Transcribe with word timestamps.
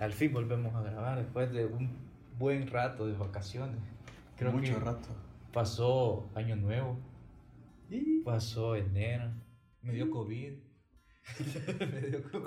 Al 0.00 0.14
fin 0.14 0.32
volvemos 0.32 0.74
a 0.74 0.80
grabar 0.80 1.18
después 1.18 1.52
de 1.52 1.66
un 1.66 1.90
buen 2.38 2.66
rato 2.68 3.06
de 3.06 3.12
vacaciones. 3.12 3.76
Creo 4.38 4.50
Mucho 4.50 4.80
rato. 4.80 5.08
Pasó 5.52 6.26
Año 6.34 6.56
Nuevo, 6.56 6.96
pasó 8.24 8.76
enero, 8.76 9.30
me 9.82 9.92
dio 9.92 10.10
COVID. 10.10 10.54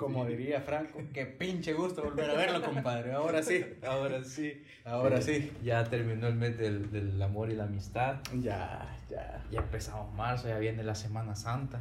Como 0.00 0.26
diría 0.26 0.62
Franco, 0.62 1.00
qué 1.12 1.26
pinche 1.26 1.74
gusto 1.74 2.02
volver 2.02 2.28
a 2.30 2.34
verlo, 2.34 2.60
compadre. 2.60 3.12
Ahora 3.12 3.40
sí. 3.40 3.64
Ahora 3.86 4.24
sí. 4.24 4.60
Ahora 4.84 5.22
sí. 5.22 5.52
Ya 5.62 5.84
terminó 5.84 6.26
el 6.26 6.34
mes 6.34 6.58
del, 6.58 6.90
del, 6.90 7.22
amor 7.22 7.50
y 7.50 7.54
la 7.54 7.64
amistad. 7.64 8.16
Ya, 8.42 8.98
ya. 9.08 9.44
Ya 9.52 9.60
empezamos 9.60 10.12
marzo, 10.14 10.48
ya 10.48 10.58
viene 10.58 10.82
la 10.82 10.96
Semana 10.96 11.36
Santa. 11.36 11.80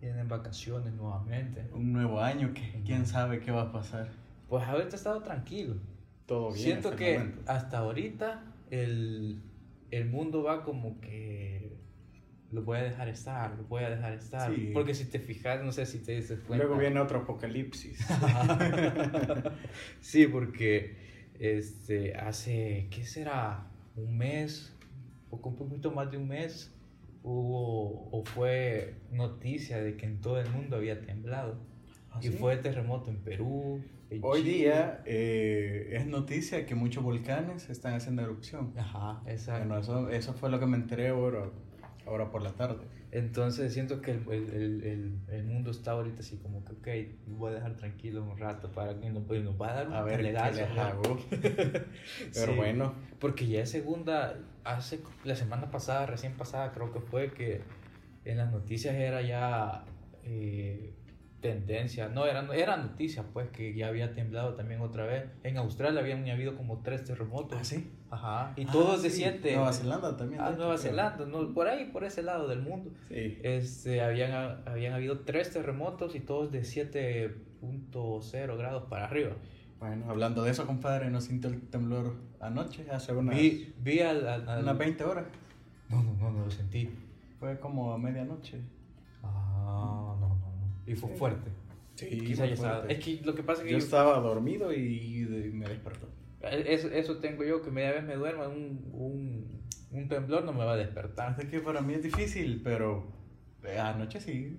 Vienen 0.00 0.28
vacaciones 0.28 0.94
nuevamente. 0.94 1.66
Un 1.74 1.92
nuevo 1.92 2.22
año 2.22 2.54
que 2.54 2.80
quién 2.86 3.06
sabe 3.06 3.40
qué 3.40 3.50
va 3.50 3.62
a 3.64 3.72
pasar. 3.72 4.08
Pues 4.48 4.64
ahorita 4.64 4.90
he 4.90 4.96
estado 4.96 5.22
tranquilo. 5.22 5.76
Todo 6.26 6.52
bien. 6.52 6.64
Siento 6.64 6.96
que 6.96 7.32
hasta 7.46 7.78
ahorita 7.78 8.42
el, 8.70 9.42
el 9.90 10.06
mundo 10.06 10.42
va 10.42 10.62
como 10.62 11.00
que 11.00 11.78
lo 12.50 12.62
voy 12.62 12.78
a 12.78 12.82
dejar 12.82 13.08
estar, 13.08 13.56
lo 13.56 13.64
voy 13.64 13.84
a 13.84 13.90
dejar 13.90 14.14
estar. 14.14 14.52
Porque 14.72 14.94
si 14.94 15.04
te 15.04 15.18
fijas, 15.18 15.62
no 15.62 15.72
sé 15.72 15.86
si 15.86 15.98
te 15.98 16.12
dices 16.12 16.40
cuenta. 16.40 16.64
Luego 16.64 16.80
viene 16.80 17.00
otro 17.00 17.20
apocalipsis. 17.20 17.98
sí, 20.00 20.26
porque 20.26 20.96
este, 21.38 22.14
hace, 22.14 22.88
¿qué 22.90 23.04
será? 23.04 23.66
Un 23.96 24.16
mes, 24.16 24.74
poco, 25.28 25.50
un 25.50 25.56
poquito 25.56 25.90
más 25.90 26.10
de 26.10 26.16
un 26.16 26.28
mes, 26.28 26.74
hubo 27.22 28.08
o 28.10 28.24
fue 28.24 28.94
noticia 29.12 29.82
de 29.82 29.96
que 29.96 30.06
en 30.06 30.20
todo 30.20 30.40
el 30.40 30.48
mundo 30.50 30.76
había 30.76 31.02
temblado. 31.02 31.58
¿Ah, 32.10 32.20
y 32.22 32.28
fue 32.28 32.56
terremoto 32.56 33.10
en 33.10 33.18
Perú. 33.18 33.82
Hoy 34.22 34.42
día 34.42 35.02
eh, 35.04 35.90
es 35.92 36.06
noticia 36.06 36.64
que 36.66 36.74
muchos 36.74 37.02
volcanes 37.02 37.68
están 37.68 37.94
haciendo 37.94 38.22
erupción. 38.22 38.72
Ajá, 38.76 39.22
exacto. 39.26 39.68
Bueno, 39.68 39.82
eso, 39.82 40.08
eso 40.10 40.32
fue 40.32 40.50
lo 40.50 40.58
que 40.58 40.66
me 40.66 40.76
enteré 40.76 41.08
ahora 41.08 41.50
ahora 42.08 42.30
por 42.30 42.42
la 42.42 42.52
tarde. 42.52 42.86
Entonces 43.10 43.72
siento 43.72 44.02
que 44.02 44.12
el, 44.12 44.28
el, 44.28 44.82
el, 44.84 45.18
el, 45.28 45.44
mundo 45.44 45.70
está 45.70 45.92
ahorita 45.92 46.20
así 46.20 46.36
como 46.36 46.64
que, 46.64 46.72
ok, 46.72 47.38
voy 47.38 47.52
a 47.52 47.54
dejar 47.54 47.76
tranquilo 47.76 48.22
un 48.22 48.36
rato 48.36 48.70
para 48.70 48.98
que 48.98 49.10
nos, 49.10 49.24
pues, 49.24 49.42
nos 49.42 49.60
va 49.60 49.70
a 49.70 49.74
dar 49.74 49.88
un 49.88 49.94
a 49.94 50.02
ver 50.02 50.20
qué 50.20 50.36
hago. 50.36 51.18
Pero 52.34 52.56
bueno. 52.56 52.94
Porque 53.18 53.46
ya 53.46 53.62
es 53.62 53.70
segunda, 53.70 54.38
hace 54.64 55.00
la 55.24 55.36
semana 55.36 55.70
pasada, 55.70 56.06
recién 56.06 56.34
pasada 56.34 56.72
creo 56.72 56.92
que 56.92 57.00
fue 57.00 57.32
que 57.32 57.62
en 58.24 58.36
las 58.36 58.52
noticias 58.52 58.94
era 58.94 59.22
ya 59.22 59.84
eh, 60.24 60.94
tendencia, 61.40 62.08
no, 62.08 62.26
era, 62.26 62.46
era 62.54 62.76
noticia 62.76 63.22
pues 63.32 63.48
que 63.50 63.72
ya 63.74 63.88
había 63.88 64.12
temblado 64.14 64.54
también 64.54 64.80
otra 64.80 65.06
vez. 65.06 65.26
En 65.44 65.56
Australia 65.56 66.00
habían 66.00 66.28
habido 66.28 66.56
como 66.56 66.78
tres 66.82 67.04
terremotos. 67.04 67.58
¿Ah, 67.60 67.64
sí? 67.64 67.90
Ajá. 68.10 68.52
Y 68.56 68.64
todo 68.66 68.96
se 68.96 69.10
siente. 69.10 69.54
Nueva 69.54 69.72
Zelanda 69.72 70.16
también. 70.16 70.40
Ah, 70.40 70.50
Nueva 70.56 70.76
Zelanda, 70.78 71.26
no, 71.26 71.54
por 71.54 71.68
ahí, 71.68 71.86
por 71.92 72.04
ese 72.04 72.22
lado 72.22 72.48
del 72.48 72.60
mundo. 72.60 72.90
Sí. 73.08 73.38
Este, 73.42 74.00
habían, 74.00 74.62
habían 74.66 74.94
habido 74.94 75.20
tres 75.20 75.52
terremotos 75.52 76.14
y 76.14 76.20
todos 76.20 76.50
de 76.50 76.62
7.0 76.62 78.56
grados 78.56 78.84
para 78.88 79.04
arriba. 79.04 79.32
Bueno, 79.78 80.06
hablando 80.08 80.42
de 80.42 80.50
eso, 80.50 80.66
compadre, 80.66 81.08
¿no 81.10 81.20
sintió 81.20 81.50
el 81.50 81.60
temblor 81.68 82.16
anoche? 82.40 82.90
Hace 82.90 83.12
unas, 83.12 83.36
vi, 83.36 83.72
vi 83.80 84.00
al, 84.00 84.26
al, 84.26 84.62
unas 84.62 84.76
20 84.76 85.04
horas. 85.04 85.26
No, 85.88 86.02
no, 86.02 86.14
no, 86.14 86.32
no 86.32 86.44
lo 86.46 86.50
sentí. 86.50 86.90
Fue 87.38 87.60
como 87.60 87.92
a 87.92 87.98
medianoche. 87.98 88.60
Ah. 89.22 90.07
Y 90.88 90.94
fue 90.94 91.10
fuerte. 91.10 91.50
Sí, 91.94 92.34
ya 92.34 92.46
estaba. 92.46 92.86
Es 92.86 93.04
que 93.04 93.20
lo 93.24 93.34
que 93.34 93.42
pasa 93.42 93.62
es 93.62 93.66
que 93.66 93.72
yo, 93.72 93.78
estaba 93.78 94.18
dormido 94.20 94.72
y, 94.72 95.26
me 95.52 95.66
despertó. 95.68 96.08
Eso, 96.40 96.88
eso 96.88 97.18
tengo 97.18 97.44
yo, 97.44 97.62
que 97.62 97.70
media 97.70 97.92
vez 97.92 98.04
me 98.04 98.14
duermo, 98.14 98.44
un, 98.44 98.88
un, 98.92 99.62
un 99.90 100.08
temblor 100.08 100.44
no 100.44 100.52
me 100.52 100.64
va 100.64 100.74
a 100.74 100.76
despertar. 100.76 101.36
Es 101.38 101.46
que 101.46 101.60
para 101.60 101.80
mí 101.80 101.94
es 101.94 102.02
difícil, 102.02 102.60
pero 102.62 103.12
eh, 103.64 103.78
anoche 103.78 104.20
sí. 104.20 104.56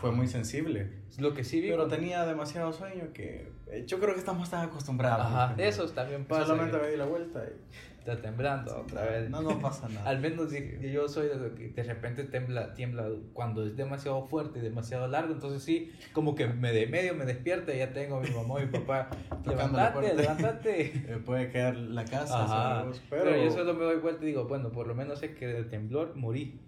Fue 0.00 0.12
muy 0.12 0.28
sensible. 0.28 0.92
Lo 1.18 1.34
que 1.34 1.42
sí 1.42 1.60
Pero 1.60 1.88
tenía 1.88 2.24
demasiado 2.24 2.72
sueño 2.72 3.12
que 3.12 3.50
eh, 3.66 3.84
yo 3.86 3.98
creo 3.98 4.14
que 4.14 4.20
estamos 4.20 4.48
tan 4.48 4.68
acostumbrados. 4.68 5.26
Ajá, 5.26 5.54
eso 5.58 5.88
también 5.88 6.24
pasa. 6.24 6.46
Solamente 6.46 6.78
me 6.78 6.88
di 6.88 6.96
la 6.96 7.06
vuelta 7.06 7.42
y... 7.44 7.97
Está 8.08 8.22
temblando 8.22 8.74
otra 8.74 9.04
vez. 9.04 9.28
No, 9.28 9.42
no 9.42 9.58
pasa 9.58 9.86
nada. 9.86 10.04
Al 10.08 10.18
menos 10.18 10.50
yo 10.50 11.08
soy 11.08 11.28
de 11.28 11.52
que 11.54 11.68
de 11.68 11.82
repente 11.82 12.24
tembla, 12.24 12.72
tiembla 12.72 13.06
cuando 13.34 13.66
es 13.66 13.76
demasiado 13.76 14.24
fuerte 14.24 14.60
y 14.60 14.62
demasiado 14.62 15.08
largo. 15.08 15.34
Entonces 15.34 15.62
sí, 15.62 15.92
como 16.14 16.34
que 16.34 16.46
me 16.46 16.72
de 16.72 16.86
medio 16.86 17.14
me 17.14 17.26
despierta 17.26 17.74
y 17.74 17.78
ya 17.78 17.92
tengo 17.92 18.16
a 18.16 18.20
mi 18.20 18.30
mamá 18.30 18.62
y 18.62 18.66
mi 18.66 18.72
papá. 18.72 19.10
levántate, 19.46 20.14
levántate. 20.14 21.20
puede 21.26 21.50
quedar 21.50 21.76
la 21.76 22.06
casa. 22.06 22.86
pero... 23.10 23.24
pero... 23.24 23.44
yo 23.44 23.50
solo 23.50 23.74
me 23.74 23.84
doy 23.84 23.96
vuelta 23.96 24.24
y 24.24 24.28
digo, 24.28 24.46
bueno, 24.46 24.72
por 24.72 24.86
lo 24.86 24.94
menos 24.94 25.18
sé 25.18 25.34
que 25.34 25.46
de 25.46 25.64
temblor 25.64 26.16
morí. 26.16 26.58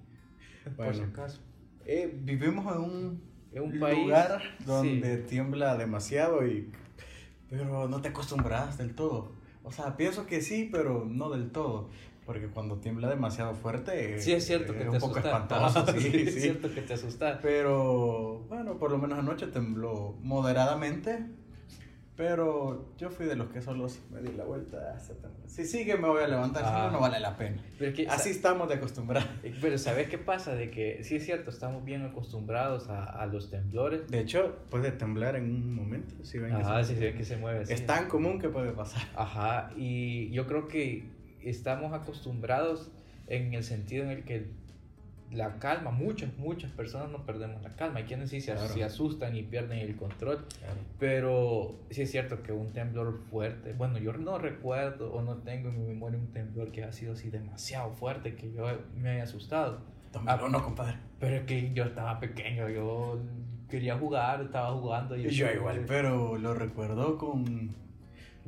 por 0.77 0.95
si 0.95 1.01
acaso. 1.01 1.41
Eh, 1.87 2.19
vivimos 2.23 2.71
en 2.77 2.83
un, 2.83 3.23
en 3.53 3.63
un 3.63 3.81
lugar 3.81 4.43
donde 4.67 5.17
tiembla 5.17 5.79
demasiado 5.79 6.47
y 6.47 6.71
pero 7.49 7.89
no 7.89 8.01
te 8.03 8.09
acostumbras 8.09 8.77
del 8.77 8.95
todo. 8.95 9.40
O 9.71 9.73
sea, 9.73 9.97
pienso 9.97 10.27
que 10.27 10.41
sí, 10.41 10.69
pero 10.71 11.07
no 11.09 11.31
del 11.31 11.53
todo. 11.53 11.89
Porque 12.27 12.49
cuando 12.49 12.79
tiembla 12.79 13.09
demasiado 13.09 13.55
fuerte. 13.55 14.21
Sí, 14.21 14.33
es 14.33 14.45
cierto 14.45 14.73
que 14.73 14.81
te 14.81 14.89
un 14.91 14.99
poco 14.99 15.21
espantoso. 15.21 15.87
sí, 15.97 16.01
sí, 16.01 16.17
es 16.27 16.43
cierto 16.43 16.75
que 16.75 16.83
te 16.83 16.95
asusta. 16.95 17.39
Pero 17.41 18.41
bueno, 18.49 18.79
por 18.79 18.91
lo 18.91 18.99
menos 18.99 19.21
anoche 19.21 19.47
tembló 19.47 20.17
moderadamente. 20.23 21.25
Pero 22.21 22.93
yo 22.99 23.09
fui 23.09 23.25
de 23.25 23.35
los 23.35 23.49
que 23.49 23.63
solo 23.63 23.87
me 24.13 24.21
di 24.21 24.37
la 24.37 24.45
vuelta. 24.45 24.95
Si 25.47 25.65
sigue, 25.65 25.97
me 25.97 26.07
voy 26.07 26.23
a 26.23 26.29
levantar. 26.29 26.63
Si 26.67 26.71
no, 26.71 26.77
ah. 26.77 26.91
no 26.93 27.01
vale 27.01 27.19
la 27.19 27.35
pena. 27.35 27.65
Así 28.11 28.29
estamos 28.29 28.69
de 28.69 28.75
acostumbrados. 28.75 29.27
Eh, 29.43 29.55
pero 29.59 29.79
¿sabes 29.79 30.11
qué 30.11 30.19
pasa? 30.19 30.55
De 30.55 30.71
que 30.71 31.03
sí 31.03 31.17
es 31.17 31.25
cierto, 31.25 31.49
estamos 31.49 31.83
bien 31.83 32.03
acostumbrados 32.03 32.91
a, 32.91 33.05
a 33.05 33.25
los 33.25 33.49
temblores. 33.49 34.07
De 34.09 34.21
hecho, 34.21 34.55
puede 34.69 34.93
temblar 34.93 35.35
en 35.35 35.45
un 35.45 35.75
momento. 35.75 36.23
Si 36.23 36.39
ven 36.39 36.53
Ajá, 36.53 36.85
si 36.85 36.95
ven 36.95 37.17
que 37.17 37.25
se 37.25 37.39
mueve. 37.39 37.63
Es 37.63 37.87
tan 37.87 38.07
común 38.07 38.39
que 38.39 38.51
puede 38.51 38.73
pasar. 38.73 39.01
Ajá, 39.17 39.71
y 39.75 40.29
yo 40.31 40.47
creo 40.47 40.69
que 40.69 41.09
estamos 41.43 41.95
acostumbrados 41.95 42.91
en 43.29 43.55
el 43.55 43.65
sentido 43.65 44.05
en 44.05 44.11
el 44.11 44.25
que 44.25 44.51
la 45.33 45.59
calma, 45.59 45.91
muchas, 45.91 46.37
muchas 46.39 46.71
personas 46.73 47.11
no 47.11 47.25
perdemos 47.25 47.63
la 47.63 47.75
calma. 47.77 48.01
Hay 48.01 48.05
quienes 48.05 48.31
sí 48.31 48.41
se, 48.41 48.53
asustan 48.53 49.37
y 49.37 49.43
pierden 49.43 49.79
el 49.79 49.97
control. 49.97 50.45
Pero 50.99 51.79
sí 51.91 52.03
es 52.03 52.11
cierto 52.11 52.43
que 52.43 52.53
un 52.53 52.73
temblor 52.73 53.19
fuerte, 53.31 53.73
bueno, 53.73 53.99
yo 53.99 54.13
no 54.15 54.39
recuerdo 54.39 55.13
o 55.13 55.23
no 55.23 55.37
tengo 55.39 55.69
en 55.69 55.81
mi 55.81 55.87
memoria 55.87 56.19
un 56.19 56.33
temblor 56.33 56.73
que 56.73 56.85
ha 56.85 56.93
sido 56.93 57.13
así 57.13 57.31
demasiado 57.31 57.93
fuerte 57.93 58.35
que 58.35 58.53
yo 58.53 58.67
me 58.97 59.11
haya 59.11 59.25
asustado. 59.25 59.81
Ah, 60.27 60.41
no, 60.51 60.63
compadre. 60.65 60.97
Pero 61.21 61.37
es 61.37 61.43
que 61.45 61.73
yo 61.73 61.85
estaba 61.85 62.19
pequeño, 62.19 62.69
yo 62.69 63.21
quería 63.69 63.97
jugar, 63.97 64.43
estaba 64.43 64.73
jugando. 64.73 65.17
Y 65.17 65.31
yo, 65.31 65.51
igual, 65.53 65.85
pero 65.87 66.37
lo 66.37 66.55
recuerdo 66.55 67.17
con... 67.17 67.77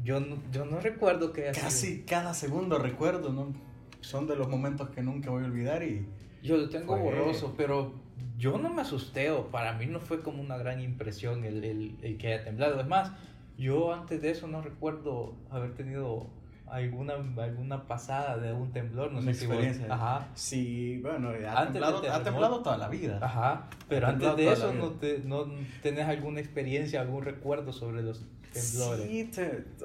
Yo 0.03 0.19
no, 0.19 0.43
yo 0.51 0.65
no 0.65 0.81
recuerdo 0.81 1.33
que... 1.33 1.53
Casi 1.53 2.03
cada 2.03 2.35
segundo 2.35 2.79
recuerdo, 2.79 3.33
¿no? 3.33 3.53
Son 4.01 4.27
de 4.27 4.35
los 4.35 4.49
momentos 4.49 4.91
que 4.91 5.01
nunca 5.01 5.31
voy 5.31 5.45
a 5.45 5.47
olvidar 5.47 5.85
y 5.85 6.09
yo 6.43 6.57
lo 6.57 6.69
tengo 6.69 6.97
borroso, 6.97 7.55
pero 7.57 7.93
yo 8.37 8.59
no 8.59 8.71
me 8.71 8.83
asusté 8.83 9.31
o 9.31 9.49
para 9.49 9.73
mí 9.75 9.87
no 9.87 10.01
fue 10.01 10.21
como 10.21 10.43
una 10.43 10.57
gran 10.57 10.81
impresión 10.81 11.45
el, 11.45 11.65
el, 11.65 11.97
el, 12.03 12.19
que 12.19 12.35
haya 12.35 12.45
temblado. 12.45 12.81
Es 12.81 12.87
más, 12.87 13.13
yo 13.57 13.93
antes 13.93 14.21
de 14.21 14.31
eso 14.31 14.49
no 14.49 14.61
recuerdo 14.61 15.37
haber 15.51 15.75
tenido 15.75 16.27
alguna, 16.67 17.15
alguna 17.15 17.87
pasada 17.87 18.39
de 18.39 18.53
un 18.53 18.73
temblor, 18.73 19.13
no 19.13 19.23
sé 19.23 19.31
experiencia. 19.31 19.87
Si 19.87 19.93
Ajá. 19.93 20.29
Sí, 20.35 20.99
bueno, 21.03 21.31
ha, 21.49 21.65
temblado, 21.67 22.03
ha 22.11 22.23
temblado 22.23 22.63
toda 22.63 22.79
la 22.79 22.89
vida. 22.89 23.19
Ajá, 23.23 23.69
pero 23.89 24.09
antes 24.09 24.37
de 24.37 24.53
eso 24.53 24.73
no, 24.73 24.91
te, 24.93 25.19
no 25.21 25.47
tenés 25.83 26.09
alguna 26.09 26.41
experiencia, 26.41 27.01
algún 27.01 27.25
recuerdo 27.25 27.73
sobre 27.73 28.03
los 28.03 28.25
temblores. 28.53 29.07
Sí, 29.07 29.31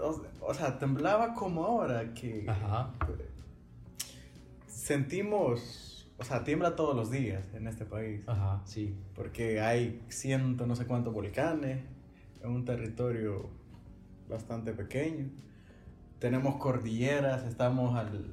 o, 0.02 0.22
o, 0.42 0.54
sea, 0.54 0.80
temblaba 0.80 1.34
como 1.34 1.66
ahora 1.66 2.14
que 2.14 2.46
Ajá. 2.48 2.92
sentimos 4.68 5.87
o 6.20 6.24
sea, 6.24 6.44
tiembla 6.44 6.76
todos 6.76 6.96
los 6.96 7.12
días 7.12 7.46
en 7.54 7.68
este 7.68 7.86
país. 7.86 8.22
Ajá, 8.28 8.62
sí. 8.66 8.96
Porque 9.16 9.62
hay 9.62 10.02
ciento 10.10 10.66
no 10.66 10.76
sé 10.76 10.86
cuántos 10.86 11.14
volcanes 11.14 11.80
en 12.44 12.52
un 12.52 12.66
territorio 12.66 13.50
bastante 14.28 14.74
pequeño. 14.74 15.30
Tenemos 16.20 16.56
cordilleras, 16.56 17.46
estamos 17.46 17.96
al, 17.96 18.26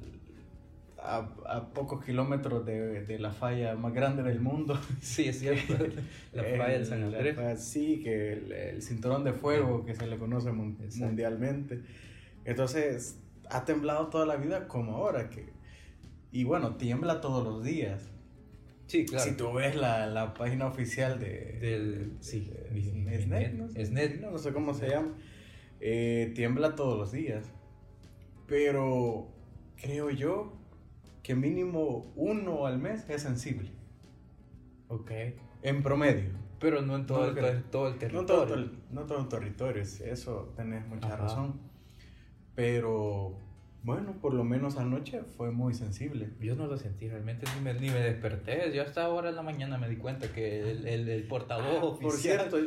a, 0.97 1.29
a 1.47 1.73
pocos 1.73 2.03
kilómetros 2.03 2.65
de, 2.65 3.05
de, 3.05 3.19
la 3.19 3.31
falla 3.31 3.75
más 3.75 3.93
grande 3.93 4.23
del 4.23 4.39
mundo. 4.39 4.79
Sí, 5.01 5.27
es 5.27 5.39
cierto. 5.41 5.75
la 6.33 6.43
falla 6.43 6.79
de 6.79 6.85
San 6.85 7.03
Andrés. 7.03 7.37
sí, 7.61 8.01
que 8.03 8.33
el, 8.71 8.81
cinturón 8.81 9.23
de 9.23 9.33
fuego 9.33 9.85
que 9.85 9.93
se 9.93 10.07
le 10.07 10.17
conoce 10.17 10.51
mundialmente. 10.51 11.81
Entonces, 12.45 13.19
ha 13.49 13.63
temblado 13.63 14.07
toda 14.07 14.25
la 14.25 14.37
vida 14.37 14.67
como 14.67 14.95
ahora, 14.95 15.29
que 15.29 15.54
y 16.35 16.43
bueno, 16.43 16.75
tiembla 16.75 17.21
todos 17.21 17.45
los 17.45 17.63
días. 17.63 18.09
Sí, 18.87 19.05
claro. 19.05 19.23
Si 19.23 19.37
tú 19.37 19.53
ves 19.53 19.73
la, 19.77 20.05
la 20.05 20.33
página 20.33 20.67
oficial 20.67 21.17
de... 21.17 21.57
Del... 21.61 22.17
Sí, 22.19 22.51
SNET, 22.73 23.53
no, 23.53 23.69
sé, 23.69 24.19
no, 24.19 24.37
sé 24.37 24.51
cómo 24.51 24.73
se 24.73 24.89
llama. 24.89 25.13
Eh, 25.79 26.33
tiembla 26.35 26.75
todos 26.75 26.97
los 26.97 27.13
días. 27.13 27.45
Pero 28.47 29.29
creo 29.81 30.09
yo 30.09 30.51
que 31.23 31.35
mínimo 31.35 32.11
uno 32.17 32.65
al 32.65 32.79
mes 32.79 33.05
es 33.07 33.21
sensible. 33.21 33.71
Ok. 34.89 35.11
En 35.61 35.83
promedio. 35.83 36.31
Pero 36.59 36.81
no 36.81 36.97
en 36.97 37.05
todo, 37.05 37.29
el, 37.29 37.63
todo 37.63 37.87
el 37.87 37.97
territorio. 37.97 38.21
No 38.21 38.25
todo, 38.25 38.71
no 38.91 39.05
todo 39.05 39.19
el 39.19 39.29
territorio, 39.29 39.81
eso 39.83 40.51
tenés 40.57 40.85
mucha 40.85 41.15
razón. 41.15 41.61
Pero 42.55 43.37
bueno, 43.85 44.13
por 44.19 44.33
lo 44.33 44.43
menos 44.43 44.77
anoche 44.77 45.21
fue 45.37 45.51
muy 45.51 45.75
sensible. 45.75 46.31
Yo 46.41 46.55
no 46.55 46.65
lo 46.65 46.75
sentí 46.75 47.07
realmente, 47.07 47.45
ni 47.55 47.61
me, 47.63 47.73
ni 47.75 47.89
me 47.91 47.99
desperté. 47.99 48.73
Yo 48.73 48.81
hasta 48.81 49.05
ahora 49.05 49.29
en 49.29 49.35
la 49.35 49.43
mañana 49.43 49.77
me 49.77 49.87
di 49.87 49.97
cuenta 49.97 50.33
que 50.33 50.71
el, 50.71 50.87
el, 50.87 51.07
el 51.07 51.27
portavoz 51.27 51.97
ah, 51.97 52.01
Por 52.01 52.13
cierto, 52.13 52.57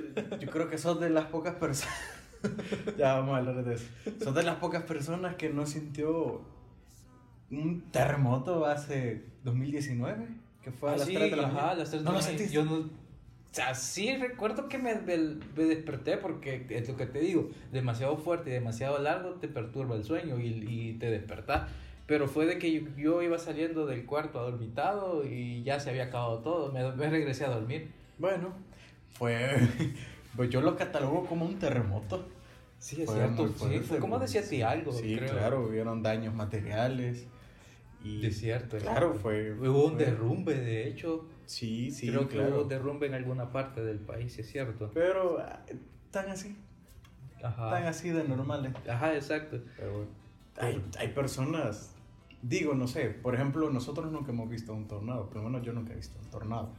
yo 0.40 0.48
creo 0.48 0.70
que 0.70 0.78
sos 0.78 1.00
de 1.00 1.10
las 1.10 1.26
pocas 1.26 1.56
personas... 1.56 1.92
ya 2.96 3.14
vamos 3.14 3.34
a 3.34 3.38
hablar 3.38 3.64
de 3.64 3.74
eso. 3.74 3.86
Sos 4.22 4.32
de 4.32 4.44
las 4.44 4.56
pocas 4.56 4.84
personas 4.84 5.34
que 5.34 5.48
no 5.48 5.66
sintió 5.66 6.40
un 7.50 7.90
terremoto 7.90 8.64
hace 8.64 9.24
2019, 9.42 10.28
que 10.62 10.70
fue 10.70 10.90
a 10.90 10.92
ah, 10.92 10.96
las 10.98 11.08
3 11.08 11.18
de 11.32 11.36
la 11.36 11.48
mañana. 11.48 11.84
no 12.04 12.12
lo 12.12 12.22
sentiste. 12.22 12.54
Yo 12.54 12.64
no 12.64 12.88
o 13.50 13.54
sea, 13.54 13.74
sí 13.74 14.14
recuerdo 14.16 14.68
que 14.68 14.78
me, 14.78 14.94
me, 14.94 15.16
desperté 15.64 16.18
porque 16.18 16.66
es 16.68 16.88
lo 16.88 16.96
que 16.96 17.06
te 17.06 17.18
digo, 17.20 17.50
demasiado 17.72 18.16
fuerte 18.18 18.50
y 18.50 18.52
demasiado 18.52 18.98
largo 18.98 19.32
te 19.34 19.48
perturba 19.48 19.96
el 19.96 20.04
sueño 20.04 20.38
y, 20.38 20.46
y 20.68 20.92
te 20.94 21.10
despertás. 21.10 21.70
Pero 22.06 22.26
fue 22.26 22.46
de 22.46 22.58
que 22.58 22.86
yo, 22.96 23.22
iba 23.22 23.38
saliendo 23.38 23.86
del 23.86 24.06
cuarto 24.06 24.38
adormitado 24.38 25.26
y 25.26 25.62
ya 25.62 25.80
se 25.80 25.90
había 25.90 26.04
acabado 26.04 26.38
todo, 26.38 26.72
me, 26.72 26.90
me 26.92 27.10
regresé 27.10 27.44
a 27.44 27.50
dormir. 27.50 27.90
Bueno, 28.18 28.52
fue, 29.12 29.58
pues 30.36 30.50
yo 30.50 30.60
lo 30.60 30.76
catalogo 30.76 31.26
como 31.26 31.44
un 31.44 31.58
terremoto. 31.58 32.26
Sí, 32.78 33.02
es 33.02 33.10
cierto, 33.10 33.48
sí, 33.48 33.80
fue 33.80 33.98
como 33.98 34.18
decía 34.18 34.42
ti 34.42 34.62
algo. 34.62 34.92
Sí, 34.92 35.16
claro, 35.16 35.66
hubieron 35.66 36.02
daños 36.02 36.34
materiales. 36.34 37.26
Y, 38.04 38.20
de 38.20 38.30
cierto, 38.30 38.78
claro, 38.78 39.14
fue. 39.14 39.52
Hubo 39.52 39.86
un 39.86 39.98
derrumbe, 39.98 40.54
de 40.54 40.86
hecho. 40.88 41.26
Sí, 41.48 41.90
sí, 41.90 42.08
Creo 42.08 42.28
que 42.28 42.38
hubo 42.38 42.64
derrumbe 42.64 43.06
en 43.06 43.14
alguna 43.14 43.50
parte 43.50 43.82
del 43.82 43.98
país, 43.98 44.38
es 44.38 44.50
cierto. 44.50 44.90
Pero 44.92 45.38
ah, 45.40 45.64
tan 46.10 46.28
así. 46.28 46.54
Ajá. 47.42 47.70
Tan 47.70 47.86
así 47.86 48.10
de 48.10 48.22
normales. 48.28 48.74
Ajá, 48.86 49.14
exacto. 49.14 49.58
Pero 49.78 50.06
hay, 50.60 50.84
hay 50.98 51.08
personas, 51.08 51.94
digo, 52.42 52.74
no 52.74 52.86
sé, 52.86 53.08
por 53.08 53.34
ejemplo, 53.34 53.70
nosotros 53.70 54.12
nunca 54.12 54.30
hemos 54.30 54.50
visto 54.50 54.74
un 54.74 54.86
tornado, 54.86 55.30
pero 55.30 55.40
bueno, 55.40 55.62
yo 55.62 55.72
nunca 55.72 55.94
he 55.94 55.96
visto 55.96 56.18
un 56.22 56.30
tornado. 56.30 56.74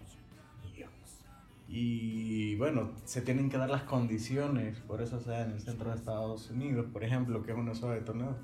Y 1.68 2.56
bueno, 2.56 2.92
se 3.06 3.22
tienen 3.22 3.50
que 3.50 3.58
dar 3.58 3.72
las 3.72 3.84
condiciones, 3.84 4.80
por 4.82 5.02
eso 5.02 5.20
sea 5.20 5.46
en 5.46 5.52
el 5.52 5.62
centro 5.62 5.90
de 5.90 5.96
Estados 5.96 6.52
Unidos, 6.52 6.86
por 6.94 7.04
ejemplo, 7.04 7.42
que 7.42 7.52
es 7.52 7.58
una 7.58 7.74
zona 7.74 7.96
de 7.96 8.02
tornado. 8.02 8.38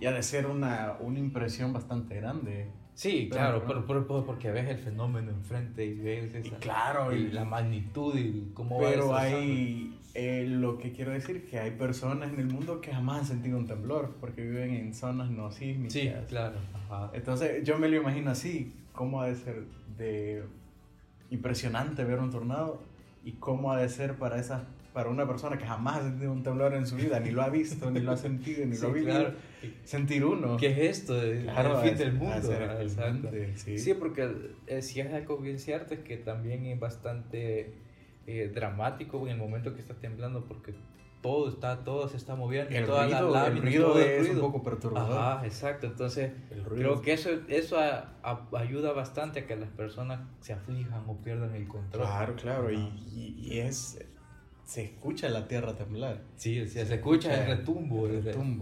Y 0.00 0.06
ha 0.06 0.12
de 0.12 0.24
ser 0.24 0.46
una, 0.46 0.96
una 1.00 1.20
impresión 1.20 1.72
bastante 1.72 2.16
grande 2.16 2.72
Sí, 2.94 3.28
claro, 3.28 3.64
pero, 3.66 4.06
porque 4.24 4.52
ves 4.52 4.68
el 4.68 4.78
fenómeno 4.78 5.32
enfrente 5.32 5.84
y 5.84 5.94
ves 5.94 6.34
esa, 6.34 6.56
claro, 6.58 7.14
y, 7.14 7.30
la 7.32 7.44
magnitud 7.44 8.16
y 8.16 8.52
cómo 8.54 8.78
Pero 8.78 9.16
hay, 9.16 9.98
eh, 10.14 10.46
lo 10.48 10.78
que 10.78 10.92
quiero 10.92 11.10
decir 11.10 11.44
que 11.44 11.58
hay 11.58 11.72
personas 11.72 12.32
en 12.32 12.38
el 12.38 12.46
mundo 12.46 12.80
que 12.80 12.92
jamás 12.92 13.22
han 13.22 13.26
sentido 13.26 13.58
un 13.58 13.66
temblor 13.66 14.14
porque 14.20 14.42
viven 14.42 14.74
en 14.74 14.94
zonas 14.94 15.28
no 15.28 15.50
sísmicas. 15.50 15.92
Sí, 15.92 16.12
claro. 16.28 16.56
Entonces 17.12 17.64
yo 17.64 17.78
me 17.78 17.88
lo 17.88 17.96
imagino 17.96 18.30
así, 18.30 18.72
cómo 18.92 19.20
ha 19.20 19.26
de 19.26 19.34
ser 19.34 19.64
de 19.98 20.44
impresionante 21.30 22.04
ver 22.04 22.20
un 22.20 22.30
tornado 22.30 22.80
y 23.24 23.32
cómo 23.32 23.72
ha 23.72 23.78
de 23.78 23.88
ser 23.88 24.14
para 24.14 24.38
esas 24.38 24.62
para 24.94 25.10
una 25.10 25.26
persona 25.26 25.58
que 25.58 25.66
jamás 25.66 25.98
ha 25.98 26.02
sentido 26.04 26.32
un 26.32 26.44
temblor 26.44 26.72
en 26.74 26.86
su 26.86 26.94
vida, 26.94 27.18
ni 27.18 27.32
lo 27.32 27.42
ha 27.42 27.50
visto, 27.50 27.90
ni 27.90 27.98
lo 27.98 28.12
ha 28.12 28.16
sentido, 28.16 28.64
ni 28.64 28.76
lo 28.78 28.88
ha 28.88 28.92
vivido, 28.92 29.32
sentir 29.82 30.24
uno. 30.24 30.56
¿Qué 30.56 30.68
es 30.68 30.98
esto? 31.00 31.20
El, 31.20 31.50
fin 31.82 31.98
del 31.98 32.12
mundo. 32.12 32.48
sí. 33.56 33.78
sí. 33.78 33.94
porque 33.94 34.30
eh, 34.68 34.82
si 34.82 35.00
es 35.00 35.12
algo 35.12 35.38
bien 35.38 35.58
cierto, 35.58 35.94
es 35.94 36.00
que 36.00 36.16
también 36.16 36.64
es 36.66 36.78
bastante 36.78 37.74
eh, 38.28 38.52
dramático 38.54 39.20
en 39.26 39.32
el 39.32 39.36
momento 39.36 39.74
que 39.74 39.80
está 39.80 39.94
temblando, 39.94 40.44
porque 40.44 40.74
todo 41.24 41.48
está, 41.48 41.82
todo 41.82 42.06
se 42.06 42.16
está 42.16 42.36
moviendo. 42.36 42.70
El 42.70 42.86
toda 42.86 43.04
ruido, 43.04 43.30
la 43.30 43.46
el 43.48 43.62
ruido 43.62 43.98
es 43.98 44.28
un 44.28 44.40
poco 44.40 44.62
perturbador. 44.62 45.18
Ajá, 45.18 45.44
exacto. 45.44 45.88
Entonces, 45.88 46.32
creo 46.68 47.02
que 47.02 47.14
eso, 47.14 47.30
eso 47.48 47.78
ayuda 48.52 48.92
bastante 48.92 49.40
a 49.40 49.46
que 49.46 49.56
las 49.56 49.70
personas 49.70 50.20
se 50.40 50.52
aflijan 50.52 51.02
o 51.08 51.16
pierdan 51.16 51.52
el 51.54 51.66
control. 51.66 52.04
Claro, 52.04 52.36
claro. 52.36 52.70
Y, 52.70 52.92
y, 53.42 53.58
es, 53.58 53.98
se 54.64 54.84
escucha 54.84 55.28
la 55.28 55.46
tierra 55.46 55.74
temblar. 55.74 56.22
Sí, 56.36 56.66
se, 56.68 56.82
escucha, 56.82 57.42
el 57.42 57.46
retumbo. 57.46 58.08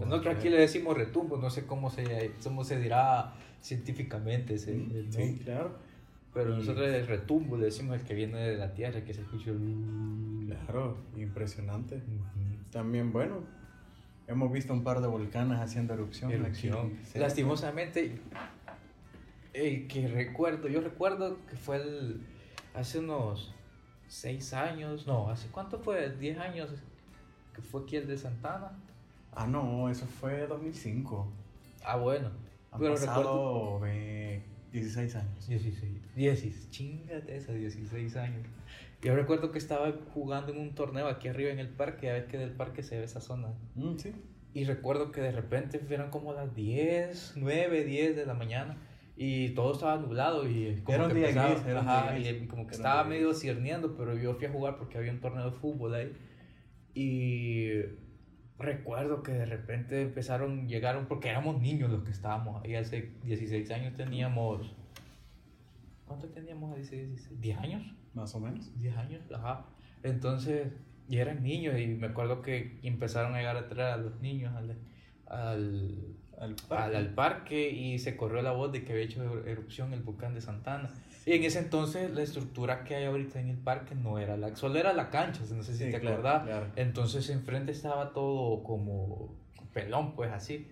Nosotros 0.05 0.35
aquí 0.35 0.49
le 0.49 0.57
decimos 0.57 0.97
retumbo, 0.97 1.37
no 1.37 1.49
sé 1.49 1.65
cómo 1.65 1.89
se, 1.89 2.31
cómo 2.43 2.63
se 2.63 2.79
dirá 2.79 3.33
científicamente. 3.61 4.55
Ese, 4.55 4.77
sí, 5.09 5.39
claro. 5.43 5.77
Pero 6.33 6.55
nosotros 6.55 6.87
el 6.87 7.07
retumbo 7.07 7.57
le 7.57 7.65
decimos 7.65 7.99
el 7.99 8.05
que 8.05 8.15
viene 8.15 8.39
de 8.39 8.57
la 8.57 8.73
tierra, 8.73 9.03
que 9.03 9.13
se 9.13 9.21
escucha. 9.21 9.51
Claro, 10.47 10.97
impresionante. 11.15 12.01
También, 12.71 13.13
bueno, 13.13 13.43
hemos 14.27 14.51
visto 14.51 14.73
un 14.73 14.83
par 14.83 14.99
de 14.99 15.07
volcanes 15.07 15.59
haciendo 15.59 15.93
erupción. 15.93 16.31
erupción. 16.31 16.93
Lastimosamente, 17.15 18.19
el 19.53 19.87
que 19.87 20.07
recuerdo, 20.07 20.67
yo 20.67 20.81
recuerdo 20.81 21.37
que 21.49 21.55
fue 21.55 21.77
el, 21.77 22.21
hace 22.73 22.99
unos 22.99 23.53
seis 24.13 24.53
años, 24.53 25.07
no, 25.07 25.29
¿hace 25.31 25.47
cuánto 25.49 25.79
fue? 25.79 26.15
¿10 26.19 26.37
años 26.39 26.69
que 27.53 27.61
fue 27.63 27.81
aquí 27.81 27.95
el 27.95 28.07
de 28.07 28.15
Santana? 28.15 28.71
Ah, 29.31 29.47
no, 29.47 29.89
eso 29.89 30.05
fue 30.05 30.45
2005. 30.45 31.27
Ah, 31.83 31.97
bueno. 31.97 32.29
Han 32.71 32.79
pero 32.79 32.93
pasado 32.93 33.81
16 34.71 35.15
años. 35.15 35.47
16, 35.47 36.15
16, 36.15 36.69
chingate 36.69 37.35
esa, 37.35 37.53
16 37.53 38.15
años. 38.17 38.45
Yo 39.01 39.15
recuerdo 39.15 39.51
que 39.51 39.57
estaba 39.57 39.91
jugando 40.13 40.51
en 40.51 40.59
un 40.59 40.75
torneo 40.75 41.07
aquí 41.07 41.27
arriba 41.27 41.49
en 41.49 41.59
el 41.59 41.69
parque, 41.69 42.09
a 42.09 42.13
ver 42.13 42.27
que 42.27 42.37
del 42.37 42.51
parque 42.51 42.83
se 42.83 42.97
ve 42.99 43.05
esa 43.05 43.19
zona. 43.19 43.49
Mm, 43.75 43.97
sí. 43.97 44.13
Y 44.53 44.65
recuerdo 44.65 45.11
que 45.11 45.21
de 45.21 45.31
repente 45.31 45.79
fueron 45.79 46.11
como 46.11 46.33
las 46.33 46.53
10, 46.53 47.33
9, 47.37 47.83
10 47.83 48.15
de 48.15 48.25
la 48.27 48.35
mañana 48.35 48.77
y 49.15 49.49
todo 49.49 49.73
estaba 49.73 49.97
nublado 49.97 50.49
y 50.49 50.81
como 50.83 50.95
era 50.95 51.03
un 51.05 51.11
que 51.11 51.19
día 51.19 51.29
empezaba, 51.29 52.17
y 52.17 52.47
como 52.47 52.65
que 52.65 52.75
estaba 52.75 53.03
medio 53.03 53.33
cierniendo, 53.33 53.95
pero 53.95 54.17
yo 54.17 54.33
fui 54.35 54.47
a 54.47 54.51
jugar 54.51 54.77
porque 54.77 54.97
había 54.97 55.11
un 55.11 55.19
torneo 55.19 55.51
de 55.51 55.57
fútbol 55.57 55.93
ahí 55.93 56.13
y 56.95 57.81
recuerdo 58.57 59.23
que 59.23 59.33
de 59.33 59.45
repente 59.45 60.01
empezaron, 60.01 60.67
llegaron, 60.67 61.07
porque 61.07 61.29
éramos 61.29 61.61
niños 61.61 61.89
los 61.89 62.03
que 62.03 62.11
estábamos 62.11 62.63
ahí, 62.63 62.75
hace 62.75 63.13
16 63.23 63.69
años 63.71 63.95
teníamos, 63.95 64.73
¿cuánto 66.05 66.27
teníamos 66.29 66.71
a 66.73 66.75
16? 66.75 67.39
¿10 67.41 67.57
años? 67.59 67.95
Más 68.13 68.33
o 68.35 68.39
menos. 68.39 68.77
10 68.79 68.97
años, 68.97 69.21
ajá. 69.31 69.65
Entonces, 70.03 70.71
y 71.07 71.17
eran 71.17 71.43
niños 71.43 71.79
y 71.79 71.87
me 71.87 72.07
acuerdo 72.07 72.41
que 72.41 72.79
empezaron 72.83 73.33
a 73.35 73.39
llegar 73.39 73.57
a 73.57 73.67
traer 73.67 73.93
a 73.93 73.97
los 73.97 74.19
niños 74.21 74.55
al, 74.55 74.77
al 75.25 76.15
al 76.39 76.55
parque. 76.55 76.97
Al, 76.97 77.13
parque. 77.13 77.69
y 77.69 77.99
se 77.99 78.15
corrió 78.15 78.41
la 78.41 78.51
voz 78.51 78.71
de 78.71 78.83
que 78.83 78.93
había 78.93 79.05
hecho 79.05 79.23
erupción 79.45 79.93
el 79.93 80.01
volcán 80.01 80.33
de 80.33 80.41
Santana. 80.41 80.89
Y 81.25 81.33
en 81.33 81.43
ese 81.43 81.59
entonces 81.59 82.11
la 82.11 82.21
estructura 82.21 82.83
que 82.83 82.95
hay 82.95 83.05
ahorita 83.05 83.39
en 83.39 83.49
el 83.49 83.57
parque 83.57 83.95
no 83.95 84.19
era 84.19 84.35
la, 84.35 84.55
solo 84.55 84.77
era 84.77 84.91
la 84.93 85.09
cancha, 85.09 85.41
no 85.55 85.63
sé 85.63 85.75
si 85.75 85.89
te 85.89 85.97
acordás. 85.97 86.43
Entonces 86.75 87.29
enfrente 87.29 87.71
estaba 87.71 88.11
todo 88.13 88.63
como 88.63 89.33
pelón, 89.73 90.15
pues 90.15 90.31
así. 90.31 90.67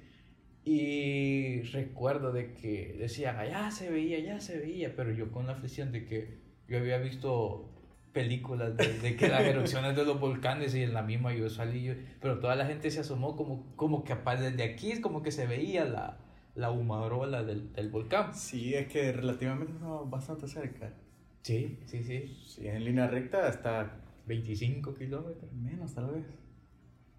Y 0.64 1.62
recuerdo 1.64 2.32
de 2.32 2.54
que 2.54 2.96
decían, 3.00 3.38
allá 3.38 3.72
se 3.72 3.90
veía, 3.90 4.18
allá 4.18 4.40
se 4.40 4.60
veía, 4.60 4.96
pero 4.96 5.12
yo 5.12 5.32
con 5.32 5.48
la 5.48 5.54
aflicción 5.54 5.92
de 5.92 6.06
que 6.06 6.40
yo 6.68 6.78
había 6.78 7.00
visto 7.00 7.71
películas 8.14 8.76
de, 8.76 9.16
que 9.16 9.28
las 9.28 9.42
erupciones 9.42 9.96
de 9.96 10.06
los 10.06 10.20
volcanes 10.20 10.76
y 10.76 10.84
en 10.84 10.94
la 10.94 11.02
misma 11.02 11.34
yo 11.34 11.50
salí, 11.50 11.96
pero 12.20 12.40
toda 12.40 12.56
la 12.56 12.66
gente 12.66 12.92
se 12.92 13.00
asomó 13.00 13.36
como, 13.36 13.76
como 13.76 14.04
que 14.04 14.16
desde 14.16 14.64
aquí 14.64 14.92
es 14.92 15.00
como 15.00 15.22
que 15.24 15.32
se 15.32 15.48
veía 15.48 15.86
la, 15.86 16.18
la 16.56 16.72
humarola 16.72 17.44
del, 17.44 17.72
del 17.74 17.90
volcán. 17.90 18.34
Sí, 18.34 18.74
es 18.74 18.88
que 18.88 19.12
relativamente 19.12 19.74
estamos 19.74 20.10
bastante 20.10 20.48
cerca. 20.48 20.94
Sí, 21.42 21.80
sí, 21.86 22.04
sí. 22.04 22.38
Si 22.46 22.68
en 22.68 22.84
línea 22.84 23.08
recta 23.08 23.48
hasta 23.48 24.02
25 24.28 24.94
kilómetros. 24.96 25.52
Menos 25.54 25.94
tal 25.94 26.12
vez. 26.12 26.26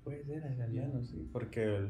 Puede 0.05 0.25
ser 0.25 0.45
en 0.45 0.59
realidad. 0.59 0.89
sí, 1.03 1.29
porque 1.33 1.89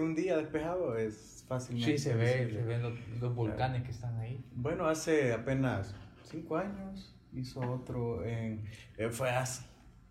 un 0.00 0.14
día 0.14 0.36
despejado 0.36 0.96
es 0.96 1.44
fácilmente. 1.46 1.98
Sí, 1.98 1.98
se 1.98 2.14
ve, 2.16 2.50
se 2.50 2.62
ven 2.62 2.82
los, 2.82 2.94
los 3.20 3.34
volcanes 3.34 3.84
que 3.84 3.92
están 3.92 4.16
ahí. 4.18 4.44
Bueno, 4.54 4.86
hace 4.86 5.32
apenas 5.32 5.94
5 6.24 6.56
años 6.56 7.14
hizo 7.34 7.60
otro 7.60 8.24
en... 8.24 8.64
Eh, 8.96 9.10
fue 9.10 9.30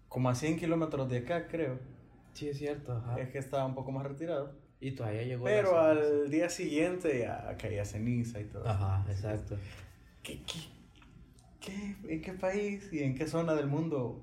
como 0.07 0.29
a 0.29 0.35
100 0.35 0.57
kilómetros 0.57 1.09
de 1.09 1.19
acá, 1.19 1.47
creo. 1.47 1.79
Sí, 2.33 2.49
es 2.49 2.57
cierto. 2.57 2.93
Ajá. 2.93 3.19
Es 3.19 3.29
que 3.29 3.37
estaba 3.37 3.65
un 3.65 3.75
poco 3.75 3.91
más 3.91 4.05
retirado. 4.05 4.53
Y 4.79 4.91
todavía 4.91 5.23
llegó. 5.23 5.45
Pero 5.45 5.79
al 5.79 6.29
día 6.29 6.49
siguiente 6.49 7.19
ya 7.19 7.55
caía 7.57 7.85
ceniza 7.85 8.39
y 8.39 8.45
todo. 8.45 8.67
Ajá, 8.67 9.05
exacto. 9.09 9.55
¿qué, 10.23 10.41
qué, 11.59 11.95
en 12.07 12.21
qué 12.21 12.33
país 12.33 12.91
y 12.91 12.99
en 12.99 13.15
qué 13.15 13.27
zona 13.27 13.53
del 13.53 13.67
mundo 13.67 14.21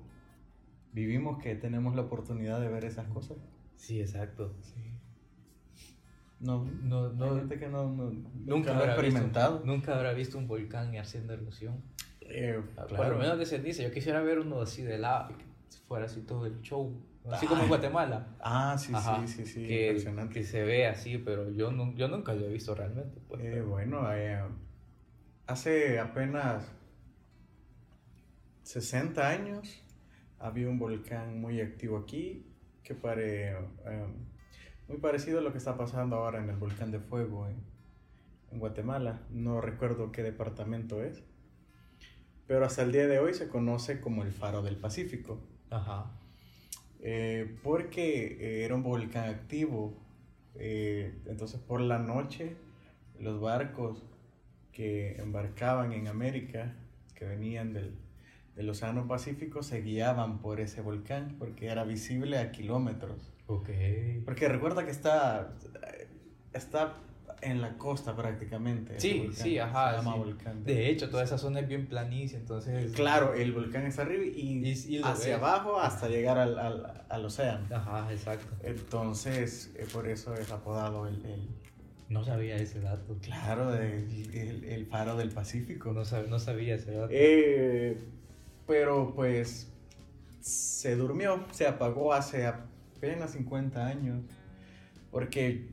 vivimos 0.91 1.41
que 1.41 1.55
tenemos 1.55 1.95
la 1.95 2.03
oportunidad 2.03 2.59
de 2.59 2.67
ver 2.67 2.85
esas 2.85 3.07
cosas? 3.07 3.37
Sí, 3.75 4.01
exacto. 4.01 4.53
No, 6.39 6.63
no, 6.83 7.09
no, 7.09 7.49
que 7.49 7.67
no, 7.67 7.89
nunca, 8.45 8.77
habrá 8.77 8.93
experimentado. 8.93 9.61
nunca 9.65 9.95
habrá 9.95 10.13
visto 10.13 10.37
un 10.37 10.47
volcán 10.47 10.95
haciendo 10.97 11.33
erupción. 11.33 11.81
Eh, 12.29 12.61
Por 12.75 13.09
lo 13.09 13.17
menos 13.17 13.37
de 13.37 13.45
ceniza. 13.45 13.83
Yo 13.83 13.91
quisiera 13.91 14.21
ver 14.21 14.39
uno 14.39 14.61
así 14.61 14.83
de 14.83 14.97
lava, 14.97 15.29
que 15.29 15.45
fuera 15.87 16.05
así 16.05 16.21
todo 16.21 16.45
el 16.45 16.61
show. 16.61 16.93
Así 17.31 17.45
como 17.45 17.63
en 17.63 17.67
Guatemala. 17.67 18.27
Ah, 18.39 18.75
sí, 18.77 18.93
sí, 18.93 19.27
sí, 19.27 19.45
sí. 19.45 19.67
Que, 19.67 20.29
que, 20.31 20.43
se 20.43 20.63
ve 20.63 20.87
así, 20.87 21.17
pero 21.17 21.49
yo, 21.51 21.71
no, 21.71 21.93
yo 21.95 22.07
nunca 22.07 22.33
lo 22.33 22.45
he 22.45 22.49
visto 22.49 22.73
realmente. 22.73 23.19
Pues, 23.27 23.43
eh, 23.43 23.61
bueno, 23.61 24.11
eh, 24.13 24.41
hace 25.45 25.99
apenas 25.99 26.71
60 28.63 29.27
años 29.27 29.83
había 30.39 30.69
un 30.69 30.79
volcán 30.79 31.39
muy 31.39 31.59
activo 31.61 31.97
aquí 31.97 32.45
que 32.83 32.95
pare, 32.95 33.55
muy 34.87 34.97
parecido 34.97 35.39
a 35.39 35.41
lo 35.41 35.51
que 35.51 35.59
está 35.59 35.77
pasando 35.77 36.15
ahora 36.15 36.39
en 36.39 36.49
el 36.49 36.55
volcán 36.55 36.91
de 36.91 36.99
fuego 36.99 37.47
en, 37.47 37.67
Guatemala. 38.51 39.21
No 39.29 39.61
recuerdo 39.61 40.11
qué 40.11 40.23
departamento 40.23 41.03
es. 41.03 41.23
Pero 42.49 42.65
hasta 42.65 42.81
el 42.81 42.91
día 42.91 43.05
de 43.05 43.19
hoy 43.19 43.35
se 43.35 43.47
conoce 43.47 44.01
como 44.01 44.23
el 44.23 44.31
Faro 44.31 44.63
del 44.63 44.75
Pacífico. 44.75 45.39
Ajá. 45.69 46.11
Eh, 46.99 47.59
porque 47.61 48.39
eh, 48.41 48.65
era 48.65 48.73
un 48.73 48.81
volcán 48.81 49.29
activo. 49.29 49.93
Eh, 50.55 51.13
entonces 51.27 51.59
por 51.59 51.79
la 51.79 51.99
noche 51.99 52.55
los 53.19 53.39
barcos 53.39 54.03
que 54.71 55.17
embarcaban 55.17 55.93
en 55.93 56.07
América, 56.07 56.73
que 57.13 57.25
venían 57.25 57.71
del, 57.71 57.93
del 58.55 58.67
Océano 58.67 59.07
Pacífico, 59.07 59.61
se 59.61 59.81
guiaban 59.83 60.39
por 60.39 60.59
ese 60.59 60.81
volcán 60.81 61.35
porque 61.37 61.67
era 61.67 61.83
visible 61.83 62.39
a 62.39 62.51
kilómetros. 62.51 63.31
Ok. 63.45 63.69
Porque 64.25 64.47
recuerda 64.47 64.85
que 64.85 64.91
está, 64.91 65.53
está 66.53 66.95
en 67.41 67.61
la 67.61 67.77
costa 67.77 68.15
prácticamente. 68.15 68.99
Sí, 68.99 69.29
sí, 69.33 69.57
ajá. 69.57 69.91
Se 69.91 69.97
llama 69.97 70.15
volcán. 70.15 70.63
De 70.63 70.89
hecho, 70.89 71.09
toda 71.09 71.23
esa 71.23 71.37
zona 71.37 71.59
es 71.59 71.67
bien 71.67 71.87
planicie, 71.87 72.37
entonces... 72.37 72.91
Claro, 72.93 73.33
el 73.33 73.51
volcán 73.51 73.85
está 73.85 74.03
arriba 74.03 74.23
y, 74.25 75.01
hacia 75.03 75.35
abajo 75.35 75.79
hasta 75.79 76.07
llegar 76.07 76.37
al, 76.37 76.57
al, 76.59 77.05
al, 77.09 77.25
océano. 77.25 77.65
Ajá, 77.75 78.11
exacto. 78.11 78.47
Entonces, 78.63 79.71
eh, 79.75 79.87
por 79.91 80.07
eso 80.07 80.33
es 80.33 80.51
apodado 80.51 81.07
el, 81.07 81.25
el... 81.25 81.47
No 82.09 82.23
sabía 82.23 82.55
ese 82.57 82.79
dato. 82.79 83.17
Claro, 83.21 83.75
el, 83.75 84.63
el, 84.65 84.85
faro 84.87 85.15
del 85.15 85.29
Pacífico. 85.29 85.93
No, 85.93 86.01
no 86.27 86.39
sabía 86.39 86.75
ese 86.75 86.91
dato. 86.91 87.09
Eh, 87.11 87.97
pero 88.65 89.13
pues 89.13 89.71
se 90.41 90.95
durmió, 90.95 91.45
se 91.51 91.67
apagó 91.67 92.13
hace 92.13 92.47
apenas 92.47 93.31
50 93.31 93.85
años. 93.85 94.23
Porque 95.11 95.69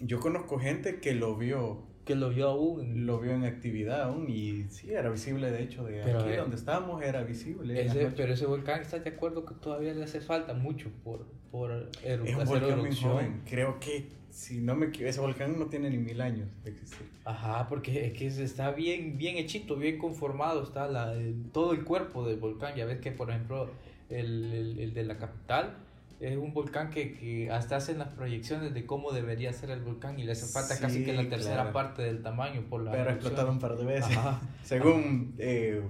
yo 0.00 0.20
conozco 0.20 0.58
gente 0.58 1.00
que 1.00 1.14
lo 1.14 1.36
vio. 1.36 1.78
Que 2.04 2.14
lo 2.14 2.30
vio 2.30 2.48
aún. 2.48 3.06
Lo 3.06 3.18
vio 3.18 3.32
en 3.32 3.44
actividad 3.44 4.02
aún 4.02 4.28
y 4.28 4.64
sí, 4.68 4.92
era 4.92 5.08
visible 5.08 5.50
de 5.50 5.62
hecho 5.62 5.84
de 5.84 6.02
aquí 6.02 6.36
donde 6.36 6.56
estábamos, 6.56 7.02
era 7.02 7.22
visible. 7.22 7.90
pero 8.16 8.34
ese 8.34 8.46
volcán, 8.46 8.82
¿estás 8.82 9.04
de 9.04 9.10
acuerdo 9.10 9.44
que 9.44 9.54
todavía 9.54 9.94
le 9.94 10.04
hace 10.04 10.20
falta 10.20 10.52
mucho 10.52 10.90
por, 11.02 11.26
por 11.50 11.88
es 12.02 12.20
un 12.20 12.44
volcán 12.44 12.80
muy 12.80 12.94
joven. 12.94 13.42
Creo 13.48 13.80
que, 13.80 14.06
si 14.30 14.60
no 14.60 14.74
me 14.74 14.90
ese 14.92 15.20
volcán 15.20 15.58
no 15.58 15.66
tiene 15.66 15.88
ni 15.88 15.96
mil 15.96 16.20
años 16.20 16.48
de 16.64 16.72
existir. 16.72 17.06
Ajá, 17.24 17.68
porque 17.68 18.06
es 18.06 18.12
que 18.12 18.26
está 18.26 18.72
bien, 18.72 19.16
bien 19.16 19.36
hechito, 19.36 19.76
bien 19.76 19.96
conformado, 19.96 20.62
está 20.62 20.88
la, 20.88 21.14
todo 21.52 21.72
el 21.72 21.84
cuerpo 21.84 22.26
del 22.26 22.38
volcán. 22.38 22.74
Ya 22.74 22.84
ves 22.84 22.98
que, 22.98 23.12
por 23.12 23.30
ejemplo, 23.30 23.70
el, 24.10 24.52
el, 24.52 24.78
el 24.80 24.92
de 24.92 25.04
la 25.04 25.16
capital 25.16 25.76
es 26.26 26.36
un 26.36 26.52
volcán 26.52 26.90
que, 26.90 27.14
que, 27.14 27.50
hasta 27.50 27.76
hacen 27.76 27.98
las 27.98 28.08
proyecciones 28.08 28.72
de 28.72 28.86
cómo 28.86 29.12
debería 29.12 29.52
ser 29.52 29.70
el 29.70 29.80
volcán 29.80 30.18
y 30.18 30.24
le 30.24 30.32
hace 30.32 30.46
falta 30.46 30.78
casi 30.78 31.04
que 31.04 31.12
la 31.12 31.28
tercera 31.28 31.72
parte 31.72 32.02
del 32.02 32.22
tamaño 32.22 32.62
por 32.68 32.82
la 32.82 32.92
pero 32.92 33.10
ha 33.10 33.12
explotado 33.12 33.50
un 33.50 33.58
par 33.58 33.76
de 33.76 33.84
veces. 33.84 34.16
Según 34.62 35.34
eh, 35.38 35.82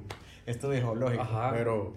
estudios 0.46 0.82
geológicos 0.82 1.28
pero 1.52 1.94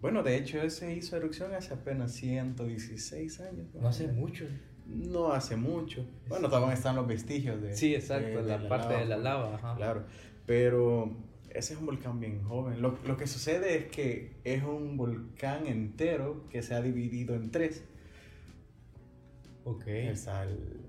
bueno 0.00 0.22
de 0.22 0.36
hecho 0.36 0.62
ese 0.62 0.94
hizo 0.94 1.16
erupción 1.16 1.54
hace 1.54 1.74
apenas 1.74 2.12
116 2.12 3.40
años 3.40 3.74
no, 3.74 3.88
hace 3.88 4.08
mucho. 4.08 4.46
No 4.86 5.32
hace 5.32 5.56
mucho. 5.56 6.06
Bueno 6.28 6.48
todavía 6.48 6.74
están 6.74 6.96
los 6.96 7.06
vestigios 7.06 7.60
de 7.60 7.74
sí 7.74 7.94
exacto 7.94 8.40
la, 8.40 8.68
parte 8.68 8.94
de 8.94 9.04
la 9.04 9.16
lava 9.16 9.74
claro. 9.76 10.04
Pero 10.46 11.27
ese 11.58 11.74
es 11.74 11.80
un 11.80 11.86
volcán 11.86 12.20
bien 12.20 12.42
joven. 12.44 12.80
Lo, 12.80 12.98
lo, 13.04 13.16
que 13.16 13.26
sucede 13.26 13.76
es 13.76 13.84
que 13.86 14.36
es 14.44 14.62
un 14.62 14.96
volcán 14.96 15.66
entero 15.66 16.48
que 16.48 16.62
se 16.62 16.74
ha 16.74 16.80
dividido 16.80 17.34
en 17.34 17.50
tres. 17.50 17.84
Ok. 19.64 19.86
Está 19.86 20.44
el 20.44 20.80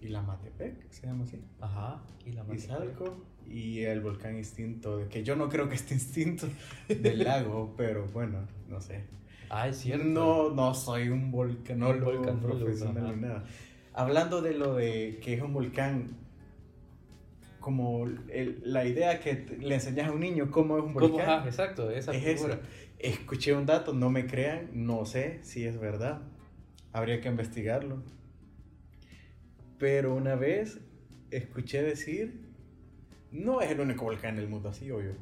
Ilamatepec, 0.00 0.90
se 0.90 1.06
llama 1.06 1.24
así. 1.24 1.40
Ajá, 1.60 2.02
Izalco 2.54 3.24
y 3.46 3.80
el 3.80 4.00
volcán 4.00 4.36
instinto, 4.36 5.08
que 5.10 5.24
yo 5.24 5.34
no 5.36 5.48
creo 5.48 5.68
que 5.68 5.74
esté 5.74 5.94
instinto 5.94 6.48
del 6.88 7.24
lago, 7.24 7.74
pero 7.76 8.06
bueno, 8.06 8.46
no 8.68 8.80
sé. 8.80 9.04
Ah, 9.50 9.68
es 9.68 9.78
cierto. 9.78 10.04
No, 10.04 10.50
no 10.50 10.72
soy 10.74 11.08
un 11.08 11.30
volcanólogo, 11.30 12.22
profesional 12.40 13.16
ni 13.16 13.22
nada. 13.22 13.44
Hablando 13.92 14.40
de 14.40 14.54
lo 14.54 14.74
de 14.74 15.20
que 15.22 15.34
es 15.34 15.42
un 15.42 15.52
volcán 15.52 16.21
como 17.62 18.06
la 18.62 18.84
idea 18.84 19.20
que 19.20 19.46
le 19.58 19.76
enseñas 19.76 20.08
a 20.08 20.12
un 20.12 20.20
niño 20.20 20.50
cómo 20.50 20.76
es 20.76 20.84
un 20.84 20.92
volcán. 20.92 21.46
exacto, 21.46 21.90
esa 21.90 22.12
es 22.12 22.22
figura. 22.22 22.60
Escuché 22.98 23.54
un 23.54 23.64
dato, 23.64 23.94
no 23.94 24.10
me 24.10 24.26
crean, 24.26 24.68
no 24.74 25.06
sé 25.06 25.38
si 25.42 25.64
es 25.64 25.80
verdad. 25.80 26.20
Habría 26.92 27.22
que 27.22 27.28
investigarlo. 27.28 28.02
Pero 29.78 30.14
una 30.14 30.34
vez 30.34 30.80
escuché 31.30 31.82
decir, 31.82 32.50
no 33.30 33.62
es 33.62 33.70
el 33.70 33.80
único 33.80 34.04
volcán 34.04 34.34
en 34.34 34.42
el 34.42 34.48
mundo 34.48 34.68
así, 34.68 34.90
obvio, 34.90 35.14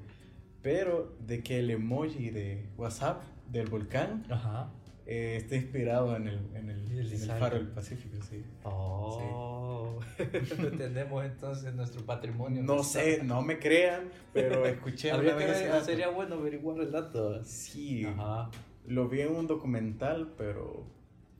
pero 0.63 1.17
de 1.21 1.43
que 1.43 1.61
el 1.61 1.71
emoji 1.71 2.31
de 2.31 2.67
WhatsApp 2.77 3.23
del 3.51 3.69
volcán 3.69 4.27
Ajá. 4.29 4.73
Eh, 5.13 5.39
está 5.39 5.57
inspirado 5.57 6.15
en 6.15 6.29
el, 6.29 6.39
en 6.55 6.71
el, 6.71 6.89
en 6.89 7.23
el 7.23 7.31
faro 7.33 7.57
del 7.57 7.67
Pacífico, 7.67 8.23
sí. 8.23 8.45
Oh, 8.63 9.99
tenemos 10.79 11.25
entonces 11.25 11.75
nuestro 11.75 12.07
patrimonio. 12.07 12.63
No 12.63 12.85
sé, 12.85 13.21
no 13.25 13.43
me 13.43 13.59
crean, 13.59 14.05
pero 14.33 14.65
escuché 14.65 15.11
Habría 15.13 15.37
que 15.37 15.81
Sería 15.85 16.11
bueno 16.11 16.37
averiguar 16.37 16.79
el 16.79 16.93
dato. 16.93 17.45
Sí, 17.45 18.05
Ajá. 18.07 18.53
lo 18.87 19.09
vi 19.09 19.23
en 19.23 19.35
un 19.35 19.49
documental, 19.49 20.33
pero 20.39 20.87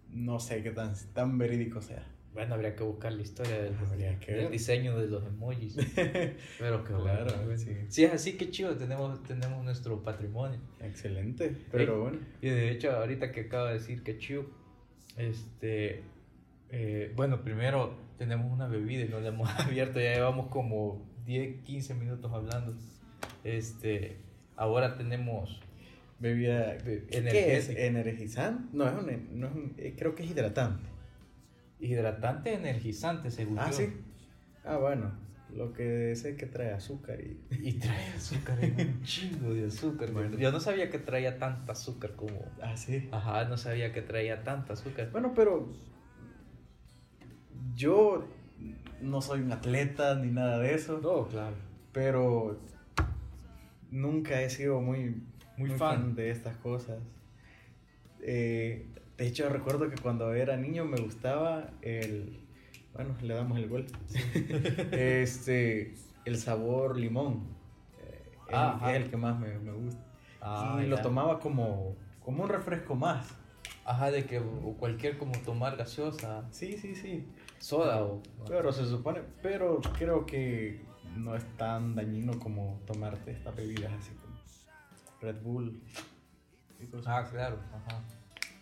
no 0.09 0.41
sé 0.41 0.65
qué 0.65 0.73
tan, 0.73 0.95
tan 1.15 1.39
verídico 1.39 1.81
sea. 1.81 2.05
Bueno, 2.33 2.55
habría 2.55 2.77
que 2.77 2.85
buscar 2.85 3.13
la 3.13 3.23
historia 3.23 3.61
del, 3.61 4.51
diseño 4.51 4.97
de 4.97 5.09
los 5.09 5.27
emojis. 5.27 5.77
Pero 6.59 6.85
que 6.85 6.95
claro, 6.95 7.33
Si 7.89 8.05
es 8.05 8.13
así, 8.13 8.35
que 8.35 8.51
chido, 8.51 8.77
tenemos, 8.77 9.23
tenemos 9.25 9.65
nuestro 9.65 10.03
patrimonio. 10.03 10.61
Excelente, 10.81 11.57
pero 11.73 12.03
bueno. 12.03 12.19
Y 12.41 12.49
de 12.49 12.71
hecho, 12.71 12.93
ahorita 12.93 13.33
que 13.33 13.43
acaba 13.43 13.69
de 13.69 13.75
decir 13.75 14.03
que 14.05 14.19
chido, 14.19 14.47
este, 15.17 16.03
eh, 16.71 17.13
bueno, 17.17 17.43
primero 17.43 17.97
tenemos 18.17 18.53
una 18.53 18.69
bebida 18.69 19.05
y 19.05 19.09
no 19.09 19.21
la 19.21 19.29
hemos 19.29 19.49
abierto, 19.59 19.99
ya 19.99 20.15
llevamos 20.15 20.47
como 20.49 21.05
10, 21.27 21.63
15 21.65 21.95
minutos 21.95 22.33
hablando. 22.33 22.75
Este, 23.43 24.19
ahora 24.57 24.97
tenemos 24.97 25.61
bebida 26.21 26.79
¿Qué 26.79 27.57
es? 27.57 27.71
¿Energizante? 27.71 28.69
No, 28.73 28.87
es 28.87 28.95
un, 28.95 29.41
no 29.41 29.47
es 29.49 29.55
un, 29.55 29.75
eh, 29.79 29.95
creo 29.99 30.15
que 30.15 30.23
es 30.23 30.31
hidratante. 30.31 30.90
Hidratante 31.81 32.55
energizante, 32.55 33.31
según 33.31 33.59
Ah, 33.59 33.73
sí. 33.73 33.93
Ah, 34.65 34.77
bueno. 34.77 35.13
Lo 35.55 35.73
que 35.73 36.15
sé 36.15 36.37
que 36.37 36.47
trae 36.47 36.73
azúcar 36.73 37.21
y... 37.21 37.41
Y 37.69 37.73
trae 37.73 38.15
azúcar, 38.15 38.59
un 38.61 39.03
chingo 39.03 39.53
de 39.53 39.67
azúcar. 39.67 40.13
Bueno. 40.13 40.37
Yo 40.39 40.53
no 40.53 40.61
sabía 40.61 40.91
que 40.91 40.99
traía 40.99 41.39
tanta 41.39 41.73
azúcar 41.73 42.13
como... 42.15 42.39
Ah, 42.63 42.77
sí. 42.77 43.09
Ajá, 43.11 43.45
no 43.47 43.57
sabía 43.57 43.93
que 43.93 44.03
traía 44.03 44.45
tanta 44.45 44.75
azúcar. 44.75 45.11
Bueno, 45.11 45.33
pero... 45.35 45.73
Yo 47.75 48.29
no 49.01 49.21
soy 49.23 49.41
un 49.41 49.53
atleta 49.53 50.15
ni 50.17 50.31
nada 50.31 50.59
de 50.59 50.75
eso. 50.75 51.01
No, 51.03 51.27
claro. 51.29 51.57
Pero 51.93 52.61
nunca 53.91 54.41
he 54.43 54.51
sido 54.51 54.81
muy, 54.81 55.23
muy, 55.57 55.71
fan. 55.71 56.15
de 56.15 56.31
estas 56.31 56.57
cosas. 56.57 56.99
Eh, 58.21 58.87
de 59.21 59.27
hecho, 59.27 59.51
recuerdo 59.51 59.91
que 59.91 60.01
cuando 60.01 60.33
era 60.33 60.57
niño 60.57 60.87
me 60.87 60.99
gustaba 60.99 61.69
el. 61.83 62.41
Bueno, 62.95 63.15
le 63.21 63.35
damos 63.35 63.59
el 63.59 63.69
gol. 63.69 63.85
este. 64.93 65.95
El 66.25 66.39
sabor 66.39 66.97
limón. 66.97 67.45
Eh, 67.99 68.89
es, 68.89 68.97
el 68.97 69.11
que 69.11 69.19
más 69.19 69.39
me, 69.39 69.59
me 69.59 69.73
gusta. 69.73 70.01
Ah, 70.41 70.81
y 70.83 70.87
lo 70.87 71.03
tomaba 71.03 71.39
como, 71.39 71.97
como 72.25 72.45
un 72.45 72.49
refresco 72.49 72.95
más. 72.95 73.29
Ajá, 73.85 74.11
de 74.11 74.25
que 74.25 74.41
cualquier 74.79 75.19
como 75.19 75.33
tomar 75.43 75.77
gaseosa. 75.77 76.49
Sí, 76.51 76.79
sí, 76.79 76.95
sí. 76.95 77.27
Soda 77.59 78.03
o. 78.03 78.23
Pero 78.49 78.73
se 78.73 78.87
supone. 78.87 79.21
Pero 79.43 79.83
creo 79.99 80.25
que 80.25 80.81
no 81.15 81.37
es 81.37 81.45
tan 81.59 81.95
dañino 81.95 82.39
como 82.39 82.81
tomarte 82.87 83.33
estas 83.33 83.55
bebidas 83.55 83.93
así 83.93 84.13
como 84.15 84.39
Red 85.21 85.43
Bull 85.43 85.83
Ah, 87.05 87.29
claro, 87.31 87.59
ajá. 87.75 88.03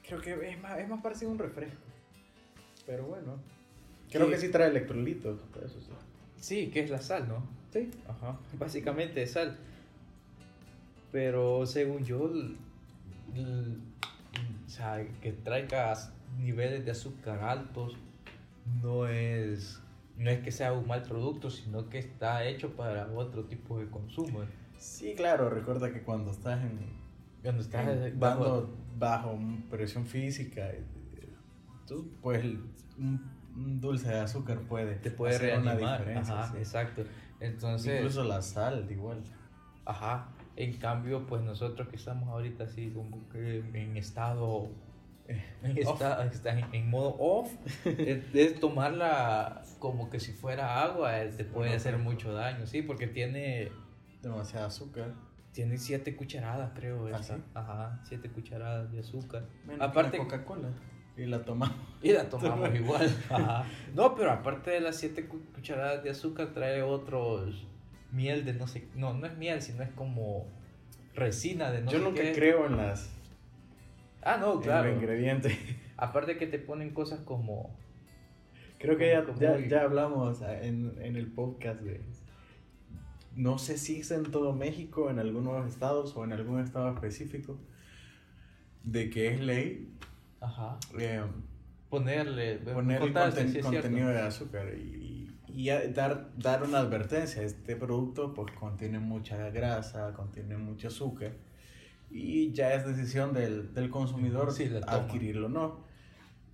Creo 0.08 0.20
que 0.20 0.50
es 0.50 0.60
más, 0.60 0.78
es 0.78 0.88
más 0.88 1.02
parecido 1.02 1.30
a 1.30 1.34
un 1.34 1.38
refresco. 1.38 1.76
Pero 2.86 3.04
bueno. 3.04 3.36
Creo 4.10 4.28
que 4.30 4.38
sí 4.38 4.48
trae 4.48 4.68
electrolitos, 4.68 5.38
eso 5.62 5.80
sí. 5.80 5.90
Sí, 6.40 6.70
que 6.70 6.80
es 6.80 6.90
la 6.90 7.00
sal, 7.00 7.28
¿no? 7.28 7.46
Sí. 7.70 7.90
Ajá. 8.08 8.38
Básicamente 8.58 9.22
es 9.22 9.32
sal. 9.32 9.58
Pero 11.12 11.66
según 11.66 12.04
yo, 12.04 12.24
o 12.24 14.68
sea, 14.68 15.06
que 15.20 15.32
traigas 15.32 16.12
niveles 16.38 16.86
de 16.86 16.90
azúcar 16.90 17.40
altos 17.40 17.96
no 18.82 19.06
es 19.06 19.80
no 20.18 20.30
es 20.30 20.40
que 20.40 20.50
sea 20.50 20.72
un 20.72 20.86
mal 20.86 21.02
producto, 21.02 21.50
sino 21.50 21.88
que 21.88 21.98
está 21.98 22.44
hecho 22.44 22.74
para 22.74 23.06
otro 23.12 23.44
tipo 23.44 23.78
de 23.78 23.88
consumo. 23.88 24.40
Sí, 24.78 25.14
claro, 25.14 25.48
recuerda 25.48 25.92
que 25.92 26.02
cuando 26.02 26.32
estás 26.32 26.60
en 26.62 26.78
cuando 27.42 27.62
estás 27.62 28.18
bajo, 28.18 28.68
bajo 28.98 29.38
presión 29.70 30.06
física, 30.06 30.70
tú 31.86 32.10
pues 32.20 32.44
un, 32.98 33.80
dulce 33.80 34.08
de 34.08 34.20
azúcar 34.20 34.60
puede 34.60 34.94
te 34.96 35.10
puede 35.10 35.36
hacer 35.36 35.58
una 35.58 35.74
diferencia. 35.74 36.42
Ajá, 36.42 36.58
exacto. 36.58 37.04
Entonces 37.40 37.96
incluso 37.96 38.24
la 38.24 38.42
sal 38.42 38.86
igual. 38.90 39.22
Ajá. 39.84 40.28
En 40.56 40.76
cambio, 40.76 41.26
pues 41.26 41.42
nosotros 41.42 41.88
que 41.88 41.96
estamos 41.96 42.28
ahorita 42.28 42.64
así 42.64 42.90
como 42.90 43.28
que 43.28 43.58
en 43.58 43.96
estado 43.96 44.68
en, 45.28 46.74
en, 46.74 46.90
modo 46.90 47.16
off, 47.18 47.52
es, 47.84 48.60
tomarla 48.60 49.62
como 49.78 50.10
que 50.10 50.20
si 50.20 50.32
fuera 50.32 50.82
agua, 50.82 51.12
te 51.36 51.44
puede 51.44 51.74
hacer 51.74 51.98
mucho 51.98 52.32
daño, 52.32 52.66
sí, 52.66 52.82
porque 52.82 53.06
tiene 53.06 53.70
demasiado 54.22 54.66
azúcar. 54.66 55.12
Tiene 55.52 55.78
siete 55.78 56.14
cucharadas, 56.14 56.72
creo. 56.74 57.08
¿Ah, 57.12 57.20
Ajá, 57.54 58.00
siete 58.04 58.30
cucharadas 58.30 58.92
de 58.92 59.00
azúcar. 59.00 59.46
aparte 59.80 60.18
Coca-Cola. 60.18 60.68
Y 61.16 61.26
la 61.26 61.44
tomamos. 61.44 61.76
Y 62.00 62.12
la 62.12 62.28
tomamos 62.28 62.72
igual. 62.74 63.10
Ajá. 63.28 63.64
No, 63.94 64.14
pero 64.14 64.30
aparte 64.30 64.70
de 64.70 64.80
las 64.80 64.96
siete 64.96 65.26
cucharadas 65.26 66.04
de 66.04 66.10
azúcar, 66.10 66.52
trae 66.54 66.82
otros 66.82 67.66
miel 68.12 68.44
de 68.44 68.54
no 68.54 68.66
sé, 68.66 68.88
no, 68.94 69.12
no 69.12 69.26
es 69.26 69.36
miel, 69.36 69.60
sino 69.60 69.82
es 69.82 69.90
como 69.90 70.46
resina 71.14 71.70
de 71.70 71.82
no 71.82 71.90
Yo 71.90 71.98
nunca 71.98 72.22
creo 72.34 72.66
en 72.66 72.76
las 72.76 73.10
Ah, 74.22 74.36
no, 74.36 74.60
claro. 74.60 74.88
En 74.88 74.96
ingrediente. 74.96 75.58
Aparte 75.96 76.36
que 76.36 76.46
te 76.46 76.58
ponen 76.58 76.90
cosas 76.90 77.20
como 77.20 77.76
Creo 78.78 78.96
que 78.96 79.10
ya, 79.40 79.58
ya, 79.58 79.82
hablamos 79.82 80.40
en, 80.42 80.94
en, 81.00 81.16
el 81.16 81.26
podcast 81.32 81.80
de 81.80 82.00
no 83.38 83.58
sé 83.58 83.78
si 83.78 84.00
es 84.00 84.10
en 84.10 84.24
todo 84.24 84.52
México, 84.52 85.10
en 85.10 85.18
algunos 85.18 85.66
estados 85.66 86.14
o 86.16 86.24
en 86.24 86.32
algún 86.32 86.60
estado 86.60 86.92
específico, 86.92 87.56
de 88.84 89.08
que 89.08 89.28
es 89.28 89.40
ley 89.40 89.94
Ajá. 90.40 90.78
Eh, 90.98 91.22
ponerle, 91.88 92.58
ponerle 92.58 93.12
contenido 93.62 94.08
de 94.08 94.20
azúcar 94.20 94.74
y 94.74 95.18
y 95.58 95.70
dar, 95.92 96.28
dar 96.36 96.62
una 96.62 96.78
advertencia, 96.78 97.42
este 97.42 97.74
producto 97.74 98.32
pues 98.32 98.52
contiene 98.52 99.00
mucha 99.00 99.50
grasa, 99.50 100.12
contiene 100.12 100.56
mucho 100.56 100.86
azúcar 100.86 101.32
y 102.10 102.52
ya 102.52 102.74
es 102.74 102.86
decisión 102.86 103.32
del, 103.32 103.74
del 103.74 103.90
consumidor 103.90 104.52
si 104.52 104.70
adquirirlo 104.86 105.46
o 105.46 105.50
no. 105.50 105.87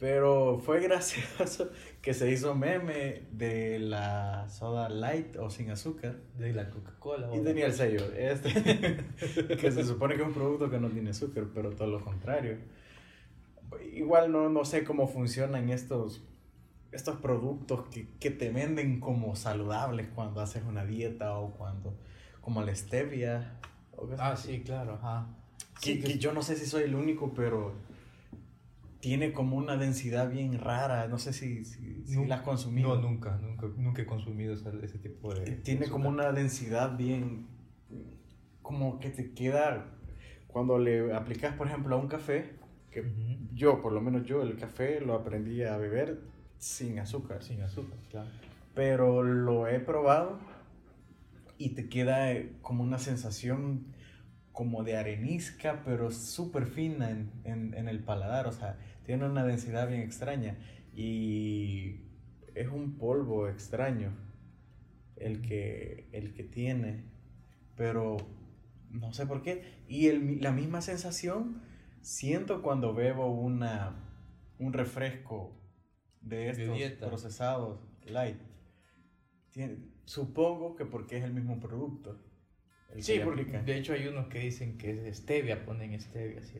Pero 0.04 0.58
fue 0.58 0.80
gracioso 0.82 1.70
que 2.02 2.12
se 2.12 2.30
hizo 2.30 2.54
meme 2.54 3.22
de 3.32 3.78
la 3.78 4.46
soda 4.50 4.90
light 4.90 5.34
o 5.38 5.48
sin 5.48 5.70
azúcar. 5.70 6.16
De 6.36 6.52
la 6.52 6.68
Coca-Cola. 6.68 7.34
Y 7.34 7.40
tenía 7.40 7.64
el 7.64 7.72
sello. 7.72 8.12
Este, 8.14 8.52
que 9.58 9.72
se 9.72 9.82
supone 9.82 10.16
que 10.16 10.20
es 10.20 10.28
un 10.28 10.34
producto 10.34 10.68
que 10.68 10.78
no 10.78 10.90
tiene 10.90 11.08
azúcar, 11.08 11.46
pero 11.54 11.70
todo 11.70 11.88
lo 11.88 12.04
contrario. 12.04 12.58
Igual 13.94 14.30
no, 14.30 14.50
no 14.50 14.66
sé 14.66 14.84
cómo 14.84 15.08
funcionan 15.08 15.70
estos 15.70 16.22
estos 16.92 17.16
productos 17.16 17.88
que, 17.88 18.06
que, 18.20 18.30
te 18.30 18.50
venden 18.50 19.00
como 19.00 19.34
saludables 19.36 20.08
cuando 20.14 20.42
haces 20.42 20.64
una 20.64 20.84
dieta 20.84 21.38
o 21.38 21.52
cuando, 21.52 21.96
como 22.42 22.60
la 22.62 22.74
stevia. 22.74 23.58
ah, 24.18 24.36
sí, 24.36 24.60
claro, 24.60 24.98
ajá. 25.02 25.28
Que, 25.80 25.98
que, 25.98 26.18
yo 26.18 26.34
no 26.34 26.42
sé 26.42 26.56
si 26.56 26.66
soy 26.66 26.82
el 26.82 26.94
único, 26.94 27.32
pero 27.32 27.72
tiene 29.04 29.32
como 29.34 29.58
una 29.58 29.76
densidad 29.76 30.30
bien 30.30 30.58
rara. 30.58 31.08
No 31.08 31.18
sé 31.18 31.34
si, 31.34 31.66
si, 31.66 32.06
si 32.06 32.24
la 32.24 32.36
has 32.36 32.40
consumido. 32.40 32.96
No, 32.96 33.02
nunca, 33.02 33.36
nunca, 33.36 33.66
nunca 33.76 34.00
he 34.00 34.06
consumido 34.06 34.54
ese 34.54 34.98
tipo 34.98 35.34
de. 35.34 35.56
Tiene 35.56 35.90
como 35.90 36.08
una 36.08 36.32
densidad 36.32 36.96
bien. 36.96 37.46
como 38.62 38.98
que 39.00 39.10
te 39.10 39.34
queda. 39.34 39.90
Cuando 40.46 40.78
le 40.78 41.12
aplicas, 41.14 41.54
por 41.54 41.66
ejemplo, 41.66 41.96
a 41.96 41.98
un 41.98 42.08
café, 42.08 42.52
que 42.90 43.04
yo, 43.52 43.82
por 43.82 43.92
lo 43.92 44.00
menos 44.00 44.24
yo, 44.24 44.40
el 44.40 44.56
café 44.56 45.02
lo 45.02 45.12
aprendí 45.12 45.62
a 45.64 45.76
beber 45.76 46.22
sin 46.56 46.98
azúcar. 46.98 47.42
Sin 47.42 47.60
azúcar, 47.60 47.98
claro. 48.10 48.30
Pero 48.74 49.22
lo 49.22 49.68
he 49.68 49.80
probado 49.80 50.38
y 51.58 51.74
te 51.74 51.90
queda 51.90 52.32
eh, 52.32 52.52
como 52.62 52.82
una 52.82 52.98
sensación 52.98 53.84
como 54.52 54.82
de 54.82 54.96
arenisca, 54.96 55.82
pero 55.84 56.10
súper 56.10 56.64
fina 56.64 57.10
en, 57.10 57.32
en, 57.44 57.74
en, 57.74 57.88
el 57.88 58.02
paladar. 58.02 58.46
O 58.46 58.52
sea, 58.52 58.78
tiene 59.04 59.26
una 59.26 59.44
densidad 59.44 59.88
bien 59.88 60.00
extraña. 60.00 60.56
Y 60.94 62.00
es 62.54 62.68
un 62.68 62.96
polvo 62.98 63.48
extraño 63.48 64.12
el 65.16 65.42
que, 65.42 66.08
el 66.12 66.34
que 66.34 66.44
tiene. 66.44 67.04
Pero 67.76 68.16
no 68.90 69.12
sé 69.12 69.26
por 69.26 69.42
qué. 69.42 69.82
Y 69.88 70.08
el, 70.08 70.40
la 70.40 70.52
misma 70.52 70.80
sensación 70.80 71.62
siento 72.00 72.62
cuando 72.62 72.94
bebo 72.94 73.32
una, 73.32 73.96
un 74.58 74.72
refresco 74.72 75.52
de 76.20 76.50
estos 76.50 77.08
procesados 77.08 77.80
light. 78.06 78.38
supongo 80.04 80.76
que 80.76 80.84
porque 80.84 81.18
es 81.18 81.24
el 81.24 81.32
mismo 81.32 81.58
producto. 81.60 82.18
Sí, 82.98 83.20
porque 83.24 83.44
de 83.44 83.76
hecho 83.76 83.92
hay 83.92 84.06
unos 84.06 84.28
que 84.28 84.38
dicen 84.38 84.78
que 84.78 85.08
es 85.08 85.18
stevia, 85.18 85.64
ponen 85.64 85.98
stevia 86.00 86.40
así, 86.40 86.58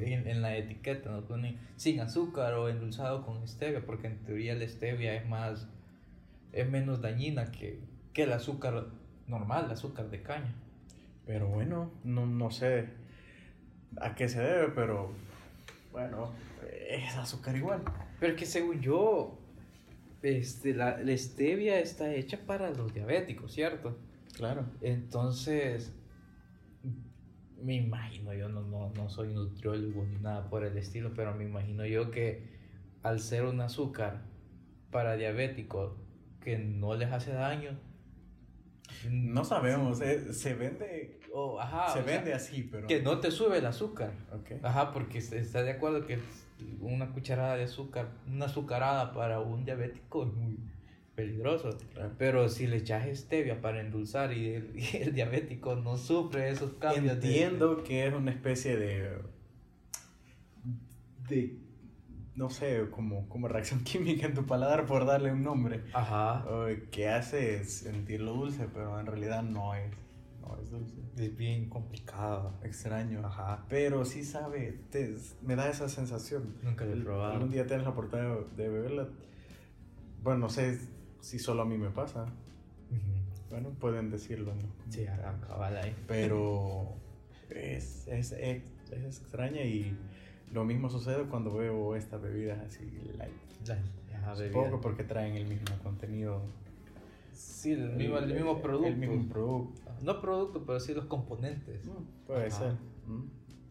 en, 0.00 0.42
la 0.42 0.56
etiqueta, 0.56 1.10
no 1.10 1.24
ponen 1.26 1.58
sin 1.76 2.00
azúcar 2.00 2.54
o 2.54 2.68
endulzado 2.68 3.24
con 3.24 3.46
stevia, 3.46 3.84
porque 3.84 4.06
en 4.06 4.18
teoría 4.24 4.54
la 4.54 4.66
stevia 4.66 5.14
es 5.14 5.26
más, 5.28 5.68
es 6.52 6.68
menos 6.68 7.00
dañina 7.02 7.50
que, 7.50 7.80
que 8.12 8.22
el 8.24 8.32
azúcar 8.32 8.86
normal, 9.26 9.66
el 9.66 9.72
azúcar 9.72 10.10
de 10.10 10.22
caña. 10.22 10.54
Pero 11.26 11.48
bueno, 11.48 11.90
no, 12.04 12.26
no 12.26 12.50
sé 12.50 12.88
a 14.00 14.14
qué 14.14 14.28
se 14.28 14.40
debe, 14.40 14.68
pero 14.74 15.10
bueno, 15.92 16.32
es 16.88 17.16
azúcar 17.16 17.56
igual. 17.56 17.82
Pero 18.20 18.36
que 18.36 18.46
según 18.46 18.80
yo, 18.80 19.38
este, 20.22 20.74
la, 20.74 20.98
stevia 21.16 21.80
está 21.80 22.12
hecha 22.12 22.38
para 22.46 22.70
los 22.70 22.92
diabéticos, 22.92 23.52
¿cierto? 23.52 23.96
Claro. 24.34 24.66
Entonces, 24.80 25.94
me 27.62 27.74
imagino, 27.74 28.34
yo 28.34 28.48
no, 28.48 28.62
no, 28.62 28.90
no 28.90 29.08
soy 29.08 29.32
nutriólogo 29.32 30.04
ni 30.04 30.18
nada 30.18 30.48
por 30.48 30.64
el 30.64 30.76
estilo, 30.76 31.12
pero 31.14 31.34
me 31.34 31.44
imagino 31.44 31.86
yo 31.86 32.10
que 32.10 32.52
al 33.02 33.20
ser 33.20 33.44
un 33.44 33.60
azúcar 33.60 34.22
para 34.90 35.16
diabéticos 35.16 35.94
que 36.40 36.58
no 36.58 36.94
les 36.94 37.10
hace 37.12 37.32
daño, 37.32 37.78
no 39.10 39.44
sabemos, 39.44 40.00
eh, 40.00 40.32
se 40.32 40.54
vende, 40.54 41.20
se 41.92 42.02
vende 42.02 42.34
así, 42.34 42.68
pero... 42.70 42.86
Que 42.86 43.02
no 43.02 43.18
te 43.18 43.30
sube 43.30 43.58
el 43.58 43.66
azúcar. 43.66 44.12
Okay. 44.40 44.60
Ajá, 44.62 44.92
porque 44.92 45.18
está 45.18 45.62
de 45.62 45.70
acuerdo 45.70 46.06
que 46.06 46.18
una 46.80 47.10
cucharada 47.12 47.56
de 47.56 47.64
azúcar, 47.64 48.08
una 48.26 48.46
azucarada 48.46 49.12
para 49.12 49.40
un 49.40 49.64
diabético 49.64 50.24
es 50.24 50.32
muy 50.32 50.58
peligroso. 51.14 51.70
Pero 52.18 52.48
si 52.48 52.66
le 52.66 52.76
echas 52.76 53.06
stevia 53.16 53.60
para 53.60 53.80
endulzar 53.80 54.32
y 54.36 54.54
el, 54.54 55.14
diabético 55.14 55.76
no 55.76 55.96
sufre 55.96 56.50
esos 56.50 56.74
cambios. 56.74 57.14
Entiendo 57.14 57.82
que 57.82 58.06
es 58.06 58.14
una 58.14 58.30
especie 58.30 58.76
de. 58.76 59.18
de. 61.28 61.58
no 62.34 62.50
sé, 62.50 62.88
como, 62.90 63.28
como 63.28 63.48
reacción 63.48 63.80
química 63.84 64.26
en 64.26 64.34
tu 64.34 64.46
paladar 64.46 64.86
por 64.86 65.06
darle 65.06 65.32
un 65.32 65.42
nombre. 65.42 65.84
Ajá. 65.92 66.44
Que 66.90 67.08
hace 67.08 67.64
sentirlo 67.64 68.34
dulce, 68.34 68.66
pero 68.72 68.98
en 68.98 69.06
realidad 69.06 69.42
no 69.42 69.74
es. 69.74 69.90
No 70.40 70.58
es 70.60 70.70
dulce. 70.70 70.94
Es 71.16 71.34
bien 71.36 71.70
complicado. 71.70 72.58
Extraño. 72.62 73.24
Ajá. 73.24 73.64
Pero 73.70 74.04
sí 74.04 74.24
sabe, 74.24 74.78
te, 74.90 75.16
me 75.40 75.56
da 75.56 75.70
esa 75.70 75.88
sensación. 75.88 76.56
Nunca 76.62 76.84
lo 76.84 76.92
he 76.92 77.00
probado. 77.00 77.32
Algún 77.32 77.50
día 77.50 77.66
tienes 77.66 77.84
la 77.84 77.92
oportunidad 77.92 78.40
de 78.54 78.68
beberla. 78.68 79.08
Bueno, 80.22 80.40
no 80.40 80.48
sé 80.50 80.78
si 81.24 81.38
solo 81.38 81.62
a 81.62 81.64
mí 81.64 81.78
me 81.78 81.90
pasa. 81.90 82.26
Bueno, 83.50 83.70
pueden 83.70 84.10
decirlo, 84.10 84.54
¿no? 84.54 84.62
Sí, 84.90 85.06
cabal 85.46 85.76
ahí. 85.76 85.94
Pero 86.06 86.96
es, 87.50 88.06
es, 88.08 88.32
es, 88.32 88.62
es, 88.90 89.20
extraña 89.20 89.62
y 89.62 89.96
lo 90.52 90.64
mismo 90.64 90.90
sucede 90.90 91.24
cuando 91.24 91.54
bebo 91.54 91.96
estas 91.96 92.20
bebidas 92.20 92.58
así 92.60 92.84
light. 93.16 93.32
Light. 93.66 93.84
Supongo 94.36 94.80
porque 94.80 95.04
traen 95.04 95.34
el 95.34 95.46
mismo 95.46 95.76
contenido 95.82 96.42
Sí, 97.34 97.72
el 97.72 97.90
mismo, 97.90 98.18
el, 98.18 98.32
mismo 98.32 98.60
producto. 98.62 98.88
El 98.88 98.96
mismo 98.96 99.28
producto. 99.28 99.90
No 100.02 100.20
producto, 100.20 100.64
pero 100.64 100.78
sí 100.78 100.94
los 100.94 101.06
componentes. 101.06 101.84
Mm, 101.86 102.26
puede 102.26 102.50
ser. 102.50 102.74
Mm. 103.06 103.24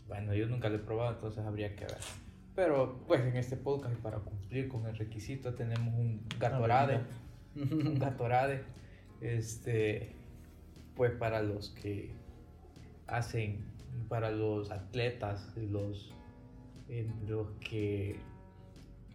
Bueno, 0.08 0.34
yo 0.34 0.48
nunca 0.48 0.70
lo 0.70 0.76
he 0.76 0.80
probado, 0.80 1.14
entonces 1.14 1.46
habría 1.46 1.76
que 1.76 1.86
ver. 1.86 1.98
Pero, 2.56 3.00
pues 3.08 3.22
en 3.22 3.36
este 3.38 3.56
podcast, 3.56 3.96
para 3.98 4.20
cumplir 4.20 4.68
con 4.68 4.86
el 4.86 4.96
requisito, 4.96 5.56
tenemos 5.56 5.94
un 5.94 6.22
Gatorade. 6.40 7.02
Un 7.56 7.96
Gatorade. 8.00 8.64
Este, 9.22 10.10
pues 10.96 11.12
para 11.12 11.42
los 11.42 11.70
que 11.70 12.12
hacen, 13.08 13.60
para 14.10 14.32
los 14.32 14.72
atletas, 14.72 15.54
los, 15.58 16.14
los 17.28 17.48
que 17.60 18.18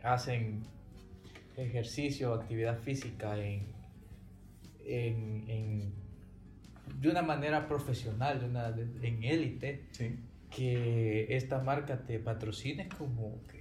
hacen 0.02 0.62
ejercicio, 1.56 2.34
actividad 2.34 2.78
física 2.78 3.36
en, 3.38 3.66
en, 4.86 5.92
de 7.00 7.08
una 7.10 7.22
manera 7.22 7.68
profesional, 7.68 8.40
de 8.40 8.46
una, 8.46 8.68
en 8.68 9.24
élite, 9.24 9.84
que 10.50 11.36
esta 11.36 11.60
marca 11.60 12.04
te 12.04 12.18
patrocine 12.18 12.88
como 12.96 13.46
que 13.46 13.57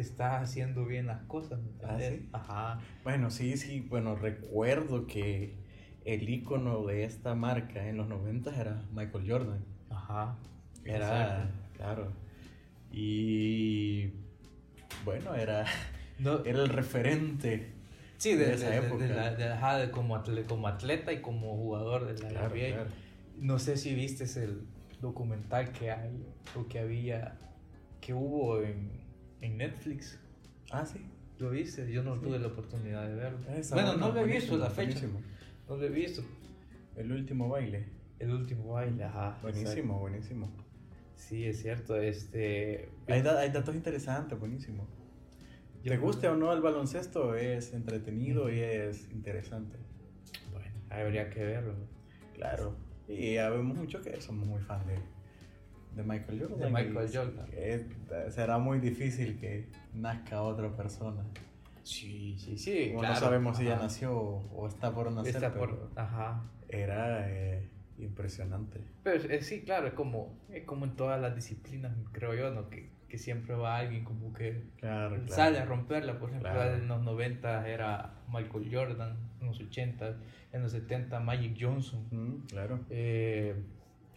estás 0.00 0.42
haciendo 0.42 0.84
bien 0.84 1.06
las 1.06 1.22
cosas. 1.22 1.60
¿Ah, 1.82 1.98
Ajá. 2.32 2.80
Bueno, 3.04 3.30
sí, 3.30 3.56
sí, 3.56 3.80
bueno, 3.80 4.16
recuerdo 4.16 5.06
que 5.06 5.56
el 6.04 6.28
icono 6.28 6.84
de 6.86 7.04
esta 7.04 7.34
marca 7.34 7.86
en 7.86 7.96
los 7.96 8.08
90 8.08 8.58
era 8.58 8.82
Michael 8.92 9.30
Jordan. 9.30 9.64
Ajá. 9.90 10.36
Era, 10.84 11.50
claro. 11.76 12.12
Y 12.90 14.12
bueno, 15.04 15.34
era, 15.34 15.66
era 16.44 16.62
el 16.62 16.68
referente 16.68 17.72
sí, 18.16 18.34
de, 18.34 18.54
esa 18.54 18.74
época. 18.74 19.04
De, 19.04 19.90
como, 19.90 20.16
atleta, 20.16 20.48
como 20.48 20.68
atleta 20.68 21.12
y 21.12 21.20
como 21.20 21.56
jugador 21.56 22.06
de 22.06 22.32
la 22.32 22.48
NBA. 22.48 22.86
No 23.36 23.58
sé 23.58 23.76
si 23.76 23.94
viste 23.94 24.24
el 24.42 24.62
documental 25.00 25.72
que 25.72 25.90
hay 25.90 26.26
o 26.56 26.66
que 26.66 26.78
había, 26.80 27.38
que 28.00 28.14
hubo 28.14 28.62
en, 28.62 28.97
en 29.40 29.56
Netflix. 29.56 30.18
Ah, 30.70 30.84
sí. 30.84 31.00
¿Lo 31.38 31.50
viste? 31.50 31.90
Yo 31.90 32.02
no 32.02 32.18
tuve 32.20 32.38
la 32.38 32.48
oportunidad 32.48 33.06
de 33.08 33.14
verlo. 33.14 33.38
bueno, 33.72 33.96
no 33.96 34.12
lo 34.12 34.20
he 34.20 34.24
visto 34.24 34.56
la 34.56 34.70
fecha. 34.70 35.06
No 35.68 35.76
lo 35.76 35.84
he 35.84 35.88
visto. 35.88 36.22
El 36.96 37.12
último 37.12 37.48
baile. 37.48 37.86
El 38.18 38.32
último 38.32 38.72
baile, 38.72 39.04
ajá. 39.04 39.38
Buenísimo, 39.40 40.00
buenísimo. 40.00 40.50
Sí, 41.14 41.44
es 41.44 41.62
cierto. 41.62 41.96
Este... 41.96 42.88
Hay, 43.06 43.20
hay 43.20 43.50
datos 43.50 43.74
interesantes, 43.74 44.38
buenísimo. 44.38 44.88
¿Te 45.84 45.96
guste 45.96 46.28
o 46.28 46.36
no 46.36 46.52
el 46.52 46.60
baloncesto? 46.60 47.34
Es 47.34 47.72
entretenido 47.72 48.50
y 48.52 48.60
es 48.60 49.08
interesante. 49.12 49.76
Bueno, 50.52 50.74
habría 50.90 51.30
que 51.30 51.44
verlo. 51.44 51.74
Claro. 52.34 52.74
Y 53.08 53.36
sabemos 53.36 53.76
mucho 53.76 54.02
que 54.02 54.20
somos 54.20 54.46
muy 54.46 54.60
fan 54.60 54.86
de, 54.86 54.96
de 55.98 56.04
Michael 56.04 56.40
Jordan. 56.40 56.58
De 56.60 56.70
Michael 56.70 57.10
Jordan. 57.12 58.30
será 58.30 58.58
muy 58.58 58.78
difícil 58.78 59.36
que 59.38 59.66
nazca 59.92 60.42
otra 60.42 60.70
persona. 60.76 61.24
Sí, 61.82 62.36
sí, 62.38 62.56
sí. 62.56 62.92
no 62.94 63.16
sabemos 63.16 63.58
si 63.58 63.64
ya 63.64 63.76
nació 63.76 64.14
o 64.14 64.68
está 64.68 64.94
por 64.94 65.10
nacer. 65.10 65.34
Está 65.34 65.52
por, 65.52 65.90
ajá. 65.96 66.44
Era 66.68 67.28
eh, 67.28 67.68
impresionante. 67.98 68.80
Pero 69.02 69.24
eh, 69.24 69.42
sí, 69.42 69.62
claro, 69.62 69.88
es 69.88 69.94
como, 69.94 70.38
es 70.50 70.64
como 70.64 70.84
en 70.84 70.94
todas 70.94 71.20
las 71.20 71.34
disciplinas, 71.34 71.92
creo 72.12 72.34
yo, 72.34 72.50
¿no? 72.50 72.70
Que 72.70 72.90
que 73.08 73.16
siempre 73.16 73.54
va 73.54 73.78
alguien 73.78 74.04
como 74.04 74.32
que 74.34 74.62
sale 75.28 75.58
a 75.58 75.64
romperla. 75.64 76.18
Por 76.18 76.28
ejemplo, 76.28 76.62
en 76.62 76.88
los 76.88 77.02
90 77.02 77.66
era 77.66 78.14
Michael 78.28 78.68
Jordan, 78.70 79.16
en 79.40 79.46
los 79.46 79.58
80, 79.60 80.16
en 80.52 80.62
los 80.62 80.72
70 80.72 81.18
Magic 81.20 81.56
Johnson. 81.58 82.44
claro. 82.48 82.80
Eh, 82.90 83.56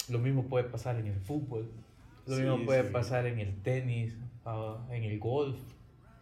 lo 0.09 0.19
mismo 0.19 0.47
puede 0.47 0.65
pasar 0.65 0.97
en 0.97 1.07
el 1.07 1.19
fútbol, 1.19 1.69
lo 2.27 2.35
mismo 2.35 2.65
puede 2.65 2.83
pasar 2.83 3.25
en 3.25 3.39
el 3.39 3.61
tenis, 3.61 4.15
ah, 4.45 4.85
en 4.91 5.03
el 5.03 5.19
golf. 5.19 5.57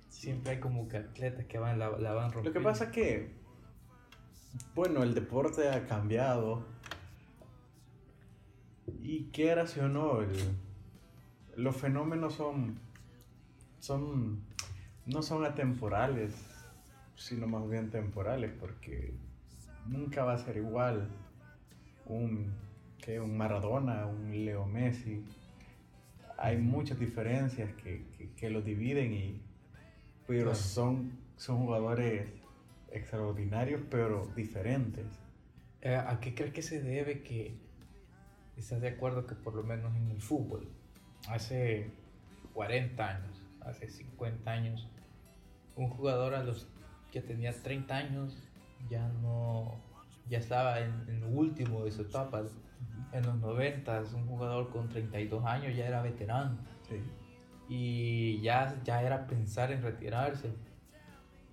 Siempre 0.09 0.53
hay 0.53 0.59
como 0.59 0.87
que 0.87 0.97
atletas 0.97 1.45
que 1.45 1.59
van, 1.59 1.79
la, 1.79 1.91
la 1.91 2.13
van 2.13 2.31
rompiendo. 2.31 2.49
Lo 2.49 2.53
que 2.53 2.59
pasa 2.59 2.85
es 2.85 2.91
que, 2.91 3.29
bueno, 4.75 5.03
el 5.03 5.13
deporte 5.13 5.69
ha 5.69 5.85
cambiado. 5.85 6.65
Y 9.01 9.25
quieras 9.25 9.77
o 9.77 9.87
no, 9.87 10.21
el 10.21 10.29
los 11.59 11.75
fenómenos 11.75 12.35
son, 12.35 12.79
son, 13.79 14.41
no 15.05 15.21
son 15.21 15.43
atemporales, 15.43 16.33
sino 17.15 17.47
más 17.47 17.69
bien 17.69 17.89
temporales, 17.89 18.51
porque 18.59 19.13
nunca 19.85 20.23
va 20.23 20.33
a 20.33 20.37
ser 20.37 20.55
igual 20.57 21.09
un, 22.05 22.53
que 23.09 23.19
un 23.19 23.35
Maradona, 23.35 24.05
un 24.05 24.45
Leo 24.45 24.67
Messi. 24.67 25.25
Hay 26.37 26.57
muchas 26.57 26.99
diferencias 26.99 27.73
que, 27.73 28.05
que, 28.37 28.49
los 28.51 28.63
dividen, 28.63 29.11
y, 29.13 29.41
pero 30.27 30.53
son, 30.53 31.17
son 31.35 31.65
jugadores 31.65 32.29
extraordinarios, 32.91 33.81
pero 33.89 34.27
diferentes. 34.35 35.07
Eh, 35.81 35.95
¿A 35.95 36.19
qué 36.19 36.35
crees 36.35 36.53
que 36.53 36.61
se 36.61 36.83
debe 36.83 37.23
que 37.23 37.57
estás 38.57 38.79
de 38.79 38.89
acuerdo 38.89 39.25
que 39.25 39.33
por 39.33 39.55
lo 39.55 39.63
menos 39.63 39.95
en 39.95 40.11
el 40.11 40.21
fútbol 40.21 40.69
hace 41.29 41.89
40 42.53 43.07
años, 43.07 43.43
hace 43.61 43.89
50 43.89 44.51
años, 44.51 44.87
un 45.75 45.89
jugador 45.89 46.35
a 46.35 46.43
los 46.43 46.67
que 47.11 47.21
tenía 47.21 47.53
30 47.53 47.95
años 47.95 48.37
ya 48.87 49.07
no, 49.23 49.81
ya 50.29 50.37
estaba 50.37 50.79
en, 50.79 51.05
el 51.09 51.23
último 51.23 51.85
de 51.85 51.91
su 51.91 52.03
etapa. 52.03 52.43
En 53.11 53.25
los 53.25 53.35
90, 53.35 54.03
un 54.13 54.27
jugador 54.27 54.69
con 54.69 54.89
32 54.89 55.45
años 55.45 55.75
ya 55.75 55.87
era 55.87 56.01
veterano. 56.01 56.57
Y 57.67 58.41
ya, 58.41 58.79
ya 58.83 59.01
era 59.01 59.27
pensar 59.27 59.71
en 59.71 59.81
retirarse. 59.81 60.49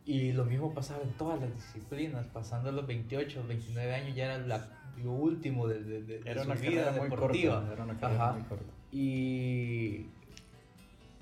Y 0.04 0.32
lo 0.32 0.44
mismo 0.44 0.72
pasaba 0.72 1.02
en 1.02 1.12
todas 1.12 1.40
las 1.40 1.52
disciplinas, 1.52 2.26
pasando 2.28 2.70
los 2.72 2.86
28, 2.86 3.44
29 3.46 3.94
años 3.94 4.14
ya 4.14 4.34
era 4.34 4.68
lo 5.02 5.12
último 5.12 5.66
de, 5.66 5.82
de, 5.82 6.22
era 6.24 6.42
una 6.42 6.54
vida 6.54 6.92
deportiva. 6.92 7.68
era 7.72 7.84
una 7.84 8.32
muy 8.32 8.42
corta. 8.42 8.72
Y 8.92 10.06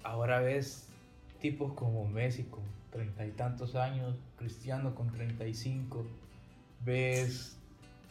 ahora 0.03 0.41
ves 0.41 0.89
tipos 1.41 1.73
como 1.73 2.07
Messi 2.07 2.45
con 2.45 2.63
treinta 2.91 3.27
y 3.27 3.31
tantos 3.33 3.75
años, 3.75 4.17
Cristiano 4.37 4.95
con 4.95 5.11
35, 5.11 6.07
ves 6.85 7.59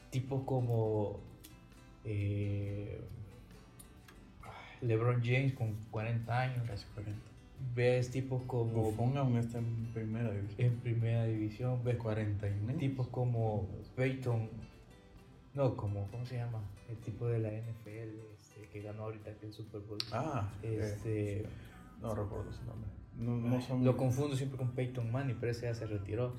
tipos 0.09 0.43
como 0.43 1.19
eh, 2.05 3.01
LeBron 4.81 5.21
James 5.23 5.53
con 5.53 5.75
40 5.91 6.39
años. 6.39 6.67
Casi 6.67 6.85
40. 6.93 7.19
Ves 7.75 8.11
tipos 8.11 8.41
como. 8.43 8.65
Buffon 8.65 9.17
aún 9.17 9.37
está 9.37 9.59
en 9.59 9.87
primera 9.93 10.31
división. 10.31 10.67
En 10.67 10.79
primera 10.79 11.25
división. 11.25 11.83
Ves 11.83 11.97
40 11.97 12.47
tipos 12.77 13.07
como 13.07 13.67
Peyton. 13.95 14.49
No, 15.53 15.75
como. 15.75 16.07
¿Cómo 16.07 16.25
se 16.25 16.37
llama? 16.37 16.61
El 16.89 16.97
tipo 16.97 17.27
de 17.27 17.39
la 17.39 17.49
NFL 17.49 18.33
que 18.73 18.81
ganó 18.81 19.03
ahorita 19.03 19.31
el 19.41 19.53
Super 19.53 19.81
Bowl. 19.81 19.99
Ah, 20.11 20.51
este, 20.63 21.45
no 22.01 22.15
recuerdo 22.15 22.51
su 22.51 22.63
nombre. 22.65 23.85
Lo 23.85 23.95
confundo 23.95 24.35
siempre 24.35 24.57
con 24.57 24.71
Peyton 24.71 25.11
Manning, 25.11 25.37
pero 25.39 25.51
ese 25.51 25.67
ya 25.67 25.75
se 25.75 25.85
retiró. 25.85 26.33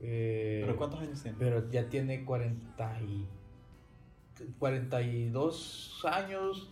Eh, 0.00 0.62
¿Pero 0.64 0.76
cuántos 0.78 1.00
años 1.00 1.22
tiene? 1.22 1.36
Pero 1.38 1.70
ya 1.70 1.90
tiene 1.90 2.24
40 2.24 3.02
y, 3.02 3.26
42 4.58 6.04
años, 6.10 6.70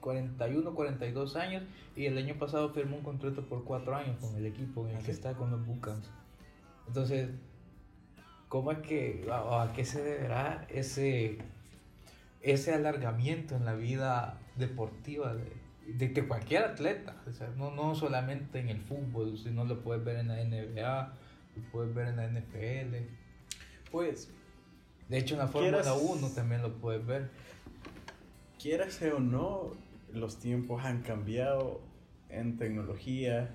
41, 0.00 0.74
42 0.74 1.36
años, 1.36 1.62
y 1.96 2.06
el 2.06 2.18
año 2.18 2.34
pasado 2.38 2.70
firmó 2.70 2.96
un 2.96 3.02
contrato 3.02 3.42
por 3.46 3.64
4 3.64 3.96
años 3.96 4.16
con 4.20 4.34
el 4.36 4.46
equipo 4.46 4.86
en 4.86 4.96
el 4.96 5.02
¿Ah, 5.02 5.04
que 5.04 5.10
está 5.10 5.34
con 5.34 5.50
los 5.50 5.64
Bucans. 5.66 6.10
Entonces, 6.86 7.30
¿cómo 8.48 8.72
es 8.72 8.78
que, 8.78 9.28
a 9.30 9.72
qué 9.74 9.84
se 9.84 10.02
deberá 10.02 10.66
ese 10.70 11.38
ese 12.40 12.72
alargamiento 12.72 13.56
en 13.56 13.64
la 13.64 13.74
vida 13.74 14.38
deportiva 14.56 15.34
de, 15.34 16.08
de, 16.08 16.26
cualquier 16.26 16.64
atleta, 16.64 17.16
no, 17.56 17.70
no 17.70 17.94
solamente 17.94 18.60
en 18.60 18.68
el 18.68 18.80
fútbol, 18.80 19.38
sino 19.38 19.64
lo 19.64 19.82
puedes 19.82 20.04
ver 20.04 20.16
en 20.16 20.28
la 20.28 20.36
NBA, 20.44 21.12
lo 21.56 21.62
puedes 21.72 21.94
ver 21.94 22.08
en 22.08 22.16
la 22.16 22.26
NFL. 22.28 22.96
Pues, 23.90 24.30
de 25.08 25.18
hecho 25.18 25.34
en 25.34 25.40
la 25.40 25.48
Fórmula 25.48 25.94
1 25.94 26.28
también 26.30 26.62
lo 26.62 26.74
puedes 26.74 27.04
ver. 27.04 27.30
Quieras 28.60 29.00
o 29.02 29.20
no, 29.20 29.72
los 30.12 30.38
tiempos 30.38 30.84
han 30.84 31.02
cambiado 31.02 31.80
en 32.28 32.56
tecnología, 32.56 33.54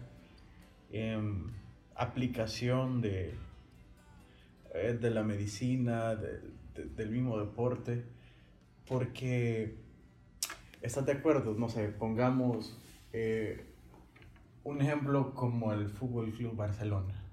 en 0.92 1.52
aplicación 1.96 3.02
de, 3.02 3.36
eh, 4.74 4.98
de 5.00 5.12
la 5.12 5.24
medicina, 5.24 6.16
del 6.16 7.10
mismo 7.10 7.38
deporte 7.40 8.04
porque, 8.88 9.76
¿estás 10.82 11.06
de 11.06 11.14
acuerdo? 11.14 11.54
No 11.54 11.70
sé, 11.70 11.88
pongamos 11.88 12.78
eh, 13.14 13.66
un 14.64 14.82
ejemplo 14.82 15.34
como 15.34 15.74
el 15.74 15.90
Fútbol 15.90 16.32
Club 16.34 16.56
Barcelona. 16.56 17.24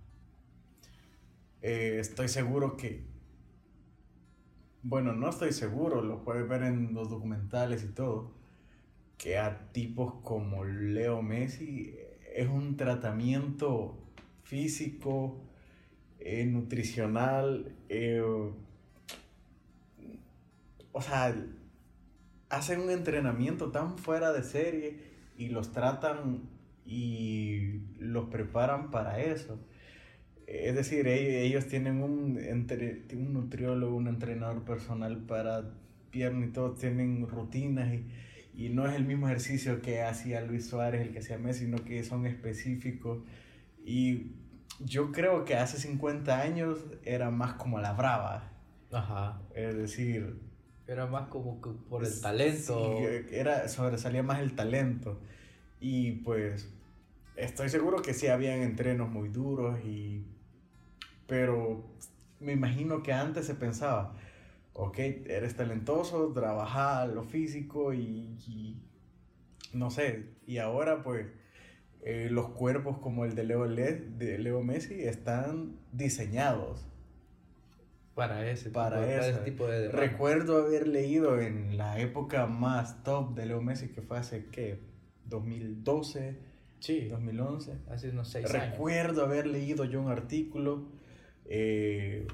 Eh, 1.62 1.98
estoy 2.00 2.28
seguro 2.28 2.76
que 2.76 3.04
bueno, 4.83 5.12
no 5.12 5.29
estoy 5.29 5.53
seguro, 5.53 6.03
lo 6.03 6.25
puedes 6.25 6.49
ver 6.49 6.62
en 6.62 6.95
los 6.95 7.11
documentales 7.11 7.85
y 7.85 7.88
todo, 7.88 8.33
que 9.19 9.38
a 9.38 9.73
tipos 9.73 10.14
como 10.23 10.64
Leo 10.64 11.23
Messi 11.23 11.95
es 12.35 12.49
un 12.49 12.77
tratamiento 12.77 13.99
físico, 14.43 15.40
eh, 16.19 16.45
nutricional, 16.47 17.75
eh, 17.88 18.23
o 20.93 21.03
sea, 21.03 21.35
hacen 22.49 22.81
un 22.81 22.90
entrenamiento 22.90 23.71
tan 23.71 23.97
fuera 23.99 24.33
de 24.33 24.43
serie 24.43 24.99
y 25.38 25.49
los 25.49 25.73
tratan 25.73 26.49
y 26.85 27.81
los 27.99 28.29
preparan 28.29 28.90
para 28.90 29.21
eso. 29.21 29.59
Es 30.50 30.74
decir, 30.74 31.06
ellos 31.06 31.66
tienen 31.66 32.02
un, 32.02 32.36
un 32.36 33.32
nutriólogo, 33.32 33.94
un 33.94 34.08
entrenador 34.08 34.64
personal 34.64 35.18
para 35.18 35.70
piernas 36.10 36.48
y 36.48 36.52
todo, 36.52 36.72
tienen 36.72 37.28
rutinas 37.28 37.94
y, 37.94 38.04
y, 38.54 38.68
no 38.70 38.84
es 38.84 38.96
el 38.96 39.04
mismo 39.04 39.28
ejercicio 39.28 39.80
que 39.80 40.02
hacía 40.02 40.40
Luis 40.40 40.66
Suárez, 40.66 41.02
el 41.02 41.12
que 41.12 41.20
hacía 41.20 41.38
Messi, 41.38 41.66
sino 41.66 41.84
que 41.84 42.02
son 42.02 42.26
específicos. 42.26 43.20
Y 43.84 44.32
yo 44.80 45.12
creo 45.12 45.44
que 45.44 45.54
hace 45.54 45.78
50 45.78 46.40
años 46.40 46.84
era 47.04 47.30
más 47.30 47.52
como 47.52 47.78
la 47.78 47.92
brava. 47.92 48.52
Ajá. 48.90 49.40
Es 49.54 49.76
decir... 49.76 50.50
Era 50.88 51.06
más 51.06 51.28
como 51.28 51.60
que 51.60 51.70
por 51.88 52.04
el 52.04 52.20
talento. 52.20 52.98
era, 53.30 53.68
sobresalía 53.68 54.24
más 54.24 54.40
el 54.40 54.56
talento. 54.56 55.20
Y 55.78 56.10
pues 56.22 56.68
estoy 57.36 57.68
seguro 57.68 58.02
que 58.02 58.12
sí 58.12 58.26
habían 58.26 58.62
entrenos 58.62 59.08
muy 59.08 59.28
duros 59.28 59.78
y 59.84 60.26
pero 61.31 61.85
me 62.40 62.53
imagino 62.53 63.05
que 63.05 63.12
antes 63.12 63.47
se 63.47 63.55
pensaba, 63.55 64.16
ok, 64.73 64.99
eres 64.99 65.55
talentoso, 65.55 66.33
trabaja 66.33 67.07
lo 67.07 67.23
físico 67.23 67.95
y, 67.95 68.83
no 69.73 69.93
sé, 69.93 70.25
y 70.45 70.59
ahora 70.59 71.05
pues 71.05 71.29
eh, 72.03 72.27
los 72.33 72.49
cuerpos 72.49 72.99
como 72.99 73.25
el 73.25 73.37
de 73.37 73.45
Leo, 73.45 73.69
de 73.69 74.38
Leo 74.38 74.61
Messi 74.64 75.05
están 75.05 75.77
diseñados. 75.93 76.85
Para 78.16 78.51
ese, 78.51 78.71
para, 78.71 79.29
ese, 79.29 79.38
tipo 79.45 79.69
de 79.69 79.88
Recuerdo 79.88 80.59
haber 80.59 80.88
leído 80.88 81.40
en 81.40 81.79
la 81.79 82.01
época 82.01 82.47
más 82.47 83.05
top 83.05 83.37
de 83.37 83.47
Leo 83.47 83.62
Messi, 83.62 83.90
que 83.90 84.03
fue 84.03 84.19
hace, 84.19 84.47
¿qué? 84.47 84.81
2012, 85.27 86.37
sí, 86.81 87.07
2011. 87.07 87.79
Hace 87.88 88.11
unos 88.11 88.29
seis 88.29 88.53
años. 88.53 88.71
Recuerdo 88.73 89.25
haber 89.25 89.47
leído 89.47 89.85
yo 89.85 90.03
un 90.03 90.11
artículo 90.11 90.99
eh, 91.50 92.28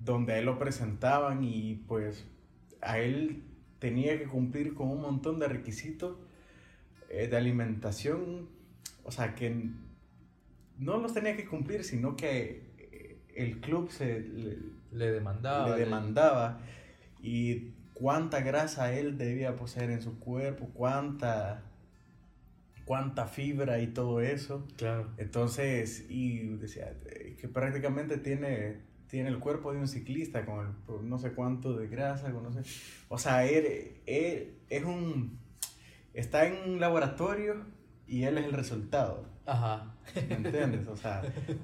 donde 0.00 0.32
a 0.32 0.38
él 0.38 0.46
lo 0.46 0.58
presentaban 0.58 1.44
y 1.44 1.84
pues 1.86 2.26
a 2.80 2.98
él 2.98 3.44
tenía 3.78 4.18
que 4.18 4.24
cumplir 4.24 4.72
con 4.74 4.88
un 4.88 5.02
montón 5.02 5.38
de 5.38 5.48
requisitos 5.48 6.16
eh, 7.10 7.28
de 7.28 7.36
alimentación, 7.36 8.48
o 9.04 9.12
sea, 9.12 9.34
que 9.34 9.68
no 10.78 10.96
los 10.96 11.12
tenía 11.12 11.36
que 11.36 11.44
cumplir, 11.44 11.84
sino 11.84 12.16
que 12.16 12.72
eh, 12.78 13.18
el 13.36 13.60
club 13.60 13.90
se 13.90 14.20
le, 14.20 15.12
demandaba. 15.12 15.68
Le 15.68 15.84
demandaba 15.84 16.60
y 17.20 17.74
cuánta 17.92 18.40
grasa 18.40 18.94
él 18.94 19.18
debía 19.18 19.56
poseer 19.56 19.90
en 19.90 20.00
su 20.00 20.18
cuerpo, 20.18 20.70
cuánta 20.72 21.70
cuánta 22.86 23.26
fibra 23.26 23.80
y 23.80 23.88
todo 23.88 24.20
eso. 24.20 24.66
Claro. 24.76 25.10
Entonces, 25.18 26.06
y 26.08 26.48
decía 26.56 26.94
que 27.40 27.48
prácticamente 27.48 28.18
tiene, 28.18 28.78
tiene 29.08 29.28
el 29.28 29.38
cuerpo 29.38 29.72
de 29.72 29.78
un 29.78 29.88
ciclista 29.88 30.44
con 30.44 30.76
no 31.08 31.18
sé 31.18 31.32
cuánto 31.32 31.76
de 31.76 31.88
grasa, 31.88 32.28
no 32.28 32.52
sé. 32.52 32.60
O 33.08 33.18
sea, 33.18 33.46
él, 33.46 34.00
él, 34.06 34.54
es 34.68 34.84
un... 34.84 35.38
Está 36.12 36.46
en 36.46 36.70
un 36.70 36.80
laboratorio 36.80 37.64
y 38.06 38.22
él 38.24 38.38
es 38.38 38.44
el 38.44 38.52
resultado. 38.52 39.26
Ajá. 39.46 39.94
¿Me 40.28 40.34
entiendes? 40.36 40.86
O 40.88 40.96
sea, 40.96 41.22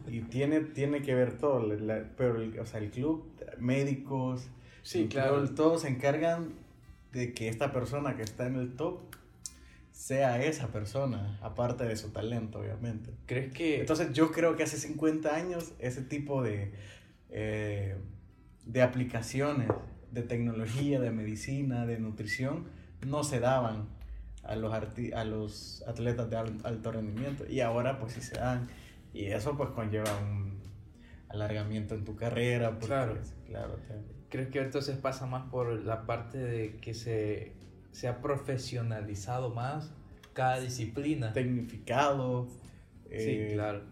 y 0.09 0.21
tiene, 0.23 0.61
tiene 0.61 1.03
que 1.03 1.15
ver 1.15 1.39
todo, 1.39 1.69
pero 2.17 2.41
el, 2.41 2.59
o 2.59 2.67
sea, 2.67 2.81
el 2.81 2.91
club, 2.91 3.31
médicos, 3.59 4.49
sí, 4.83 5.09
claro. 5.09 5.49
todos 5.55 5.83
se 5.83 5.89
encargan 5.89 6.55
de 7.13 7.33
que 7.33 7.49
esta 7.49 7.73
persona 7.73 8.17
que 8.17 8.23
está 8.23 8.47
en 8.47 8.57
el 8.57 8.77
top 8.77 9.01
sea 10.01 10.43
esa 10.43 10.69
persona, 10.69 11.39
aparte 11.43 11.85
de 11.85 11.95
su 11.95 12.09
talento, 12.09 12.61
obviamente. 12.61 13.11
¿Crees 13.27 13.53
que...? 13.53 13.81
Entonces 13.81 14.15
yo 14.15 14.33
creo 14.33 14.57
que 14.57 14.63
hace 14.63 14.79
50 14.79 15.37
años 15.37 15.75
ese 15.79 16.01
tipo 16.01 16.43
de, 16.43 16.73
eh, 17.29 17.97
de 18.65 18.83
aplicaciones 18.83 19.69
de 20.11 20.23
tecnología, 20.23 21.01
de 21.01 21.11
medicina, 21.11 21.85
de 21.85 21.99
nutrición, 21.99 22.65
no 23.07 23.25
se 23.25 23.41
daban 23.41 23.89
a 24.43 24.57
los, 24.57 24.73
a 24.73 25.25
los 25.27 25.85
atletas 25.87 26.31
de 26.31 26.37
alto 26.39 26.93
rendimiento. 26.93 27.45
Y 27.47 27.61
ahora 27.61 27.99
pues 27.99 28.15
sí 28.15 28.23
se 28.23 28.37
dan. 28.37 28.69
Y 29.13 29.27
eso 29.27 29.55
pues 29.59 29.69
conlleva 29.69 30.11
un 30.23 30.61
alargamiento 31.29 31.95
en 31.95 32.07
tu 32.07 32.17
carrera. 32.17 32.75
claro. 32.79 33.19
claro 33.47 33.77
¿Crees 34.31 34.49
que 34.49 34.61
entonces 34.61 34.97
pasa 34.97 35.27
más 35.27 35.51
por 35.51 35.79
la 35.85 36.07
parte 36.07 36.39
de 36.39 36.77
que 36.77 36.95
se 36.95 37.61
se 37.93 38.09
ha 38.09 38.21
profesionalizado 38.21 39.51
más 39.51 39.93
cada 40.33 40.61
disciplina. 40.61 41.33
Tecnificado. 41.33 42.49
sí, 43.09 43.11
eh, 43.11 43.51
claro. 43.55 43.83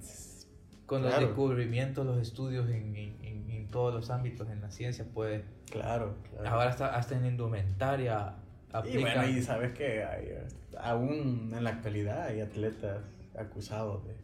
Con 0.87 1.03
los 1.03 1.19
descubrimientos, 1.19 2.07
los 2.07 2.19
estudios 2.19 2.71
en, 2.71 2.97
en, 2.97 3.51
en, 3.51 3.69
todos 3.69 3.93
los 3.93 4.09
ámbitos, 4.09 4.49
en 4.49 4.63
la 4.63 4.71
ciencia, 4.71 5.05
pues. 5.13 5.43
Claro, 5.71 6.17
claro. 6.31 6.49
Ahora 6.49 6.71
está, 6.71 6.97
hasta 6.97 7.17
en 7.17 7.27
indumentaria. 7.27 8.37
Y 8.91 8.97
bueno, 8.97 9.29
y 9.29 9.43
sabes 9.43 9.73
que 9.73 10.03
hay, 10.05 10.33
aún 10.79 11.53
en 11.55 11.65
la 11.65 11.71
actualidad 11.71 12.29
hay 12.29 12.41
atletas 12.41 13.03
acusados 13.39 14.03
de. 14.07 14.17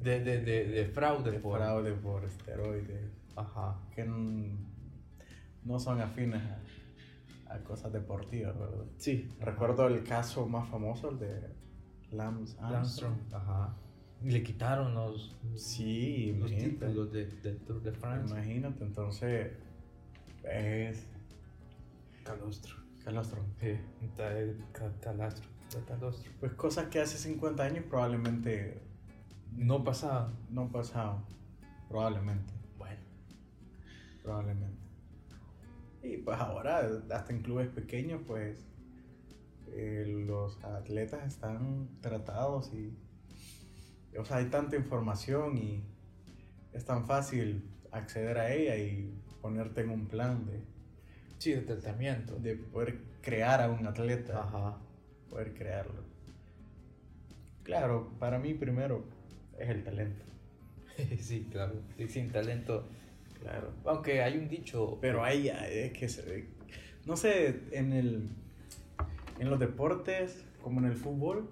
De, 0.00 0.24
de, 0.24 0.40
de, 0.40 0.64
de 0.64 0.84
fraude. 0.86 1.30
De 1.30 1.38
fraude 1.38 1.92
por 1.92 2.24
esteroides. 2.24 3.10
Ajá. 3.36 3.78
Que 3.94 4.04
no 4.04 5.78
son 5.78 6.00
afines 6.00 6.42
a 6.42 6.58
a 7.48 7.58
cosas 7.58 7.92
deportivas, 7.92 8.58
¿verdad? 8.58 8.84
Sí. 8.98 9.28
Recuerdo 9.40 9.86
el 9.86 10.02
caso 10.02 10.46
más 10.46 10.68
famoso, 10.68 11.10
el 11.10 11.18
de 11.18 11.54
Lance 12.12 12.56
Armstrong. 12.60 13.18
Ajá. 13.32 13.76
Le 14.22 14.42
quitaron 14.42 14.94
los, 14.94 15.36
sí, 15.56 16.34
los 16.38 16.50
títulos 16.50 17.12
de, 17.12 17.26
Tour 17.66 17.82
de 17.82 17.92
France. 17.92 18.32
Imagínate, 18.32 18.82
entonces 18.82 19.52
es... 20.42 21.06
Calostro. 22.24 22.74
Calostro. 23.04 23.44
Sí, 23.60 23.78
calastro. 25.02 25.48
Calostro. 25.86 26.32
Pues 26.40 26.52
cosas 26.54 26.86
que 26.88 27.00
hace 27.00 27.18
50 27.18 27.62
años 27.62 27.84
probablemente... 27.88 28.82
No 29.52 29.84
pasaban. 29.84 30.34
No 30.50 30.70
pasaban, 30.70 31.24
probablemente. 31.88 32.52
Bueno. 32.76 33.00
Probablemente. 34.22 34.85
Y 36.06 36.18
pues 36.18 36.38
ahora, 36.38 36.88
hasta 37.10 37.32
en 37.32 37.42
clubes 37.42 37.68
pequeños, 37.68 38.20
pues 38.26 38.64
eh, 39.72 40.04
los 40.06 40.62
atletas 40.62 41.26
están 41.26 41.88
tratados 42.00 42.72
y, 42.72 42.96
o 44.16 44.24
sea, 44.24 44.36
hay 44.36 44.46
tanta 44.46 44.76
información 44.76 45.58
y 45.58 45.82
es 46.72 46.84
tan 46.84 47.06
fácil 47.06 47.68
acceder 47.90 48.38
a 48.38 48.52
ella 48.54 48.76
y 48.76 49.12
ponerte 49.40 49.80
en 49.80 49.90
un 49.90 50.06
plan 50.06 50.46
de... 50.46 50.60
Sí, 51.38 51.52
de 51.52 51.62
tratamiento. 51.62 52.36
De 52.36 52.54
poder 52.54 52.98
crear 53.20 53.60
a 53.60 53.70
un 53.70 53.86
atleta. 53.86 54.44
Ajá. 54.44 54.78
Poder 55.28 55.54
crearlo. 55.54 56.04
Claro, 57.64 58.12
para 58.20 58.38
mí 58.38 58.54
primero 58.54 59.04
es 59.58 59.68
el 59.68 59.82
talento. 59.82 60.24
sí, 61.20 61.48
claro. 61.50 61.74
sin 62.08 62.30
talento 62.30 62.86
Claro. 63.46 63.72
Aunque 63.84 64.22
hay 64.22 64.36
un 64.38 64.48
dicho. 64.48 64.98
Pero 65.00 65.22
hay, 65.22 65.48
es 65.48 65.92
que 65.92 66.48
no 67.04 67.16
sé, 67.16 67.60
en 67.70 67.92
el 67.92 68.28
en 69.38 69.50
los 69.50 69.60
deportes, 69.60 70.44
como 70.62 70.80
en 70.80 70.86
el 70.86 70.96
fútbol, 70.96 71.48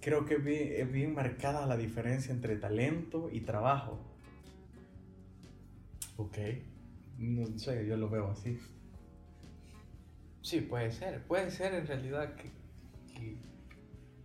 creo 0.00 0.24
que 0.24 0.80
es 0.80 0.92
bien 0.92 1.14
marcada 1.14 1.66
la 1.66 1.76
diferencia 1.76 2.32
entre 2.32 2.56
talento 2.56 3.28
y 3.32 3.40
trabajo. 3.40 3.98
Ok. 6.16 6.38
No 7.18 7.58
sé, 7.58 7.84
yo 7.84 7.96
lo 7.96 8.08
veo 8.08 8.30
así. 8.30 8.56
Sí, 10.42 10.60
puede 10.60 10.92
ser. 10.92 11.24
Puede 11.24 11.50
ser 11.50 11.74
en 11.74 11.88
realidad 11.88 12.36
que. 12.36 13.36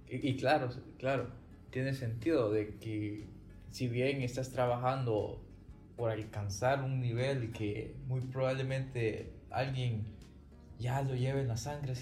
y 0.08 0.38
claro, 0.38 0.70
claro, 1.00 1.32
tiene 1.72 1.96
sentido 1.96 2.52
de 2.52 2.76
que 2.78 3.26
si 3.72 3.88
bien 3.88 4.22
estás 4.22 4.52
trabajando 4.52 5.47
por 5.98 6.12
alcanzar 6.12 6.84
un 6.84 7.02
nivel 7.02 7.52
que 7.52 7.96
muy 8.08 8.22
probablemente 8.22 9.34
alguien 9.50 10.06
ya 10.80 11.02
lo 11.02 11.16
lleve 11.16 11.42
en 11.42 11.48
la 11.48 11.58
sangre 11.58 11.94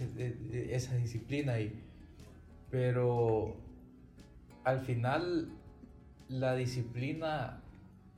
esa 0.69 0.95
disciplina 0.95 1.59
y 1.59 1.81
pero 2.69 3.55
al 4.65 4.81
final 4.81 5.49
la 6.27 6.55
disciplina 6.55 7.61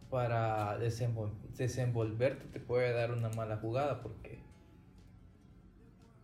para 0.10 0.78
desenvolverte 0.80 2.46
te 2.52 2.60
puede 2.60 2.92
dar 2.94 3.12
una 3.12 3.30
mala 3.30 3.58
jugada 3.58 4.02
porque 4.02 4.40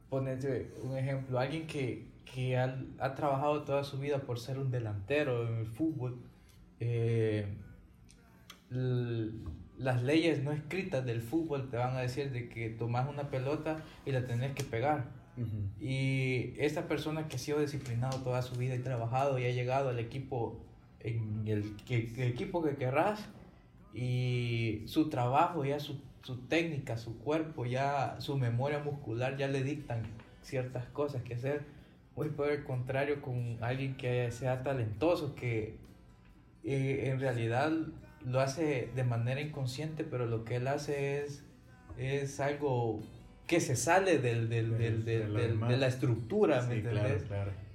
ponete 0.10 0.72
un 0.84 0.96
ejemplo, 0.96 1.40
alguien 1.40 1.66
que, 1.66 2.06
que 2.24 2.56
ha, 2.56 2.78
ha, 3.00 3.16
trabajado 3.16 3.64
toda 3.64 3.84
su 3.84 3.98
vida 3.98 4.20
por 4.20 4.40
ser 4.40 4.60
un 4.60 4.70
delantero 4.70 5.48
en 5.48 5.56
el 5.56 5.66
fútbol, 5.66 6.20
eh, 6.80 7.48
las 8.74 10.04
leyes 10.04 10.44
no 10.44 10.52
escritas 10.52 11.06
del 11.06 11.22
fútbol 11.22 11.70
te 11.70 11.78
van 11.78 11.96
a 11.96 12.02
decir 12.02 12.32
de 12.32 12.50
que 12.50 12.70
tomas 12.70 13.08
una 13.10 13.30
pelota 13.30 13.84
y 14.06 14.12
la 14.12 14.26
tenés 14.26 14.54
que 14.54 14.64
pegar. 14.64 15.12
Y 15.80 16.54
esta 16.58 16.88
persona 16.88 17.28
que 17.28 17.38
ha 17.38 17.40
sido 17.40 17.60
disciplinado 17.60 18.20
toda 18.20 18.42
su 18.44 18.56
vida 18.56 18.76
y 18.76 18.80
trabajado 18.80 19.40
y 19.40 19.46
ha 19.46 19.52
llegado 19.52 19.90
al 19.90 20.00
equipo 20.00 20.60
en 21.00 21.44
el, 21.48 21.76
el 21.90 22.22
equipo 22.22 22.64
que 22.64 22.76
querrás, 22.76 23.28
y 23.94 24.84
su 24.88 25.10
trabajo, 25.10 25.64
ya 25.66 25.80
su, 25.80 26.02
su, 26.24 26.38
técnica, 26.48 26.98
su 26.98 27.20
cuerpo, 27.20 27.66
ya 27.66 28.16
su 28.20 28.38
memoria 28.38 28.80
muscular 28.80 29.38
ya 29.38 29.48
le 29.48 29.64
dictan 29.64 30.02
ciertas 30.42 30.86
cosas 30.88 31.22
que 31.22 31.36
hacer. 31.36 31.64
Muy 32.16 32.30
por 32.30 32.50
el 32.50 32.64
contrario 32.64 33.22
con 33.22 33.58
alguien 33.62 33.96
que 33.96 34.32
sea 34.32 34.64
talentoso, 34.64 35.36
que 35.36 35.76
eh, 36.64 37.10
en 37.10 37.20
realidad 37.20 37.72
lo 38.26 38.40
hace 38.40 38.90
de 38.96 39.04
manera 39.04 39.42
inconsciente, 39.42 40.04
pero 40.04 40.26
lo 40.26 40.46
que 40.46 40.58
él 40.58 40.68
hace 40.68 41.24
es, 41.24 41.44
es 41.98 42.40
algo 42.40 43.02
que 43.48 43.60
se 43.60 43.76
sale 43.76 44.20
del, 44.20 44.50
del, 44.50 44.78
del, 44.78 45.04
de 45.06 45.78
la 45.78 45.88
estructura, 45.88 46.62
¿me 46.64 46.76
entiendes? 46.76 47.24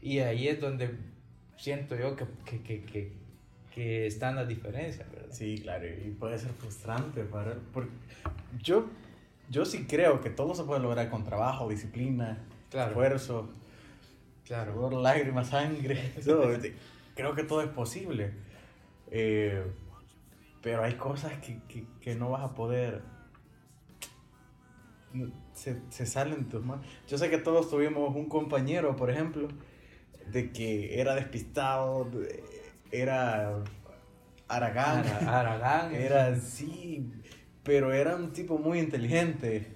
Y 0.00 0.20
ahí 0.20 0.48
es 0.48 0.60
donde 0.60 0.90
siento 1.56 1.96
yo 1.96 2.16
que, 2.16 2.26
que, 2.44 2.82
que, 2.82 3.12
que 3.74 4.06
están 4.06 4.36
las 4.36 4.48
diferencias, 4.48 5.10
¿verdad? 5.10 5.28
Sí, 5.30 5.60
claro, 5.62 5.86
y 5.86 6.10
puede 6.10 6.38
ser 6.38 6.50
frustrante 6.52 7.24
para 7.24 7.56
porque 7.72 7.90
yo 8.62 8.86
yo 9.50 9.64
sí 9.64 9.86
creo 9.88 10.20
que 10.20 10.30
todo 10.30 10.54
se 10.54 10.64
puede 10.64 10.80
lograr 10.80 11.08
con 11.10 11.24
trabajo, 11.24 11.68
disciplina, 11.68 12.38
esfuerzo, 12.72 13.48
claro. 14.44 15.00
lágrimas, 15.00 15.48
sangre, 15.48 16.12
creo 17.14 17.34
que 17.34 17.44
todo 17.44 17.62
es 17.62 17.68
posible. 17.68 18.32
Eh, 19.10 19.62
pero 20.68 20.84
hay 20.84 20.96
cosas 20.96 21.32
que, 21.38 21.62
que, 21.66 21.86
que, 21.98 22.14
no 22.14 22.28
vas 22.28 22.42
a 22.42 22.54
poder. 22.54 23.00
Se, 25.54 25.80
se 25.88 26.04
salen 26.04 26.50
tus 26.50 26.62
manos. 26.62 26.84
Yo 27.06 27.16
sé 27.16 27.30
que 27.30 27.38
todos 27.38 27.70
tuvimos 27.70 28.14
un 28.14 28.28
compañero, 28.28 28.94
por 28.94 29.08
ejemplo, 29.08 29.48
de 30.30 30.52
que 30.52 31.00
era 31.00 31.14
despistado, 31.14 32.10
era 32.92 33.64
Aragán. 34.46 35.06
Aragán. 35.26 35.94
Era, 35.94 36.38
sí, 36.38 37.10
pero 37.62 37.94
era 37.94 38.14
un 38.16 38.34
tipo 38.34 38.58
muy 38.58 38.78
inteligente, 38.78 39.68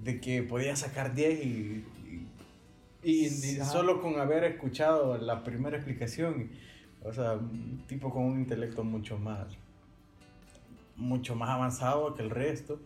de 0.00 0.20
que 0.20 0.42
podía 0.42 0.74
sacar 0.74 1.14
10 1.14 1.44
y, 1.44 1.84
y, 3.04 3.28
solo 3.28 4.02
con 4.02 4.18
haber 4.18 4.42
escuchado 4.42 5.16
la 5.16 5.44
primera 5.44 5.76
explicación, 5.76 6.50
o 7.04 7.12
sea, 7.12 7.34
un 7.34 7.84
tipo 7.86 8.10
con 8.10 8.24
un 8.24 8.40
intelecto 8.40 8.82
mucho 8.82 9.16
más, 9.16 9.56
mucho 10.96 11.34
más 11.34 11.50
avanzado 11.50 12.14
que 12.14 12.22
el 12.22 12.30
resto. 12.30 12.80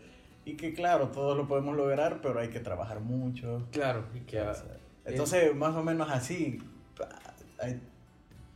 Y 0.45 0.55
que 0.57 0.73
claro, 0.73 1.09
todos 1.09 1.37
lo 1.37 1.47
podemos 1.47 1.77
lograr, 1.77 2.21
pero 2.23 2.41
hay 2.41 2.49
que 2.49 2.61
trabajar 2.61 3.01
mucho. 3.01 3.67
Claro, 3.71 4.05
y 4.15 4.21
que... 4.21 4.43
Entonces, 5.05 5.55
más 5.55 5.75
o 5.75 5.83
menos 5.83 6.11
así, 6.11 6.59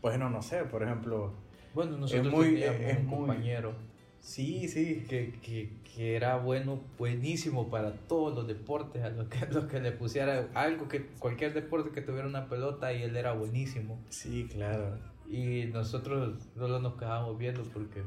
bueno, 0.03 0.29
no 0.29 0.43
sé, 0.43 0.65
por 0.65 0.83
ejemplo. 0.83 1.33
Bueno, 1.75 1.97
nosotros 1.97 2.27
es 2.27 2.33
muy, 2.33 2.63
es 2.63 2.99
un 2.99 3.07
compañero. 3.07 3.73
Sí, 4.21 4.69
sí. 4.69 5.05
Que, 5.09 5.33
que, 5.43 5.73
que, 5.83 6.17
era 6.17 6.37
bueno, 6.37 6.81
buenísimo 6.99 7.71
para 7.71 7.93
todos 7.93 8.35
los 8.35 8.47
deportes, 8.47 9.03
a 9.03 9.11
los 9.11 9.29
que, 9.29 9.39
a 9.59 9.69
que 9.69 9.81
le 9.81 9.93
pusiera 9.93 10.49
algo, 10.55 10.89
que 10.89 11.07
cualquier 11.19 11.55
deporte 11.55 11.91
que 11.91 12.03
tuviera 12.03 12.27
una 12.27 12.49
pelota 12.49 12.93
y 12.93 13.03
él 13.03 13.17
era 13.17 13.33
buenísimo. 13.33 13.99
Sí, 14.11 14.49
claro. 14.53 14.99
Y 15.29 15.67
nosotros 15.73 16.43
solo 16.57 16.81
nos 16.81 16.95
quedábamos 16.95 17.39
viendo 17.39 17.63
porque 17.63 18.03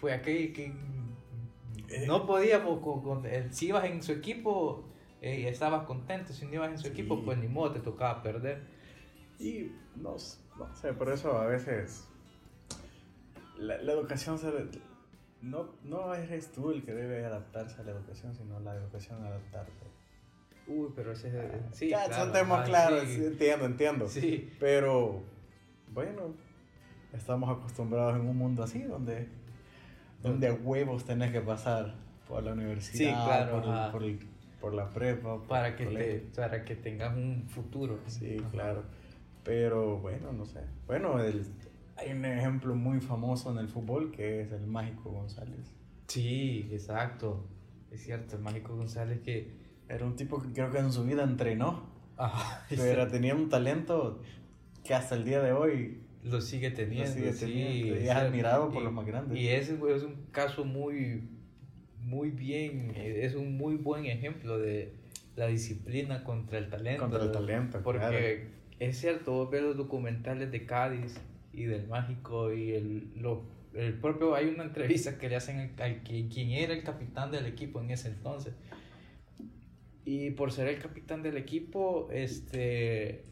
fue 0.00 0.12
aquel 0.12 0.52
que 0.52 0.72
eh. 1.88 2.06
no 2.06 2.26
podíamos, 2.26 2.80
con, 2.80 3.02
con, 3.02 3.24
si 3.52 3.68
ibas 3.68 3.84
en 3.84 4.02
su 4.02 4.12
equipo 4.12 4.84
eh, 5.20 5.40
y 5.40 5.46
estabas 5.46 5.84
contento, 5.86 6.32
si 6.32 6.46
no 6.46 6.54
ibas 6.54 6.70
en 6.70 6.78
su 6.78 6.88
equipo, 6.88 7.24
pues 7.24 7.38
ni 7.38 7.48
modo, 7.48 7.72
te 7.72 7.80
tocaba 7.80 8.22
perder. 8.22 8.62
Y 9.38 9.72
no, 9.96 10.16
no 10.58 10.74
sé, 10.74 10.92
por 10.92 11.12
eso 11.12 11.38
a 11.38 11.46
veces 11.46 12.08
la, 13.58 13.76
educación 13.76 14.38
se, 14.38 14.50
no, 15.42 15.70
no 15.84 16.14
eres 16.14 16.52
tú 16.52 16.70
el 16.70 16.84
que 16.84 16.92
debe 16.92 17.24
adaptarse 17.24 17.80
a 17.80 17.84
la 17.84 17.92
educación, 17.92 18.34
sino 18.34 18.60
la 18.60 18.74
educación 18.74 19.24
adaptarte. 19.24 19.72
Uy, 20.66 20.92
pero 20.94 21.12
ese 21.12 21.28
es... 21.28 21.34
Ah, 21.34 21.68
sí, 21.72 21.88
claro, 21.88 22.14
son 22.14 22.32
temas 22.32 22.68
claros, 22.68 23.04
entiendo, 23.08 23.64
entiendo. 23.64 24.08
Sí. 24.08 24.52
Pero, 24.60 25.22
bueno, 25.92 26.34
estamos 27.12 27.48
acostumbrados 27.48 28.16
en 28.16 28.28
un 28.28 28.36
mundo 28.36 28.62
así, 28.62 28.82
donde, 28.82 29.28
donde 30.22 30.50
huevos 30.52 31.04
tenés 31.04 31.32
que 31.32 31.40
pasar 31.40 31.94
por 32.26 32.42
la 32.42 32.52
universidad, 32.52 33.10
sí, 33.10 33.24
claro, 33.26 33.92
por, 33.92 34.02
por, 34.60 34.74
la 34.74 34.88
prepa. 34.90 35.42
para, 35.46 35.76
que 35.76 35.86
te, 35.86 36.18
para 36.34 36.64
que 36.64 36.76
tengas 36.76 37.16
un 37.16 37.44
futuro. 37.48 37.98
Sí, 38.06 38.36
claro. 38.50 38.82
Pero 39.44 39.98
bueno, 39.98 40.32
no 40.32 40.44
sé. 40.44 40.60
Bueno, 40.86 41.20
el, 41.20 41.46
hay 41.98 42.12
un 42.12 42.24
ejemplo 42.24 42.74
muy 42.74 43.00
famoso 43.00 43.50
en 43.50 43.58
el 43.58 43.68
fútbol 43.68 44.12
que 44.12 44.42
es 44.42 44.52
el 44.52 44.66
Mágico 44.66 45.10
González. 45.10 45.74
Sí, 46.06 46.68
exacto. 46.70 47.46
Es 47.90 48.04
cierto, 48.04 48.36
el 48.36 48.42
Mágico 48.42 48.76
González 48.76 49.20
que... 49.20 49.68
Era 49.88 50.04
un 50.04 50.16
tipo 50.16 50.42
que 50.42 50.52
creo 50.52 50.70
que 50.70 50.78
en 50.78 50.92
su 50.92 51.04
vida 51.04 51.24
entrenó. 51.24 51.88
Ajá, 52.18 52.66
pero 52.76 53.08
tenía 53.08 53.34
un 53.34 53.48
talento 53.48 54.20
que 54.84 54.94
hasta 54.94 55.14
el 55.14 55.24
día 55.24 55.40
de 55.40 55.52
hoy... 55.52 56.02
Lo 56.30 56.40
sigue 56.40 56.70
teniendo. 56.70 57.08
Lo 57.08 57.32
sigue 57.32 57.32
teniendo. 57.32 58.00
y 58.00 58.04
es 58.04 58.10
admirado 58.10 58.70
por 58.70 58.82
los 58.82 58.92
más 58.92 59.06
grandes. 59.06 59.38
Y 59.38 59.48
ese 59.48 59.74
es 59.74 60.02
un 60.02 60.26
caso 60.30 60.64
muy, 60.64 61.22
muy 62.00 62.30
bien, 62.30 62.92
es 62.96 63.34
un 63.34 63.56
muy 63.56 63.76
buen 63.76 64.06
ejemplo 64.06 64.58
de 64.58 64.92
la 65.36 65.46
disciplina 65.46 66.24
contra 66.24 66.58
el 66.58 66.68
talento. 66.68 67.02
Contra 67.02 67.24
el 67.24 67.32
talento, 67.32 67.80
Porque 67.82 68.48
es 68.78 68.98
cierto, 68.98 69.32
vos 69.32 69.50
ves 69.50 69.62
los 69.62 69.76
documentales 69.76 70.50
de 70.50 70.66
Cádiz 70.66 71.20
y 71.52 71.64
del 71.64 71.86
Mágico 71.86 72.52
y 72.52 72.72
el, 72.72 73.12
lo, 73.16 73.42
el 73.74 73.94
propio, 73.94 74.34
hay 74.34 74.46
una 74.46 74.64
entrevista 74.64 75.18
que 75.18 75.28
le 75.28 75.36
hacen 75.36 75.74
al, 75.78 76.02
quien 76.02 76.50
era 76.50 76.72
el 76.72 76.82
capitán 76.82 77.30
del 77.30 77.46
equipo 77.46 77.80
en 77.80 77.90
ese 77.90 78.08
entonces. 78.08 78.54
Y 80.04 80.30
por 80.30 80.52
ser 80.52 80.68
el 80.68 80.78
capitán 80.80 81.22
del 81.22 81.36
equipo, 81.36 82.08
este, 82.10 83.24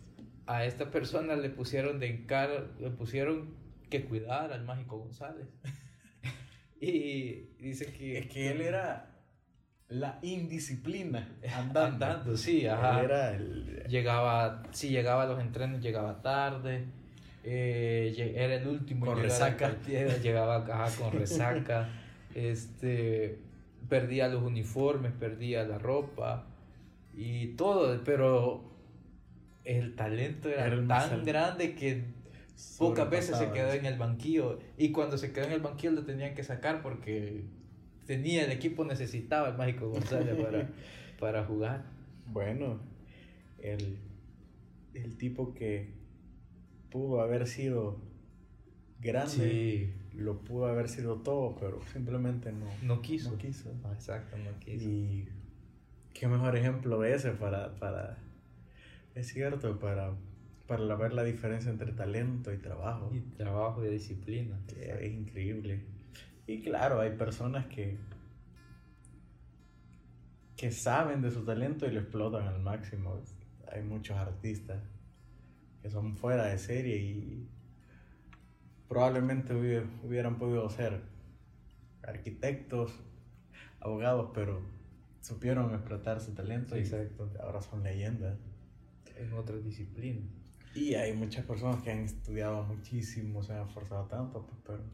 a 0.47 0.65
esta 0.65 0.91
persona 0.91 1.37
le 1.37 1.51
pusieron 1.51 1.99
de 1.99 2.09
encar, 2.09 2.71
le 2.79 2.91
pusieron 2.91 3.55
que 3.91 4.05
cuidar 4.05 4.53
al 4.53 4.65
Mágico 4.65 4.99
González. 4.99 5.47
y 6.81 7.49
dice 7.59 7.93
que... 7.93 8.19
Es 8.19 8.27
que 8.27 8.51
él 8.51 8.61
era 8.61 9.13
la 9.89 10.19
indisciplina 10.23 11.37
andando. 11.55 12.07
andando 12.07 12.37
sí, 12.37 12.67
ajá. 12.67 13.03
Era 13.03 13.35
el... 13.35 13.85
Llegaba, 13.89 14.63
si 14.73 14.89
llegaba 14.89 15.25
a 15.25 15.27
los 15.27 15.41
entrenos, 15.41 15.81
llegaba 15.81 16.23
tarde. 16.23 16.85
Eh, 17.45 18.35
era 18.37 18.57
el 18.57 18.67
último. 18.67 19.07
Con 19.07 19.23
resaca. 19.23 19.77
llegaba 19.87 20.65
con 20.99 21.13
resaca. 21.19 21.89
este, 22.35 23.39
perdía 23.89 24.27
los 24.29 24.43
uniformes, 24.43 25.13
perdía 25.13 25.63
la 25.65 25.79
ropa 25.79 26.47
y 27.17 27.49
todo, 27.55 28.03
pero 28.05 28.76
el 29.67 29.97
talento 29.97 30.49
era, 30.49 30.71
tan 30.87 31.25
grande 31.25 31.75
que 31.75 32.05
pocas 32.79 33.11
veces 33.11 33.37
se 33.37 33.51
quedó 33.51 33.73
en 33.73 33.85
el 33.85 33.99
banquillo 33.99 34.61
y 34.79 34.93
cuando 34.93 35.19
se 35.19 35.33
quedó 35.33 35.47
en 35.47 35.53
el 35.53 35.61
banquillo 35.61 35.93
lo 35.93 36.05
tenían 36.05 36.35
que 36.35 36.45
sacar 36.45 36.83
porque 36.83 37.45
tenía, 38.07 38.45
el 38.45 38.53
equipo 38.53 38.85
necesitaba 38.85 39.49
el 39.49 39.57
Mágico 39.57 39.89
González 39.91 40.37
para, 40.43 40.71
para 41.19 41.45
jugar. 41.45 41.85
Bueno, 42.29 42.79
el, 43.59 43.99
el 44.95 45.19
tipo 45.19 45.53
que 45.53 45.91
pudo 46.91 47.21
haber 47.21 47.49
sido 47.49 48.01
grande, 49.01 49.93
lo 50.15 50.39
pudo 50.45 50.67
haber 50.67 50.89
sido 50.89 51.17
todo, 51.17 51.57
pero 51.57 51.81
simplemente 51.93 52.53
no, 52.53 52.67
no 52.83 53.03
quiso. 53.03 53.33
No 53.33 53.39
quiso. 53.39 53.71
Exacto, 53.93 54.39
no 54.39 54.59
quiso. 54.61 54.89
Y 54.89 55.29
qué 56.15 56.29
mejor 56.29 56.57
ejemplo 56.57 57.05
ese 57.05 57.33
para, 57.33 57.75
para 57.75 58.17
es 59.17 59.29
cierto, 59.29 59.79
para, 59.79 60.15
para 60.67 60.95
ver 60.95 61.15
la 61.15 61.25
diferencia 61.25 61.71
entre 61.71 61.93
talento 61.93 62.53
y 62.53 62.59
trabajo. 62.59 63.11
Y 63.13 63.21
trabajo 63.21 63.85
y 63.85 63.89
disciplina. 63.89 64.61
es 64.79 65.13
increíble. 65.13 65.85
Y 66.47 66.63
claro, 66.63 67.01
hay 67.01 67.11
personas 67.17 67.67
que, 67.67 67.99
que 70.57 70.71
saben 70.71 71.23
de 71.23 71.31
su 71.31 71.45
talento 71.45 71.87
y 71.87 71.93
lo 71.93 72.01
explotan 72.01 72.47
al 72.47 72.61
máximo. 72.61 73.21
Hay 73.73 73.83
muchos 73.83 74.17
artistas 74.17 74.83
que 75.83 75.91
son 75.91 76.17
fuera 76.17 76.45
de 76.47 76.59
serie 76.59 76.99
y 76.99 77.49
probablemente 78.89 79.55
hubieran 79.55 80.37
podido 80.37 80.69
ser 80.69 81.01
arquitectos, 82.03 82.93
abogados, 83.81 84.31
pero 84.35 84.61
supieron 85.21 85.75
explotar 85.75 86.21
su 86.21 86.35
talento 86.35 86.77
Exacto. 86.77 87.31
y 87.35 87.39
ahora 87.41 87.63
son 87.63 87.83
leyendas. 87.83 88.37
En 89.17 89.33
otras 89.33 89.65
disciplinas. 89.65 90.25
Y 90.75 90.95
hay 90.95 91.15
muchas 91.15 91.45
personas 91.47 91.83
que 91.83 91.91
han 91.91 92.01
estudiado 92.01 92.63
muchísimo, 92.65 93.43
se 93.43 93.55
han 93.55 93.67
esforzado 93.67 94.07
tanto, 94.07 94.47
pues, 94.47 94.59
pero 94.65 94.85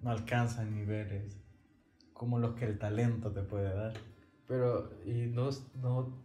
no 0.00 0.10
alcanzan 0.10 0.74
niveles 0.74 1.36
como 2.12 2.38
los 2.38 2.54
que 2.54 2.66
el 2.66 2.78
talento 2.78 3.32
te 3.32 3.42
puede 3.42 3.74
dar. 3.74 3.94
Pero, 4.46 4.90
y 5.04 5.26
no, 5.26 5.50
no, 5.74 6.22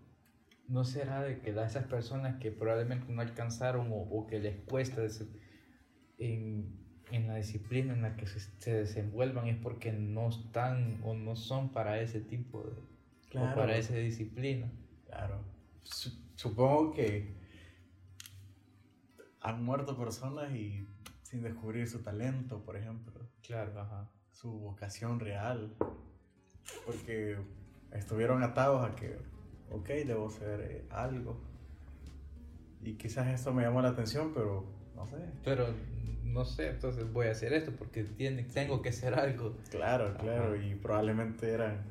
no 0.67 0.83
será 0.83 1.23
de 1.23 1.39
que 1.39 1.51
esas 1.51 1.85
personas 1.85 2.39
que 2.39 2.51
probablemente 2.51 3.11
no 3.11 3.21
alcanzaron 3.21 3.89
o, 3.91 4.27
que 4.27 4.39
les 4.39 4.57
cuesta 4.61 5.01
en, 6.17 6.77
en, 7.11 7.27
la 7.27 7.35
disciplina 7.35 7.93
en 7.93 8.01
la 8.01 8.15
que 8.15 8.27
se, 8.27 8.39
se, 8.39 8.73
desenvuelvan 8.73 9.47
es 9.47 9.57
porque 9.57 9.91
no 9.91 10.29
están 10.29 10.99
o 11.03 11.15
no 11.15 11.35
son 11.35 11.71
para 11.71 11.99
ese 11.99 12.21
tipo 12.21 12.63
de, 12.63 13.39
o 13.39 13.55
para 13.55 13.75
esa 13.77 13.95
disciplina. 13.95 14.71
Claro. 15.05 15.43
Supongo 16.35 16.93
que 16.93 17.35
han 19.41 19.63
muerto 19.63 19.97
personas 19.97 20.51
y 20.55 20.87
sin 21.21 21.41
descubrir 21.41 21.87
su 21.87 22.01
talento, 22.01 22.63
por 22.63 22.77
ejemplo. 22.77 23.13
Claro, 23.41 23.79
ajá. 23.79 24.09
Su 24.31 24.51
vocación 24.51 25.19
real. 25.19 25.75
Porque 26.85 27.37
estuvieron 27.91 28.43
atados 28.43 28.89
a 28.89 28.95
que, 28.95 29.17
ok, 29.69 29.87
debo 30.05 30.29
ser 30.29 30.61
eh, 30.61 30.85
algo. 30.89 31.41
Y 32.81 32.95
quizás 32.95 33.27
eso 33.27 33.53
me 33.53 33.63
llamó 33.63 33.81
la 33.81 33.89
atención, 33.89 34.31
pero 34.33 34.65
no 34.95 35.05
sé. 35.07 35.17
Pero 35.43 35.67
no 36.23 36.45
sé, 36.45 36.69
entonces 36.69 37.11
voy 37.11 37.27
a 37.27 37.31
hacer 37.31 37.53
esto 37.53 37.71
porque 37.77 38.03
tiene, 38.03 38.43
tengo 38.43 38.81
que 38.81 38.91
ser 38.91 39.13
algo. 39.13 39.57
Claro, 39.69 40.15
claro, 40.17 40.55
y 40.55 40.75
probablemente 40.75 41.49
eran 41.49 41.83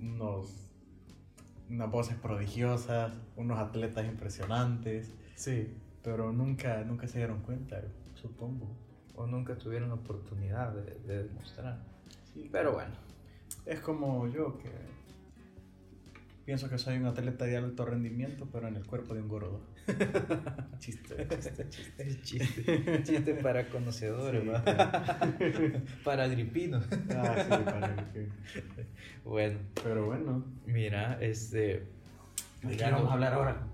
unos 0.00 0.65
unas 1.68 1.90
voces 1.90 2.16
prodigiosas, 2.16 3.12
unos 3.36 3.58
atletas 3.58 4.06
impresionantes. 4.06 5.12
Sí 5.34 5.74
pero 6.06 6.32
nunca, 6.32 6.84
nunca 6.84 7.08
se 7.08 7.18
dieron 7.18 7.40
cuenta, 7.40 7.82
supongo. 8.14 8.68
O 9.16 9.26
nunca 9.26 9.58
tuvieron 9.58 9.88
la 9.88 9.96
oportunidad 9.96 10.72
de, 10.72 11.24
demostrar. 11.24 11.82
Sí, 12.32 12.48
pero 12.52 12.74
bueno. 12.74 12.94
Es 13.64 13.80
como 13.80 14.28
yo 14.28 14.56
que 14.56 14.70
pienso 16.44 16.70
que 16.70 16.78
soy 16.78 16.98
un 16.98 17.06
atleta 17.06 17.44
de 17.44 17.56
alto 17.56 17.84
rendimiento, 17.84 18.46
pero 18.52 18.68
en 18.68 18.76
el 18.76 18.86
cuerpo 18.86 19.14
de 19.14 19.22
un 19.22 19.28
gordo. 19.28 19.60
Chiste, 20.78 21.28
chiste, 21.28 21.68
chiste. 21.68 22.20
chiste. 22.22 23.02
Chiste 23.02 23.34
para 23.34 23.68
conocedores, 23.68 24.42
para 26.04 26.24
agripinos. 26.24 26.84
ah, 27.10 27.36
sí, 27.42 27.64
para 27.64 27.86
agripinos. 27.86 28.34
Bueno. 29.24 29.58
Pero 29.82 30.06
bueno. 30.06 30.44
Mira, 30.66 31.18
este. 31.20 31.86
¿De 32.62 32.76
qué 32.76 32.84
vamos 32.84 33.10
a 33.10 33.14
hablar 33.14 33.34
ahora? 33.34 33.66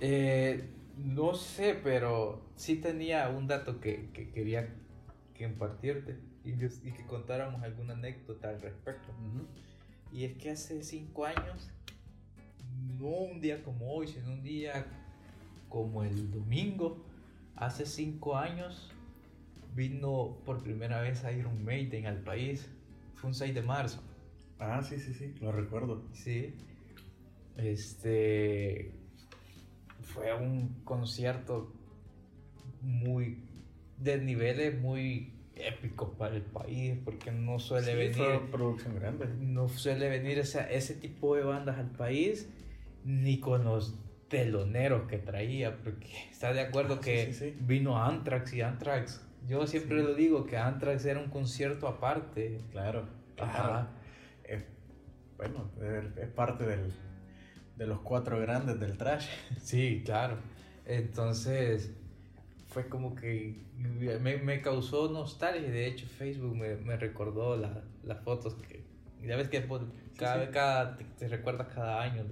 Eh, 0.00 0.70
no 0.96 1.34
sé, 1.34 1.78
pero 1.82 2.42
sí 2.56 2.76
tenía 2.76 3.28
un 3.28 3.46
dato 3.46 3.80
que, 3.80 4.10
quería 4.34 4.74
compartirte 5.38 6.18
y, 6.44 6.52
que 6.56 7.06
contáramos 7.06 7.62
alguna 7.62 7.94
anécdota 7.94 8.48
al 8.48 8.60
respecto. 8.62 9.08
Y 10.12 10.24
es 10.24 10.38
que 10.38 10.50
hace 10.50 10.82
cinco 10.82 11.26
años, 11.26 11.70
no 12.98 13.08
un 13.08 13.40
día 13.40 13.62
como 13.62 13.92
hoy, 13.92 14.06
sino 14.06 14.32
un 14.32 14.42
día 14.42 14.86
como 15.68 16.02
el 16.02 16.30
domingo, 16.30 17.04
hace 17.54 17.86
cinco 17.86 18.36
años 18.36 18.90
vino 19.74 20.38
por 20.44 20.62
primera 20.62 21.00
vez 21.00 21.24
Iron 21.36 21.64
Maiden 21.64 22.06
al 22.06 22.22
país. 22.22 22.68
Fue 23.14 23.28
un 23.28 23.34
6 23.34 23.54
de 23.54 23.62
marzo. 23.62 24.02
Ah, 24.58 24.82
sí, 24.82 24.98
sí, 24.98 25.12
sí, 25.14 25.34
lo 25.40 25.52
recuerdo. 25.52 26.02
Sí. 26.12 26.54
Este 27.56 28.92
fue 30.02 30.34
un 30.34 30.82
concierto 30.84 31.72
muy 32.80 33.38
de 33.98 34.18
niveles 34.18 34.78
muy 34.80 35.32
épicos 35.54 36.10
para 36.18 36.36
el 36.36 36.42
país 36.42 36.98
porque 37.04 37.32
no 37.32 37.58
suele 37.58 37.94
venir 37.94 38.50
producción 38.50 38.94
grande 38.94 39.26
no 39.40 39.68
suele 39.68 40.10
venir 40.10 40.38
ese, 40.38 40.66
ese 40.76 40.94
tipo 40.94 41.34
de 41.34 41.44
bandas 41.44 41.78
al 41.78 41.90
país 41.90 42.48
ni 43.04 43.40
con 43.40 43.64
los 43.64 43.98
teloneros 44.28 45.06
que 45.08 45.18
traía 45.18 45.76
porque 45.76 46.08
está 46.30 46.52
de 46.52 46.60
acuerdo 46.60 46.96
ah, 46.98 47.00
que 47.00 47.54
vino 47.60 48.02
Anthrax 48.02 48.52
y 48.54 48.62
Anthrax 48.62 49.24
yo 49.46 49.66
siempre 49.66 50.02
lo 50.02 50.14
digo 50.14 50.46
que 50.46 50.56
Anthrax 50.56 51.04
era 51.04 51.20
un 51.20 51.30
concierto 51.30 51.86
aparte 51.86 52.60
claro, 52.72 53.06
Ajá. 53.38 53.90
bueno 55.36 55.70
es 56.16 56.28
parte 56.30 56.64
del 56.64 56.92
de 57.76 57.86
los 57.86 58.00
cuatro 58.00 58.40
grandes 58.40 58.80
del 58.80 58.96
trash. 58.96 59.28
Sí, 59.60 60.02
claro. 60.04 60.38
Entonces 60.84 61.92
fue 62.68 62.88
como 62.88 63.14
que 63.14 63.64
me, 63.76 64.38
me 64.38 64.60
causó 64.60 65.10
nostalgia. 65.10 65.70
De 65.70 65.86
hecho, 65.86 66.06
Facebook 66.06 66.56
me, 66.56 66.76
me 66.76 66.96
recordó 66.96 67.56
la, 67.56 67.84
las 68.02 68.22
fotos 68.22 68.54
que 68.54 68.84
ya 69.22 69.36
ves 69.36 69.48
que 69.48 69.66
cada, 70.16 70.50
cada 70.50 70.96
te, 70.96 71.28
recuerdas 71.28 71.68
cada 71.74 72.02
año. 72.02 72.24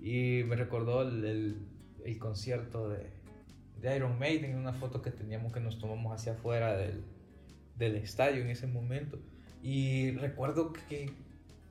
Y 0.00 0.42
me 0.46 0.56
recordó 0.56 1.02
el, 1.02 1.56
el, 2.04 2.18
concierto 2.18 2.88
de, 2.88 3.10
de, 3.80 3.96
Iron 3.96 4.18
Maiden, 4.18 4.56
una 4.56 4.72
foto 4.72 5.02
que 5.02 5.10
teníamos 5.10 5.52
que 5.52 5.60
nos 5.60 5.78
tomamos 5.78 6.12
hacia 6.12 6.32
afuera 6.32 6.76
del, 6.76 7.02
del 7.76 7.96
estadio 7.96 8.42
en 8.42 8.50
ese 8.50 8.66
momento. 8.66 9.18
Y 9.62 10.12
recuerdo 10.12 10.72
que 10.72 11.10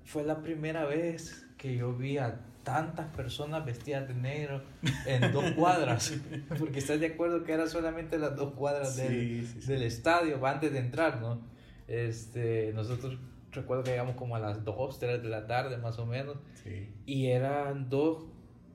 fue 0.04 0.24
la 0.24 0.42
primera 0.42 0.86
vez 0.86 1.46
que 1.58 1.76
yo 1.76 1.94
vi 1.94 2.18
a 2.18 2.42
tantas 2.64 3.06
personas 3.16 3.64
vestidas 3.64 4.08
de 4.08 4.16
negro 4.16 4.62
en 5.06 5.32
dos 5.32 5.52
cuadras. 5.52 6.14
Porque 6.60 6.80
estás 6.80 7.00
de 7.00 7.08
acuerdo 7.08 7.44
que 7.44 7.54
eran 7.54 7.70
solamente 7.70 8.18
las 8.18 8.36
dos 8.36 8.54
cuadras 8.54 8.98
del, 8.98 9.48
del, 9.66 9.84
estadio 9.84 10.46
antes 10.46 10.74
de 10.74 10.80
entrar, 10.80 11.22
¿no? 11.22 11.40
Este, 11.88 12.74
nosotros 12.74 13.18
recuerdo 13.56 13.84
que 13.84 13.91
llegamos 13.91 14.16
como 14.16 14.36
a 14.36 14.39
las 14.39 14.64
2, 14.64 14.99
3 14.99 15.24
de 15.24 15.30
la 15.30 15.47
tarde 15.47 15.78
más 15.78 15.97
o 15.99 16.06
menos. 16.06 16.38
Y 17.06 17.28
eran 17.28 17.89
dos 17.89 18.26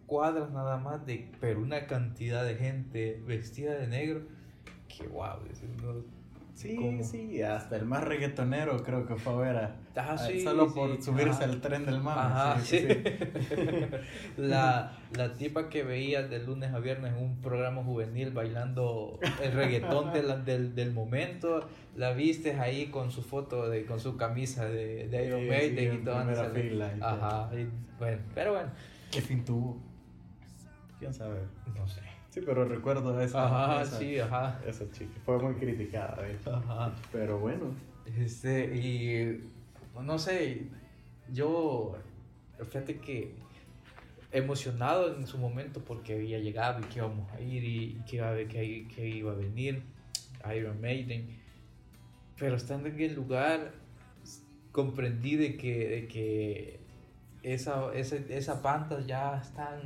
cuadras 0.06 0.50
nada 0.50 0.76
más 0.76 1.06
de, 1.06 1.30
pero 1.40 1.60
una 1.60 1.86
cantidad 1.86 2.44
de 2.44 2.56
gente 2.56 3.22
vestida 3.26 3.74
de 3.74 3.86
negro. 3.86 4.22
Que 4.88 5.06
wow, 5.06 5.38
Sí, 6.60 7.02
sí, 7.04 7.40
hasta 7.40 7.76
el 7.76 7.86
más 7.86 8.04
reggaetonero 8.04 8.82
creo 8.82 9.06
que 9.06 9.16
fue 9.16 9.32
a 9.32 9.36
ver 9.36 9.56
a, 9.56 9.76
ah, 9.96 10.18
solo 10.44 10.70
por 10.74 11.02
subirse 11.02 11.42
al 11.42 11.58
tren 11.62 11.86
del 11.86 12.02
mame. 12.02 12.60
sí, 12.60 12.86
la, 14.36 14.98
la 15.16 15.32
tipa 15.32 15.70
que 15.70 15.84
veía 15.84 16.22
de 16.22 16.38
lunes 16.40 16.74
a 16.74 16.78
viernes 16.78 17.14
en 17.14 17.24
un 17.24 17.40
programa 17.40 17.82
juvenil 17.82 18.32
bailando 18.32 19.18
el 19.42 19.52
reggaetón 19.52 20.12
del, 20.12 20.74
del, 20.74 20.92
momento, 20.92 21.66
la 21.96 22.12
viste 22.12 22.52
ahí 22.60 22.88
con 22.88 23.10
su 23.10 23.22
foto, 23.22 23.70
de, 23.70 23.86
con 23.86 23.98
su 23.98 24.18
camisa 24.18 24.66
de, 24.66 25.08
de 25.08 25.26
Iron 25.28 25.48
Maiden 25.48 25.94
y 25.94 26.04
todo. 26.04 26.16
Ajá, 27.00 27.50
bueno, 27.98 28.22
pero 28.34 28.52
bueno. 28.52 28.68
¿Qué 29.10 29.22
fin 29.22 29.46
tuvo? 29.46 29.78
¿Quién 30.98 31.14
sabe? 31.14 31.40
No 31.74 31.88
sé. 31.88 32.09
Sí, 32.30 32.40
pero 32.46 32.64
recuerdo 32.64 33.20
esa. 33.20 33.44
Ajá, 33.44 33.84
sí, 33.84 34.18
ajá. 34.18 34.60
Esa 34.64 34.88
chica. 34.92 35.10
Fue 35.24 35.38
muy 35.38 35.54
criticada, 35.54 36.24
Ajá. 36.46 36.94
Pero 37.12 37.38
bueno. 37.38 37.74
Este, 38.16 38.76
y. 38.76 39.50
No 40.00 40.18
sé. 40.18 40.66
Yo. 41.32 41.96
Fíjate 42.58 42.98
que. 42.98 43.34
Emocionado 44.32 45.16
en 45.16 45.26
su 45.26 45.38
momento 45.38 45.80
porque 45.84 46.14
había 46.14 46.38
llegado 46.38 46.78
y 46.78 46.84
que 46.84 46.98
íbamos 47.00 47.28
a 47.32 47.40
ir 47.40 47.64
y 47.64 48.00
que 48.08 48.16
iba 48.16 48.30
a, 48.30 48.36
que, 48.36 48.86
que 48.94 49.08
iba 49.08 49.32
a 49.32 49.34
venir 49.34 49.82
Iron 50.54 50.80
Maiden. 50.80 51.36
Pero 52.38 52.54
estando 52.54 52.88
en 52.88 53.00
el 53.00 53.14
lugar, 53.14 53.72
comprendí 54.70 55.34
de 55.34 55.56
que, 55.56 55.88
de 55.88 56.06
que 56.06 56.80
esa, 57.42 57.92
esa, 57.92 58.16
esas 58.28 58.62
bandas 58.62 59.04
ya 59.04 59.36
están 59.36 59.80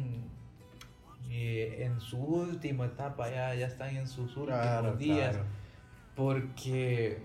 en 1.31 2.01
su 2.01 2.19
última 2.19 2.87
etapa, 2.87 3.31
ya, 3.31 3.55
ya 3.55 3.67
están 3.67 3.97
en 3.97 4.07
sus 4.07 4.37
últimos 4.37 4.99
días. 4.99 5.37
Porque, 6.15 7.19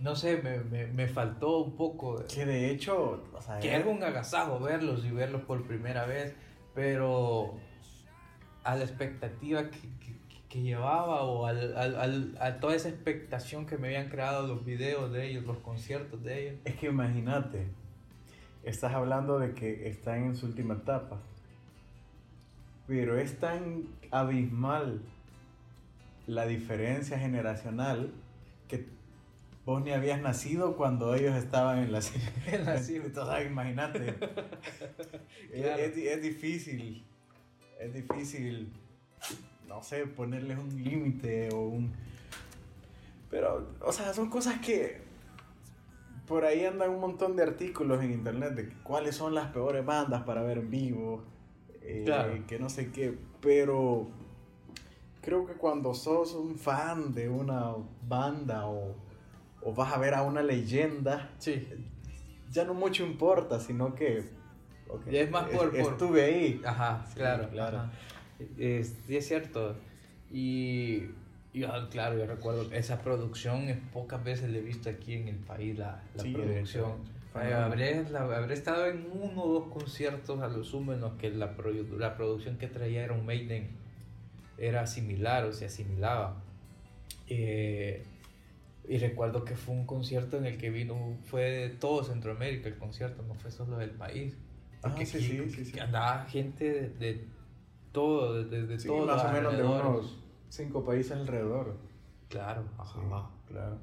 no 0.00 0.14
sé, 0.14 0.42
me, 0.42 0.58
me, 0.58 0.86
me, 0.86 1.08
faltó 1.08 1.58
un 1.58 1.76
poco. 1.76 2.22
Que 2.26 2.44
de 2.44 2.70
hecho, 2.70 3.24
que 3.60 3.74
era 3.74 3.86
un 3.86 4.02
agasajo 4.02 4.60
verlos 4.60 5.04
y 5.04 5.10
verlos 5.10 5.42
por 5.42 5.66
primera 5.66 6.04
vez, 6.06 6.34
pero 6.74 7.54
a 8.64 8.76
la 8.76 8.84
expectativa 8.84 9.70
que, 9.70 9.78
que, 10.48 10.60
llevaba 10.60 11.22
o 11.22 11.46
al, 11.46 11.74
al, 11.76 12.36
a 12.38 12.60
toda 12.60 12.74
esa 12.74 12.90
expectación 12.90 13.64
que 13.64 13.78
me 13.78 13.88
habían 13.88 14.10
creado 14.10 14.46
los 14.46 14.66
videos 14.66 15.10
de 15.10 15.30
ellos, 15.30 15.44
los 15.44 15.56
conciertos 15.58 16.22
de 16.22 16.48
ellos. 16.48 16.60
Es 16.66 16.76
que 16.76 16.88
imagínate, 16.88 17.68
estás 18.62 18.92
hablando 18.92 19.38
de 19.38 19.54
que 19.54 19.88
están 19.88 20.24
en 20.24 20.36
su 20.36 20.44
última 20.44 20.74
etapa 20.74 21.22
pero 22.86 23.18
es 23.18 23.38
tan 23.38 23.84
abismal 24.10 25.00
la 26.26 26.46
diferencia 26.46 27.18
generacional 27.18 28.12
que 28.68 28.86
vos 29.64 29.82
ni 29.82 29.92
habías 29.92 30.20
nacido 30.20 30.76
cuando 30.76 31.14
ellos 31.14 31.36
estaban 31.36 31.78
en 31.78 31.92
la 31.92 32.00
Entonces, 32.46 33.46
imagínate. 33.46 34.14
es, 35.52 35.96
es, 35.96 36.22
difícil. 36.22 37.04
Es 37.78 37.92
difícil, 37.92 38.72
no 39.68 39.82
sé, 39.82 40.06
ponerles 40.06 40.58
un 40.58 40.82
límite 40.82 41.50
o 41.52 41.62
un... 41.62 41.92
Pero, 43.30 43.68
o 43.80 43.92
sea, 43.92 44.12
son 44.12 44.28
cosas 44.28 44.60
que 44.60 45.00
por 46.26 46.44
ahí 46.44 46.64
andan 46.64 46.90
un 46.90 47.00
montón 47.00 47.36
de 47.36 47.42
artículos 47.42 48.02
en 48.02 48.12
internet 48.12 48.54
de 48.54 48.68
cuáles 48.82 49.16
son 49.16 49.34
las 49.34 49.48
peores 49.48 49.84
bandas 49.84 50.22
para 50.22 50.42
ver 50.42 50.58
en 50.58 50.70
vivo, 50.70 51.24
eh, 51.84 52.42
que 52.46 52.58
no 52.58 52.68
sé 52.68 52.90
qué, 52.90 53.16
pero 53.40 54.08
creo 55.20 55.46
que 55.46 55.54
cuando 55.54 55.94
sos 55.94 56.34
un 56.34 56.56
fan 56.56 57.14
de 57.14 57.28
una 57.28 57.74
banda 58.06 58.66
o, 58.66 58.94
vas 59.74 59.92
a 59.92 59.98
ver 59.98 60.14
a 60.14 60.22
una 60.22 60.42
leyenda, 60.42 61.30
ya 62.50 62.64
no 62.64 62.74
mucho 62.74 63.04
importa, 63.04 63.60
sino 63.60 63.94
que... 63.94 64.24
es 65.06 65.30
más 65.30 65.48
por, 65.48 65.74
Estuve 65.74 66.24
ahí. 66.24 66.60
Ajá, 66.64 67.06
claro. 67.14 67.48
claro. 67.50 67.90
Es, 68.58 68.96
es 69.08 69.26
cierto. 69.26 69.76
Y 70.30 71.02
yo, 71.54 71.68
claro, 71.90 72.18
yo 72.18 72.26
recuerdo 72.26 72.72
esa 72.72 73.02
producción, 73.02 73.66
pocas 73.92 74.24
veces 74.24 74.50
la 74.50 74.58
he 74.58 74.62
visto 74.62 74.88
aquí 74.90 75.14
en 75.14 75.28
el 75.28 75.36
país, 75.36 75.78
la, 75.78 76.02
la 76.14 76.22
producción. 76.24 77.11
Habré, 77.34 78.04
habré, 78.16 78.54
estado 78.54 78.86
en 78.86 79.08
uno 79.10 79.42
o 79.42 79.52
dos 79.60 79.68
conciertos 79.72 80.40
a 80.40 80.48
lo 80.48 80.64
sumo 80.64 80.92
en 80.92 81.00
los 81.00 81.14
que 81.14 81.30
la, 81.30 81.54
la 81.98 82.16
producción 82.16 82.58
que 82.58 82.68
traía 82.68 83.04
era 83.04 83.14
un 83.14 83.24
Maiden 83.24 83.70
era 84.58 84.86
similar 84.86 85.44
o 85.44 85.52
se 85.52 85.66
asimilaba. 85.66 86.42
Eh, 87.28 88.04
y 88.88 88.98
recuerdo 88.98 89.44
que 89.44 89.56
fue 89.56 89.74
un 89.74 89.86
concierto 89.86 90.36
en 90.36 90.46
el 90.46 90.58
que 90.58 90.70
vino, 90.70 91.16
fue 91.24 91.42
de 91.42 91.68
todo 91.70 92.04
Centroamérica 92.04 92.68
el 92.68 92.76
concierto, 92.76 93.22
no 93.22 93.34
fue 93.34 93.50
solo 93.50 93.76
del 93.76 93.90
país. 93.90 94.36
Ah, 94.82 94.94
sí, 94.98 95.06
sí, 95.06 95.48
sí, 95.48 95.64
sí, 95.64 95.78
andaba 95.78 96.24
gente 96.24 96.90
de, 96.98 97.24
todo, 97.92 98.42
desde 98.44 98.66
de, 98.66 98.84
todo. 98.84 99.06
Más 99.06 99.24
o 99.24 99.32
menos 99.32 99.56
de 99.56 99.62
unos 99.62 100.18
cinco 100.48 100.84
países 100.84 101.12
alrededor. 101.12 101.76
Claro, 102.28 102.64
ajá. 102.78 103.30
claro. 103.46 103.78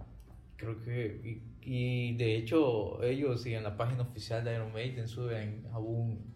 Creo 0.58 0.82
que, 0.84 1.41
y, 1.62 2.16
de 2.16 2.36
hecho, 2.36 3.01
ellos 3.03 3.45
y 3.45 3.53
en 3.53 3.64
la 3.64 3.78
página 3.78 4.03
oficial 4.03 4.43
de 4.43 4.55
Iron 4.55 4.74
Maiden 4.74 5.07
suben 5.07 5.68
aún 5.72 6.36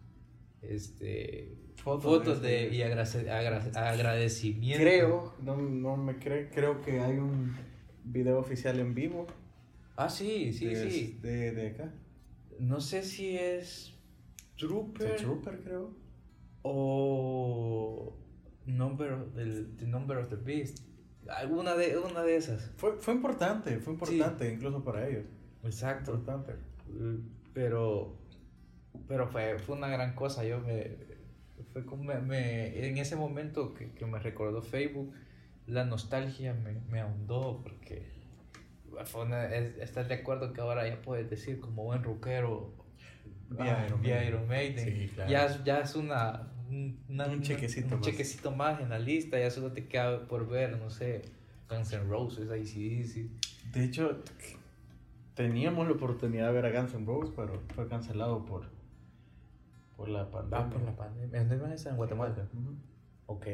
este, 0.61 1.57
fotos, 1.75 2.41
de, 2.41 2.69
y 2.69 2.81
agradecimiento. 2.81 4.83
Creo, 4.83 5.33
no, 5.41 5.57
no 5.57 5.97
me 5.97 6.17
creo, 6.17 6.49
creo 6.51 6.81
que 6.81 6.99
hay 6.99 7.17
un 7.17 7.55
video 8.03 8.39
oficial 8.39 8.79
en 8.79 8.93
vivo. 8.93 9.27
Ah, 9.95 10.09
sí, 10.09 10.53
sí, 10.53 10.75
sí. 10.75 11.19
De, 11.21 11.51
de 11.51 11.67
acá. 11.67 11.93
No 12.59 12.81
sé 12.81 13.03
si 13.03 13.37
es 13.37 13.93
Trooper. 14.57 15.17
Trooper, 15.17 15.59
creo. 15.61 15.91
O 16.61 18.15
Number, 18.65 19.27
el, 19.37 19.75
the 19.77 19.85
Number 19.85 20.17
of 20.17 20.29
the 20.29 20.35
Beast. 20.35 20.79
Alguna 21.29 21.75
de, 21.75 21.97
una 21.97 22.21
de 22.23 22.35
esas. 22.35 22.71
Fue, 22.77 22.97
fue 22.97 23.13
importante, 23.13 23.79
fue 23.79 23.93
importante 23.93 24.51
incluso 24.51 24.83
para 24.83 25.07
ellos. 25.07 25.25
Exacto. 25.63 26.15
Importante. 26.15 26.53
Pero, 27.53 28.17
pero 29.07 29.27
fue, 29.27 29.57
fue 29.59 29.75
una 29.75 29.87
gran 29.87 30.15
cosa. 30.15 30.43
Yo 30.43 30.59
me, 30.59 30.97
fue 31.71 31.85
como 31.85 32.03
me, 32.03 32.87
en 32.87 32.97
ese 32.97 33.15
momento 33.15 33.73
que, 33.73 33.91
que, 33.91 34.05
me 34.05 34.19
recordó 34.19 34.61
Facebook, 34.61 35.13
la 35.67 35.85
nostalgia 35.85 36.53
me, 36.53 36.73
me 36.89 36.99
ahondó 36.99 37.61
porque 37.63 38.11
fue 39.05 39.25
estás 39.81 40.07
de 40.07 40.15
acuerdo 40.15 40.53
que 40.53 40.61
ahora 40.61 40.87
ya 40.87 41.01
puedes 41.01 41.29
decir 41.29 41.59
como 41.59 41.83
buen 41.83 42.03
rockero 42.03 42.73
vía, 43.49 43.87
ah, 43.89 44.25
Iron 44.25 44.47
Maiden. 44.47 45.09
ya, 45.27 45.63
ya 45.63 45.79
es 45.79 45.95
una 45.95 46.52
un, 46.73 47.41
chequecito, 47.41 47.87
un 47.87 48.01
más. 48.01 48.01
chequecito 48.01 48.51
más 48.51 48.81
en 48.81 48.89
la 48.89 48.99
lista, 48.99 49.39
ya 49.39 49.49
solo 49.49 49.71
te 49.71 49.87
queda 49.87 50.27
por 50.27 50.47
ver, 50.47 50.77
no 50.77 50.89
sé, 50.89 51.23
Guns 51.69 51.93
N' 51.93 52.03
Roses, 52.05 52.49
ahí 52.49 52.65
sí, 52.65 53.03
sí. 53.05 53.31
De 53.73 53.85
hecho, 53.85 54.23
teníamos 55.33 55.87
la 55.87 55.93
oportunidad 55.93 56.47
de 56.47 56.53
ver 56.53 56.65
a 56.65 56.81
Guns 56.81 56.93
N' 56.93 57.05
Roses, 57.05 57.33
pero 57.35 57.61
fue 57.75 57.87
cancelado 57.87 58.45
por, 58.45 58.65
por 59.97 60.09
la 60.09 60.29
pandemia. 60.29 60.65
Ah, 60.65 60.69
por 60.69 60.81
la 60.81 60.95
pandemia. 60.95 61.39
¿Dónde 61.39 61.57
van 61.57 61.71
a 61.71 61.75
estar? 61.75 61.91
En 61.91 61.97
Guatemala. 61.97 62.35
Ok. 63.25 63.47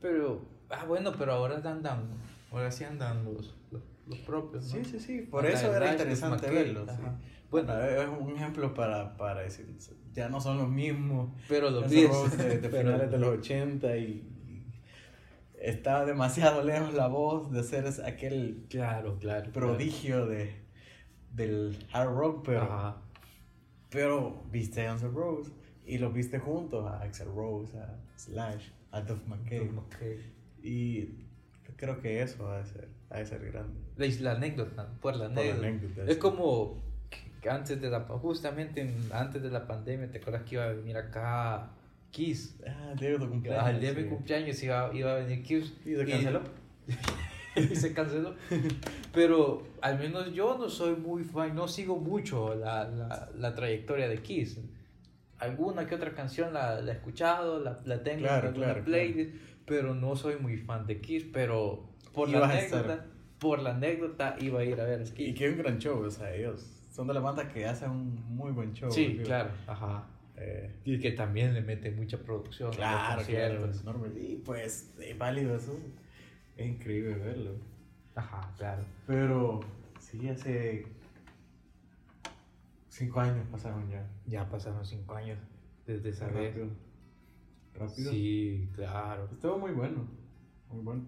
Pero, 0.00 0.42
ah, 0.70 0.84
bueno, 0.84 1.12
pero 1.18 1.32
ahora 1.32 1.56
andan, 1.68 2.04
ahora 2.52 2.70
sí 2.70 2.84
andan 2.84 3.24
los, 3.24 3.55
los, 4.06 4.18
propios. 4.20 4.64
Sí, 4.64 4.84
sí, 4.84 5.00
sí. 5.00 5.22
Por 5.22 5.46
eso 5.46 5.74
era 5.74 5.92
interesante 5.92 6.50
verlos. 6.50 6.88
Bueno, 7.50 7.78
es 7.80 8.08
un 8.08 8.36
ejemplo 8.36 8.74
para, 8.74 9.16
para 9.16 9.42
decir, 9.42 9.66
ya 10.12 10.28
no 10.28 10.40
son 10.40 10.58
los 10.58 10.68
mismos. 10.68 11.30
Pero 11.48 11.70
los 11.70 11.88
de, 11.88 12.08
de 12.58 12.68
finales 12.70 13.10
de 13.10 13.18
los 13.18 13.38
80 13.38 13.96
y, 13.98 14.32
está 15.60 16.04
demasiado 16.04 16.62
lejos 16.62 16.94
la 16.94 17.08
voz 17.08 17.50
de 17.50 17.62
ser 17.62 17.86
aquel 18.04 18.66
claro, 18.68 19.18
claro, 19.18 19.50
prodigio 19.52 20.26
De, 20.26 20.54
del 21.32 21.76
hard 21.92 22.14
rock, 22.14 22.42
pero, 22.46 22.96
pero 23.90 24.42
viste 24.50 24.86
a 24.86 24.92
Ansel 24.92 25.12
Rose 25.12 25.50
y 25.84 25.98
los 25.98 26.12
viste 26.12 26.38
juntos 26.38 26.86
a 26.86 27.02
Axel 27.02 27.28
Rose, 27.28 27.78
a 27.78 28.00
Slash, 28.16 28.70
a 28.90 29.00
Duff 29.02 29.24
McKay. 29.26 29.70
Y 30.62 31.25
creo 31.76 32.00
que 32.00 32.22
eso 32.22 32.44
va 32.44 32.60
a 32.60 32.64
ser, 32.64 32.88
va 33.12 33.18
a 33.18 33.26
ser 33.26 33.44
grande. 33.50 33.80
La, 34.20 34.32
anécdota, 34.32 34.88
por 35.00 35.16
la 35.16 35.26
anécdota. 35.26 36.04
es 36.06 36.16
como 36.18 36.82
antes 37.48 37.80
de 37.80 37.90
la, 37.90 38.00
justamente 38.00 38.94
antes 39.12 39.42
de 39.42 39.50
la 39.50 39.66
pandemia, 39.66 40.10
¿te 40.10 40.18
acuerdas 40.18 40.42
que 40.42 40.56
iba 40.56 40.64
a 40.64 40.72
venir 40.72 40.96
acá 40.96 41.70
Kiss? 42.10 42.56
Ah, 42.66 42.90
el 42.92 42.98
día 42.98 43.10
de 43.10 43.18
tu 43.18 43.28
cumpleaños. 43.28 43.64
Ah, 43.64 43.70
el 43.70 43.80
día 43.80 43.92
de 43.92 44.02
mi 44.02 44.08
cumpleaños 44.08 44.62
iba, 44.62 44.90
iba 44.94 45.12
a 45.12 45.14
venir 45.16 45.42
Kiss. 45.42 45.72
¿Y 45.84 45.94
se 45.94 46.06
canceló? 46.06 46.40
Y, 47.56 47.74
se 47.74 47.94
canceló. 47.94 48.34
Pero 49.14 49.66
al 49.80 49.98
menos 49.98 50.30
yo 50.34 50.58
no 50.58 50.68
soy 50.68 50.94
muy 50.94 51.24
fan, 51.24 51.54
no 51.54 51.66
sigo 51.68 51.96
mucho 51.96 52.54
la, 52.54 52.84
la, 52.84 53.30
la 53.34 53.54
trayectoria 53.54 54.10
de 54.10 54.18
Kiss. 54.18 54.58
Alguna 55.38 55.86
que 55.86 55.94
otra 55.94 56.12
canción 56.12 56.52
la, 56.52 56.82
la 56.82 56.92
he 56.92 56.94
escuchado, 56.96 57.58
la, 57.60 57.78
la 57.86 58.02
tengo 58.02 58.26
en 58.26 58.60
la 58.60 58.84
playlist, 58.84 59.34
pero 59.66 59.94
no 59.94 60.16
soy 60.16 60.36
muy 60.36 60.56
fan 60.56 60.86
de 60.86 61.00
Kiss, 61.00 61.24
pero 61.32 61.88
por 62.14 62.28
la 62.28 62.48
anécdota, 62.48 63.06
por 63.38 63.60
la 63.60 63.70
anécdota 63.70 64.36
iba 64.40 64.60
a 64.60 64.64
ir 64.64 64.80
a 64.80 64.84
ver 64.84 65.02
Kiss. 65.02 65.28
Y 65.28 65.34
que 65.34 65.50
un 65.50 65.58
gran 65.58 65.78
show, 65.78 65.98
o 66.02 66.10
sea, 66.10 66.34
ellos 66.34 66.64
son 66.90 67.06
de 67.06 67.14
las 67.14 67.22
bandas 67.22 67.52
que 67.52 67.66
hacen 67.66 67.90
un 67.90 68.36
muy 68.36 68.52
buen 68.52 68.72
show. 68.72 68.90
Sí, 68.90 69.20
claro, 69.22 69.50
ajá. 69.66 70.06
Eh, 70.38 70.70
y 70.84 70.98
que 70.98 71.12
también 71.12 71.54
le 71.54 71.62
mete 71.62 71.90
mucha 71.90 72.18
producción. 72.18 72.70
Claro, 72.72 73.22
claro, 73.22 73.70
es 73.70 73.80
enorme. 73.80 74.08
Y 74.18 74.36
pues, 74.36 74.94
es 75.00 75.18
válido 75.18 75.56
eso. 75.56 75.78
Es 76.56 76.66
increíble 76.66 77.14
verlo. 77.14 77.52
Ajá, 78.14 78.52
claro. 78.56 78.82
Pero, 79.06 79.60
sí, 79.98 80.28
hace 80.28 80.86
cinco 82.88 83.20
años 83.20 83.46
pasaron 83.50 83.88
ya. 83.90 84.06
Ya 84.26 84.48
pasaron 84.48 84.84
cinco 84.84 85.14
años 85.14 85.38
desde 85.86 86.10
esa 86.10 86.28
vez. 86.28 86.54
Rápido. 87.78 88.10
Sí, 88.10 88.68
claro. 88.74 89.28
Estuvo 89.32 89.58
muy 89.58 89.72
bueno. 89.72 90.06
Muy 90.70 90.82
bueno. 90.82 91.04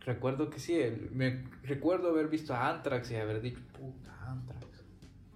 Recuerdo 0.00 0.50
que 0.50 0.58
sí, 0.58 0.78
me 1.12 1.44
recuerdo 1.62 2.10
haber 2.10 2.28
visto 2.28 2.52
a 2.54 2.68
Anthrax 2.70 3.10
y 3.10 3.16
haber 3.16 3.40
dicho, 3.40 3.60
puta, 3.72 4.12
Anthrax. 4.30 4.84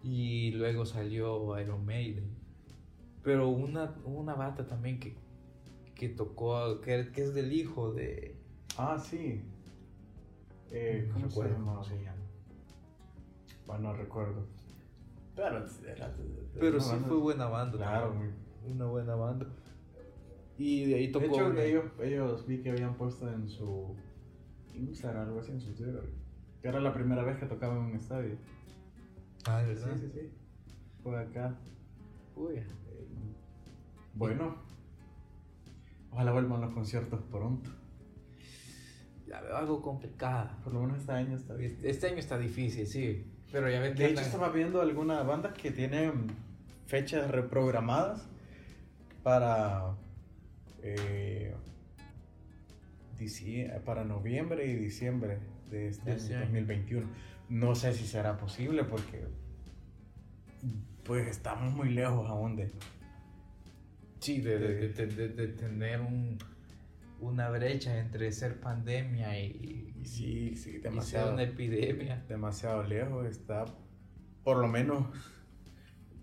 Y 0.02 0.52
luego 0.52 0.84
salió 0.84 1.58
Iron 1.58 1.86
Maiden. 1.86 2.36
Pero 3.22 3.48
una, 3.48 3.94
una 4.04 4.34
bata 4.34 4.66
también 4.66 5.00
que, 5.00 5.16
que 5.94 6.10
tocó, 6.10 6.80
que, 6.80 7.10
que, 7.12 7.22
es 7.22 7.34
del 7.34 7.52
hijo 7.52 7.92
de... 7.92 8.36
Ah, 8.76 8.98
sí. 8.98 9.42
Eh, 10.70 11.10
no 11.14 11.26
recuerdo 11.26 11.54
cómo 11.64 11.84
se 11.84 12.02
llama. 12.02 12.18
Bueno, 13.66 13.92
no 13.92 13.96
recuerdo. 13.96 14.46
Pero, 15.34 15.64
pero 16.58 16.80
sí 16.80 16.96
fue 17.06 17.16
buena 17.16 17.46
banda. 17.46 17.76
Claro, 17.78 18.14
una 18.66 18.86
buena 18.86 19.14
banda. 19.14 19.46
Y 20.58 20.86
de 20.86 20.94
ahí 20.96 21.12
tocó. 21.12 21.26
De 21.26 21.28
hecho, 21.34 21.62
ellos, 21.62 21.84
ellos 22.02 22.46
vi 22.46 22.58
que 22.58 22.70
habían 22.70 22.96
puesto 22.96 23.32
en 23.32 23.48
su 23.48 23.94
Instagram, 24.74 25.28
algo 25.28 25.40
así, 25.40 25.52
en 25.52 25.60
su 25.60 25.72
Twitter, 25.72 26.02
que 26.60 26.68
era 26.68 26.80
la 26.80 26.92
primera 26.92 27.22
vez 27.22 27.38
que 27.38 27.46
tocaban 27.46 27.78
en 27.78 27.84
un 27.84 27.94
estadio. 27.94 28.36
Ah, 29.46 29.62
verdad? 29.62 29.94
Sí, 29.94 30.00
sí, 30.00 30.10
sí. 30.12 30.30
Por 31.02 31.16
acá. 31.16 31.56
Uy. 32.34 32.56
Eh, 32.56 32.66
bueno. 34.14 34.56
Ojalá 36.10 36.32
vuelvan 36.32 36.60
los 36.60 36.72
conciertos 36.72 37.20
pronto. 37.30 37.70
Ya 39.28 39.40
veo 39.42 39.56
algo 39.56 39.80
complicado. 39.82 40.50
Por 40.64 40.72
lo 40.72 40.80
menos 40.80 40.98
este 40.98 41.12
año 41.12 41.36
está 41.36 41.54
difícil. 41.54 41.86
Este 41.86 42.06
año 42.08 42.18
está 42.18 42.38
difícil, 42.38 42.86
sí. 42.86 43.32
Pero 43.52 43.70
ya 43.70 43.80
ves 43.80 43.96
De 43.96 44.06
hecho, 44.06 44.22
estaba 44.22 44.48
viendo 44.48 44.80
algunas 44.80 45.26
bandas 45.26 45.52
que 45.54 45.70
tienen 45.70 46.26
fechas 46.86 47.30
reprogramadas 47.30 48.28
para. 49.22 49.96
Eh, 50.82 51.54
para 53.84 54.04
noviembre 54.04 54.66
y 54.66 54.74
diciembre 54.74 55.38
de 55.70 55.88
este 55.88 56.12
año, 56.12 56.40
2021. 56.40 57.06
no 57.48 57.74
sé 57.74 57.92
si 57.92 58.06
será 58.06 58.36
posible 58.36 58.84
porque 58.84 59.26
pues 61.04 61.26
estamos 61.26 61.74
muy 61.74 61.90
lejos 61.90 62.28
aún 62.28 62.54
de... 62.54 62.70
Sí, 64.20 64.40
de, 64.40 64.58
de, 64.58 65.06
de, 65.06 65.48
tener 65.48 66.00
un, 66.00 66.38
una 67.20 67.48
brecha 67.50 67.98
entre 67.98 68.30
ser 68.32 68.60
pandemia 68.60 69.38
y, 69.40 69.94
sí, 70.04 70.54
sí, 70.56 70.78
demasiado, 70.78 71.32
una 71.32 71.44
epidemia. 71.44 72.24
Demasiado 72.28 72.82
lejos, 72.82 73.26
está 73.26 73.64
por 74.42 74.58
lo 74.58 74.66
menos, 74.66 75.06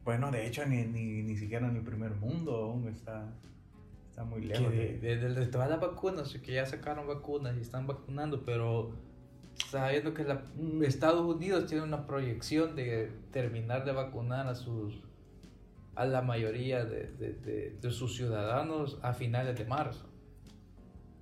bueno, 0.03 0.31
de 0.31 0.47
hecho 0.47 0.65
ni, 0.65 0.83
ni, 0.83 1.21
ni 1.23 1.37
siquiera 1.37 1.67
en 1.67 1.77
el 1.77 1.83
primer 1.83 2.15
mundo 2.15 2.55
aún 2.55 2.87
está, 2.87 3.33
está 4.15 4.23
muy 4.23 4.45
lejos. 4.45 4.71
De, 4.71 4.97
de, 5.17 5.45
todas 5.47 5.69
las 5.69 5.81
vacunas, 5.81 6.33
que 6.41 6.53
ya 6.53 6.65
sacaron 6.65 7.05
vacunas 7.05 7.57
y 7.57 7.59
están 7.59 7.85
vacunando, 7.85 8.43
pero 8.45 8.93
sabiendo 9.69 10.13
que 10.13 10.23
la, 10.23 10.41
Estados 10.83 11.35
Unidos 11.35 11.65
tiene 11.65 11.83
una 11.83 12.07
proyección 12.07 12.77
de 12.77 13.11
terminar 13.33 13.83
de 13.83 13.91
vacunar 13.91 14.47
a 14.47 14.55
sus 14.55 15.03
a 15.95 16.05
la 16.05 16.21
mayoría 16.21 16.85
de, 16.85 17.07
de, 17.11 17.77
de, 17.81 17.91
sus 17.91 18.15
ciudadanos 18.15 18.99
a 19.01 19.13
finales 19.13 19.57
de 19.57 19.65
marzo. 19.65 20.05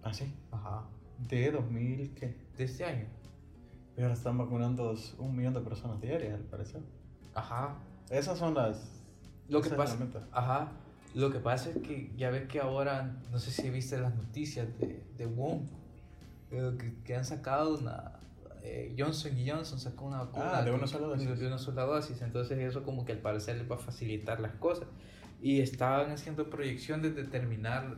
¿Ah, 0.03 0.13
sí? 0.13 0.31
Ajá. 0.51 0.83
¿De 1.17 1.51
2000 1.51 2.13
qué? 2.13 2.35
De 2.57 2.63
este 2.63 2.85
año. 2.85 3.05
Ahora 3.97 4.13
están 4.13 4.37
vacunando 4.37 4.95
un 5.19 5.35
millón 5.35 5.53
de 5.53 5.61
personas 5.61 6.01
diarias, 6.01 6.33
al 6.35 6.45
parecer. 6.45 6.81
Ajá. 7.35 7.75
Esas 8.09 8.37
son 8.37 8.55
las... 8.55 9.03
Lo 9.47 9.61
que 9.61 9.69
pasa... 9.69 9.97
Ajá. 10.31 10.71
Lo 11.13 11.31
que 11.31 11.39
pasa 11.39 11.69
es 11.69 11.77
que 11.77 12.11
ya 12.17 12.31
ves 12.31 12.47
que 12.47 12.59
ahora, 12.59 13.15
no 13.31 13.39
sé 13.39 13.51
si 13.51 13.69
viste 13.69 13.99
las 13.99 14.15
noticias 14.15 14.67
de, 14.79 15.03
de 15.17 15.25
WOM, 15.25 15.67
que, 16.49 16.95
que 17.03 17.15
han 17.15 17.25
sacado 17.25 17.77
una, 17.77 18.13
eh, 18.65 18.95
Johnson 18.97 19.37
y 19.37 19.49
Johnson 19.49 19.77
sacó 19.77 20.05
una 20.05 20.19
vacuna 20.19 20.59
ah, 20.59 20.63
de 20.63 20.71
una 20.71 20.87
sola 20.87 21.07
dosis. 21.07 21.37
De 21.37 21.47
una 21.47 21.57
sola 21.57 21.83
dosis. 21.83 22.21
Entonces 22.21 22.57
eso 22.59 22.83
como 22.83 23.03
que 23.03 23.11
al 23.11 23.17
parecer 23.17 23.57
les 23.57 23.69
va 23.69 23.75
a 23.75 23.79
facilitar 23.79 24.39
las 24.39 24.53
cosas. 24.53 24.87
Y 25.41 25.59
estaban 25.59 26.11
haciendo 26.11 26.49
proyección 26.49 27.01
de 27.01 27.11
determinar 27.11 27.97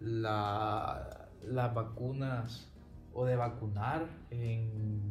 la, 0.00 1.28
las 1.46 1.74
vacunas 1.74 2.66
o 3.12 3.26
de 3.26 3.36
vacunar 3.36 4.06
en, 4.30 5.02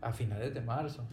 a 0.00 0.14
finales 0.14 0.54
de 0.54 0.62
marzo. 0.62 1.04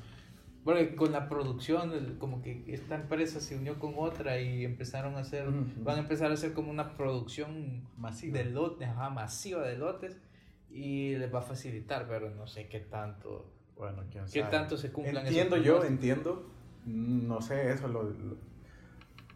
Porque 0.70 0.95
con 0.95 1.11
la 1.11 1.28
producción, 1.28 2.17
como 2.20 2.43
que 2.43 2.63
esta 2.67 2.93
empresa 2.93 3.39
se 3.39 3.57
unió 3.57 3.80
con 3.80 3.95
otra 3.97 4.39
y 4.39 4.63
empezaron 4.63 5.15
a 5.15 5.22
hacer, 5.22 5.47
van 5.78 5.95
a 5.95 5.99
empezar 6.01 6.30
a 6.30 6.36
hacer 6.36 6.53
como 6.53 6.70
una 6.70 6.93
producción 6.93 7.88
masiva 7.97 8.38
de 8.38 8.45
lotes, 8.45 8.88
masiva 8.95 9.63
de 9.63 9.80
lotes 9.80 10.22
y 10.70 11.15
les 11.15 11.34
va 11.34 11.39
a 11.39 11.41
facilitar, 11.41 12.07
pero 12.07 12.30
no 12.30 12.45
sé 12.45 12.67
qué 12.67 12.82
tanto. 12.82 13.51
Bueno, 13.76 14.03
quién 14.11 14.28
sabe. 14.28 14.45
¿Qué 14.45 14.51
tanto 14.51 14.78
se 14.78 14.91
cumplan 14.91 15.26
Entiendo 15.26 15.57
yo, 15.57 15.84
entiendo. 15.84 16.47
No 16.86 17.41
sé 17.41 17.72
eso, 17.72 17.88
lo, 17.88 18.13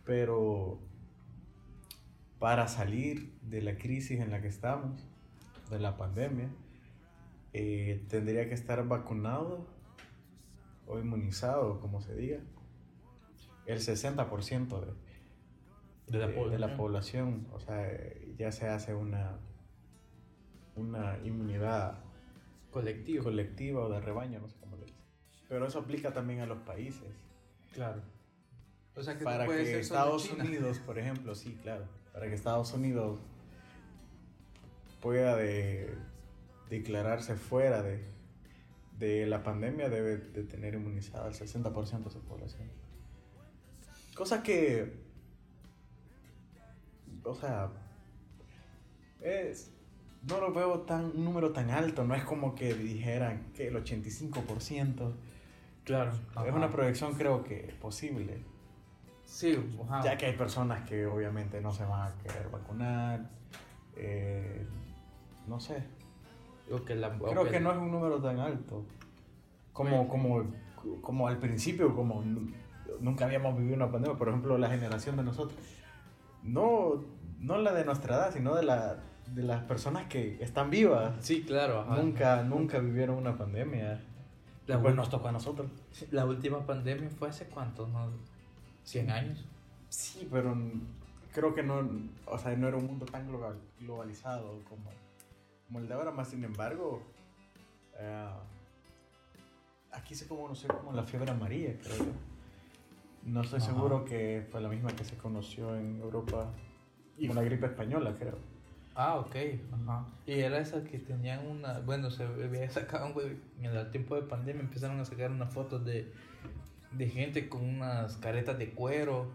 pero 0.05 0.77
para 2.37 2.67
salir 2.67 3.33
de 3.41 3.63
la 3.63 3.79
crisis 3.79 4.19
en 4.19 4.29
la 4.29 4.39
que 4.39 4.49
estamos, 4.49 5.03
de 5.71 5.79
la 5.79 5.97
pandemia, 5.97 6.51
eh, 7.53 8.05
tendría 8.07 8.47
que 8.47 8.53
estar 8.53 8.87
vacunado 8.87 9.65
o 10.93 10.99
inmunizado, 10.99 11.79
como 11.79 12.01
se 12.01 12.15
diga, 12.15 12.39
el 13.65 13.79
60% 13.79 14.79
de, 14.79 14.93
de, 16.07 16.19
la, 16.19 16.27
de, 16.27 16.49
de 16.49 16.59
la 16.59 16.77
población. 16.77 17.47
O 17.51 17.59
sea, 17.59 17.89
ya 18.37 18.51
se 18.51 18.67
hace 18.67 18.93
una 18.93 19.39
una 20.75 21.17
inmunidad 21.23 21.99
colectiva. 22.71 23.23
colectiva 23.23 23.85
o 23.85 23.89
de 23.89 24.01
rebaño, 24.01 24.39
no 24.39 24.47
sé 24.47 24.57
cómo 24.59 24.77
le 24.77 24.85
dicen. 24.85 25.01
Pero 25.47 25.67
eso 25.67 25.79
aplica 25.79 26.11
también 26.11 26.39
a 26.41 26.45
los 26.45 26.59
países. 26.59 27.13
Claro. 27.73 28.01
O 28.95 29.01
sea 29.01 29.17
que 29.17 29.23
para 29.23 29.47
que 29.47 29.79
Estados 29.79 30.31
Unidos, 30.31 30.79
por 30.79 30.99
ejemplo, 30.99 31.33
sí, 31.33 31.57
claro, 31.61 31.85
para 32.11 32.27
que 32.27 32.35
Estados 32.35 32.73
Unidos 32.73 33.19
pueda 35.01 35.35
de, 35.35 35.95
declararse 36.69 37.35
fuera 37.35 37.81
de, 37.81 38.03
de 38.97 39.25
la 39.25 39.43
pandemia 39.43 39.89
debe 39.89 40.17
de 40.17 40.43
tener 40.43 40.75
inmunizada 40.75 41.27
el 41.27 41.33
60% 41.33 42.03
de 42.03 42.09
su 42.09 42.21
población. 42.21 42.69
Cosa 44.15 44.43
que, 44.43 44.93
o 47.23 47.35
sea, 47.35 47.71
es, 49.21 49.71
no 50.27 50.39
lo 50.39 50.53
veo 50.53 50.81
tan, 50.81 51.05
un 51.05 51.25
número 51.25 51.51
tan 51.51 51.71
alto, 51.71 52.03
no 52.03 52.15
es 52.15 52.23
como 52.23 52.55
que 52.55 52.73
dijeran 52.73 53.51
que 53.53 53.67
el 53.67 53.75
85%. 53.75 55.13
Claro. 55.83 56.11
Es 56.45 56.53
una 56.53 56.71
proyección 56.71 57.13
creo 57.13 57.43
que 57.43 57.75
posible. 57.81 58.43
Sí, 59.25 59.57
ya 60.03 60.17
que 60.17 60.27
hay 60.27 60.37
personas 60.37 60.87
que 60.87 61.05
obviamente 61.07 61.59
no 61.59 61.71
se 61.73 61.83
van 61.85 62.11
a 62.11 62.15
querer 62.19 62.49
vacunar. 62.49 63.29
Eh, 63.95 64.65
no 65.47 65.59
sé. 65.59 65.83
Que 66.81 66.95
la, 66.95 67.17
creo 67.17 67.49
que 67.49 67.59
no 67.59 67.71
es 67.71 67.77
un 67.77 67.91
número 67.91 68.21
tan 68.21 68.39
alto. 68.39 68.83
Como, 69.71 70.07
como, 70.07 70.45
como 71.01 71.27
al 71.27 71.37
principio, 71.37 71.95
como 71.95 72.23
nunca 72.99 73.25
habíamos 73.25 73.57
vivido 73.57 73.75
una 73.75 73.91
pandemia, 73.91 74.17
por 74.17 74.29
ejemplo, 74.29 74.57
la 74.57 74.69
generación 74.69 75.17
de 75.17 75.23
nosotros. 75.23 75.57
No, 76.43 77.03
no 77.39 77.57
la 77.57 77.73
de 77.73 77.85
nuestra 77.85 78.15
edad, 78.15 78.33
sino 78.33 78.55
de 78.55 78.63
la 78.63 78.97
de 79.27 79.43
las 79.43 79.63
personas 79.63 80.07
que 80.07 80.37
están 80.43 80.69
vivas. 80.69 81.13
Sí, 81.19 81.43
claro. 81.43 81.85
Nunca, 81.85 82.43
nunca 82.43 82.79
vivieron 82.79 83.17
una 83.17 83.37
pandemia. 83.37 84.01
La 84.67 84.81
pues 84.81 84.95
nos 84.95 85.09
tocó 85.09 85.27
a 85.29 85.31
nosotros. 85.31 85.69
La 86.11 86.25
última 86.25 86.65
pandemia 86.65 87.09
fue 87.09 87.29
hace 87.29 87.45
cuánto, 87.45 87.87
¿no? 87.87 88.11
¿100 88.85 89.11
años? 89.11 89.45
Sí, 89.89 90.27
pero 90.31 90.55
creo 91.33 91.53
que 91.53 91.63
no, 91.63 91.87
o 92.25 92.37
sea, 92.37 92.55
no 92.55 92.67
era 92.67 92.77
un 92.77 92.85
mundo 92.85 93.05
tan 93.05 93.27
global, 93.27 93.59
globalizado 93.79 94.59
como, 94.69 94.89
ahora, 95.91 96.11
más 96.11 96.29
sin 96.29 96.43
embargo, 96.43 97.01
eh, 97.99 98.29
aquí 99.91 100.15
se 100.15 100.27
conoció 100.27 100.69
como 100.69 100.91
la 100.93 101.03
fiebre 101.03 101.31
amarilla, 101.31 101.77
creo 101.81 101.97
yo. 101.97 102.11
No 103.25 103.41
estoy 103.41 103.61
seguro 103.61 104.03
que 104.03 104.45
fue 104.51 104.59
la 104.59 104.67
misma 104.67 104.91
que 104.91 105.05
se 105.05 105.15
conoció 105.15 105.75
en 105.75 106.01
Europa 106.01 106.51
como 107.17 107.33
la 107.33 107.43
gripe 107.43 107.67
española, 107.67 108.15
creo. 108.19 108.37
Ah, 108.95 109.15
ok. 109.15 109.35
Ajá. 109.71 110.05
Y 110.25 110.33
era 110.33 110.59
esa 110.59 110.83
que 110.83 110.99
tenían 110.99 111.47
una. 111.47 111.79
Bueno, 111.79 112.11
se 112.11 112.23
había 112.23 112.69
sacado, 112.69 113.13
en 113.21 113.65
el 113.65 113.91
tiempo 113.91 114.15
de 114.15 114.23
pandemia 114.23 114.61
empezaron 114.61 114.99
a 114.99 115.05
sacar 115.05 115.31
unas 115.31 115.53
fotos 115.53 115.83
de, 115.85 116.11
de 116.91 117.09
gente 117.09 117.49
con 117.49 117.63
unas 117.63 118.17
caretas 118.17 118.57
de 118.59 118.71
cuero. 118.71 119.31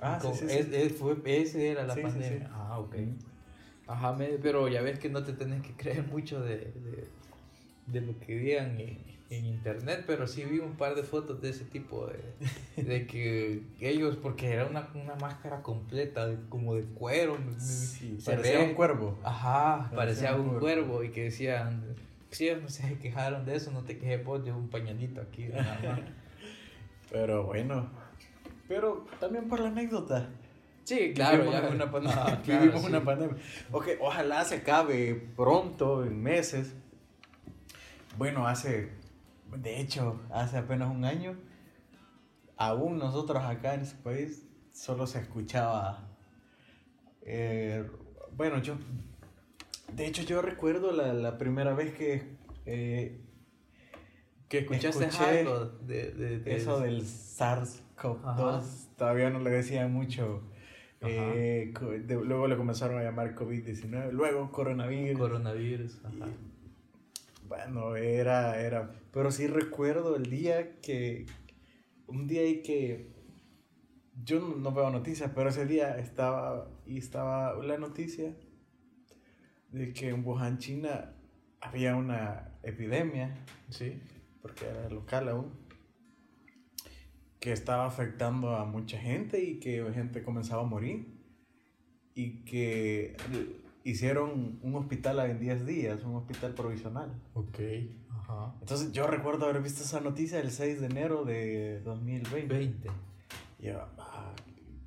Ah, 0.00 0.18
sí, 0.20 0.28
sí, 0.34 0.46
es, 0.48 0.92
fue, 0.94 1.16
ese 1.24 1.70
era 1.70 1.84
la 1.84 1.94
pandemia. 1.94 2.50
Ah, 2.52 2.78
ok. 2.80 2.96
Ajá, 3.86 4.16
pero 4.42 4.68
ya 4.68 4.82
ves 4.82 4.98
que 4.98 5.08
no 5.08 5.22
te 5.24 5.32
tenés 5.32 5.62
que 5.62 5.72
creer 5.72 6.06
mucho 6.06 6.40
de, 6.40 6.56
de, 6.56 7.08
de 7.86 8.00
lo 8.00 8.18
que 8.20 8.36
digan. 8.36 8.80
Y, 8.80 8.98
en 9.32 9.46
internet, 9.46 10.04
pero 10.06 10.26
sí 10.26 10.44
vi 10.44 10.58
un 10.58 10.76
par 10.76 10.94
de 10.94 11.02
fotos 11.02 11.40
de 11.40 11.50
ese 11.50 11.64
tipo 11.64 12.06
de, 12.06 12.82
de 12.82 13.06
que 13.06 13.62
ellos, 13.80 14.16
porque 14.16 14.50
era 14.50 14.66
una, 14.66 14.88
una 14.94 15.14
máscara 15.14 15.62
completa, 15.62 16.28
como 16.50 16.74
de 16.74 16.84
cuero. 16.84 17.38
Sí, 17.58 18.18
parecía 18.24 18.60
un 18.60 18.74
cuervo. 18.74 19.18
Ajá, 19.22 19.90
parecía, 19.94 20.36
un, 20.36 20.58
cuervo. 20.58 21.02
y 21.02 21.10
que 21.10 21.24
decían, 21.24 21.82
si 22.30 22.50
no 22.50 22.68
se 22.68 22.98
quejaron 22.98 23.46
de 23.46 23.56
eso, 23.56 23.70
no 23.70 23.82
te 23.84 23.98
quejes 23.98 24.22
vos, 24.22 24.44
de 24.44 24.52
un 24.52 24.68
pañalito 24.68 25.22
aquí. 25.22 25.48
pero 27.10 27.44
bueno, 27.44 27.88
pero 28.68 29.06
también 29.18 29.48
por 29.48 29.60
la 29.60 29.68
anécdota. 29.68 30.28
Sí, 30.84 31.12
claro, 31.14 31.44
vivimos, 31.44 31.70
una, 31.72 31.90
pandemia. 31.90 32.40
vivimos 32.60 32.84
una 32.84 33.04
pandemia. 33.04 33.36
Ojalá 34.00 34.44
se 34.44 34.56
acabe 34.56 35.14
pronto, 35.36 36.04
en 36.04 36.22
meses. 36.22 36.74
Bueno, 38.18 38.46
hace 38.46 39.02
de 39.56 39.80
hecho, 39.80 40.20
hace 40.30 40.58
apenas 40.58 40.90
un 40.90 41.04
año, 41.04 41.36
aún 42.56 42.98
nosotros 42.98 43.42
acá 43.44 43.74
en 43.74 43.82
ese 43.82 43.96
país 43.96 44.46
solo 44.72 45.06
se 45.06 45.20
escuchaba. 45.20 46.08
Eh, 47.22 47.86
bueno, 48.34 48.62
yo. 48.62 48.76
De 49.92 50.06
hecho, 50.06 50.22
yo 50.22 50.40
recuerdo 50.40 50.92
la, 50.92 51.38
primera 51.38 51.74
vez 51.74 51.92
que. 51.94 52.36
Eh, 52.64 53.20
que 54.48 54.60
escuchaste 54.60 55.06
algo 55.06 55.66
de, 55.66 56.42
eso 56.46 56.80
del 56.80 57.02
SARS-CoV-2. 57.02 58.62
Todavía 58.96 59.30
no 59.30 59.38
le 59.38 59.50
decían 59.50 59.92
mucho. 59.92 60.42
Eh, 61.04 61.72
luego 62.06 62.46
le 62.46 62.56
comenzaron 62.56 62.98
a 62.98 63.02
llamar 63.02 63.34
COVID-19, 63.34 64.12
luego 64.12 64.50
coronavirus. 64.52 65.18
Coronavirus, 65.18 66.00
bueno, 67.48 67.96
era, 67.96 68.60
era, 68.60 68.92
pero 69.12 69.30
sí 69.30 69.46
recuerdo 69.46 70.16
el 70.16 70.30
día 70.30 70.80
que, 70.80 71.26
un 72.06 72.26
día 72.26 72.46
y 72.46 72.62
que, 72.62 73.10
yo 74.24 74.40
no, 74.40 74.72
veo 74.72 74.90
noticias, 74.90 75.30
pero 75.34 75.48
ese 75.50 75.66
día 75.66 75.98
estaba, 75.98 76.68
y 76.86 76.98
estaba 76.98 77.54
la 77.62 77.78
noticia 77.78 78.34
de 79.70 79.92
que 79.92 80.10
en 80.10 80.24
Wuhan, 80.24 80.58
China, 80.58 81.14
había 81.60 81.96
una 81.96 82.52
epidemia. 82.62 83.34
Sí. 83.70 84.00
porque 84.42 84.66
era 84.66 84.88
local 84.90 85.28
aún, 85.28 85.52
que 87.42 87.52
estaba 87.52 87.86
afectando 87.86 88.54
a 88.54 88.64
mucha 88.64 88.96
gente 88.98 89.42
y 89.42 89.58
que 89.58 89.84
gente 89.92 90.22
comenzaba 90.22 90.62
a 90.62 90.64
morir 90.64 91.20
y 92.14 92.44
que 92.44 93.16
hicieron 93.82 94.60
un 94.62 94.76
hospital 94.76 95.18
en 95.28 95.40
10 95.40 95.66
días, 95.66 96.04
un 96.04 96.14
hospital 96.14 96.54
provisional. 96.54 97.20
Ok, 97.34 97.58
ajá. 98.10 98.54
Entonces 98.60 98.92
yo 98.92 99.08
recuerdo 99.08 99.46
haber 99.46 99.60
visto 99.60 99.82
esa 99.82 99.98
noticia 99.98 100.38
el 100.38 100.52
6 100.52 100.82
de 100.82 100.86
enero 100.86 101.24
de 101.24 101.80
2020. 101.80 102.46
20. 102.46 102.90
Y 103.58 103.66
yo, 103.66 103.88
ah, 103.98 104.32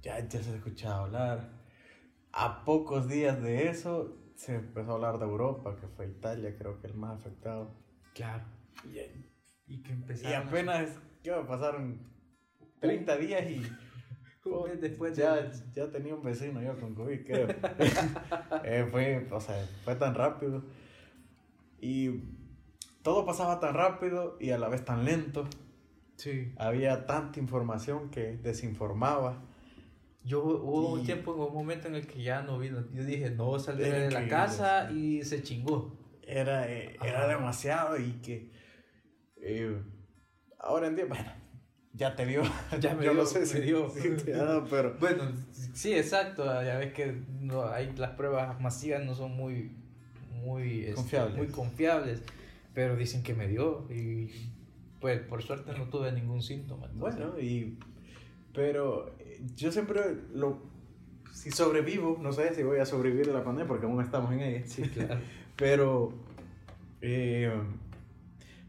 ya, 0.01 0.26
ya 0.26 0.41
se 0.41 0.56
escuchaba 0.56 1.03
hablar. 1.03 1.49
A 2.32 2.64
pocos 2.64 3.10
días 3.10 3.41
de 3.43 3.68
eso 3.68 4.16
se 4.36 4.56
empezó 4.56 4.91
a 4.91 4.95
hablar 4.95 5.20
de 5.20 5.26
Europa, 5.26 5.76
que 5.76 5.88
fue 5.88 6.08
Italia, 6.08 6.56
creo 6.58 6.80
que 6.80 6.88
el 6.88 6.93
más 6.93 7.20
afectado. 7.20 7.76
Claro. 8.14 8.45
Y, 8.86 9.74
y 9.74 9.84
que 9.84 9.91
empezaron. 9.91 10.32
Y 10.32 10.36
apenas, 10.36 10.89
¿qué 11.22 11.32
pasaron 11.45 12.14
30 12.86 13.17
días 13.17 13.43
y 13.49 13.61
después 14.79 15.17
ya, 15.17 15.51
ya 15.73 15.91
tenía 15.91 16.13
un 16.13 16.23
vecino 16.23 16.61
yo 16.61 16.79
con 16.79 16.93
COVID, 16.93 17.25
creo. 17.25 17.47
Eh, 18.63 18.88
fue, 18.91 19.27
o 19.31 19.39
sea, 19.39 19.67
fue 19.83 19.95
tan 19.95 20.15
rápido. 20.15 20.63
Y 21.79 22.21
todo 23.01 23.25
pasaba 23.25 23.59
tan 23.59 23.73
rápido 23.73 24.38
y 24.39 24.51
a 24.51 24.57
la 24.57 24.69
vez 24.69 24.86
tan 24.86 25.05
lento. 25.05 25.47
Sí. 26.15 26.53
Había 26.57 27.05
tanta 27.05 27.39
información 27.39 28.09
que 28.09 28.38
desinformaba. 28.38 29.43
Yo 30.23 30.43
hubo 30.43 30.93
un 30.93 31.05
tiempo, 31.05 31.33
un 31.33 31.53
momento 31.53 31.88
en 31.88 31.95
el 31.95 32.07
que 32.07 32.23
ya 32.23 32.41
no 32.41 32.57
vino. 32.57 32.83
Yo 32.91 33.03
dije, 33.03 33.29
no, 33.29 33.59
salir 33.59 33.91
de 33.91 34.11
la 34.11 34.27
casa 34.27 34.91
y 34.91 35.23
se 35.23 35.43
chingó. 35.43 35.95
Era, 36.23 36.71
eh, 36.71 36.97
era 37.03 37.27
demasiado 37.27 37.99
y 37.99 38.13
que 38.23 38.51
eh, 39.38 39.79
ahora 40.59 40.88
en 40.88 40.95
día, 40.95 41.05
bueno, 41.05 41.31
ya 41.95 42.15
te 42.15 42.25
dio. 42.25 42.41
Ya 42.79 42.93
me 42.93 43.05
Yo 43.05 43.11
dio, 43.11 43.21
no 43.21 43.25
sé 43.25 43.45
si 43.45 43.61
dio. 43.61 43.91
pero... 44.69 44.95
Bueno, 44.99 45.31
sí, 45.73 45.93
exacto. 45.93 46.43
Ya 46.63 46.77
ves 46.77 46.93
que 46.93 47.21
no, 47.41 47.67
hay, 47.67 47.93
las 47.95 48.11
pruebas 48.11 48.59
masivas 48.59 49.03
no 49.03 49.15
son 49.15 49.35
muy, 49.35 49.71
muy, 50.43 50.81
este, 50.81 50.95
confiables. 50.95 51.37
muy 51.37 51.47
confiables. 51.47 52.21
Pero 52.73 52.95
dicen 52.95 53.23
que 53.23 53.33
me 53.33 53.47
dio. 53.47 53.87
Y 53.89 54.29
pues 54.99 55.21
por 55.21 55.41
suerte 55.43 55.77
no 55.77 55.85
tuve 55.85 56.11
ningún 56.11 56.41
síntoma. 56.41 56.89
Bueno, 56.93 57.39
y. 57.39 57.77
Pero 58.53 59.15
yo 59.55 59.71
siempre 59.71 60.01
lo. 60.33 60.59
Si 61.33 61.51
sobrevivo, 61.51 62.17
no 62.21 62.31
sé 62.31 62.55
si 62.55 62.63
voy 62.63 62.79
a 62.79 62.85
sobrevivir 62.85 63.29
a 63.29 63.33
la 63.33 63.43
pandemia 63.43 63.67
porque 63.67 63.85
aún 63.85 64.01
estamos 64.01 64.31
en 64.33 64.41
ella. 64.41 64.61
Sí, 64.65 64.83
claro. 64.83 65.19
pero. 65.55 66.13
Eh, 67.01 67.51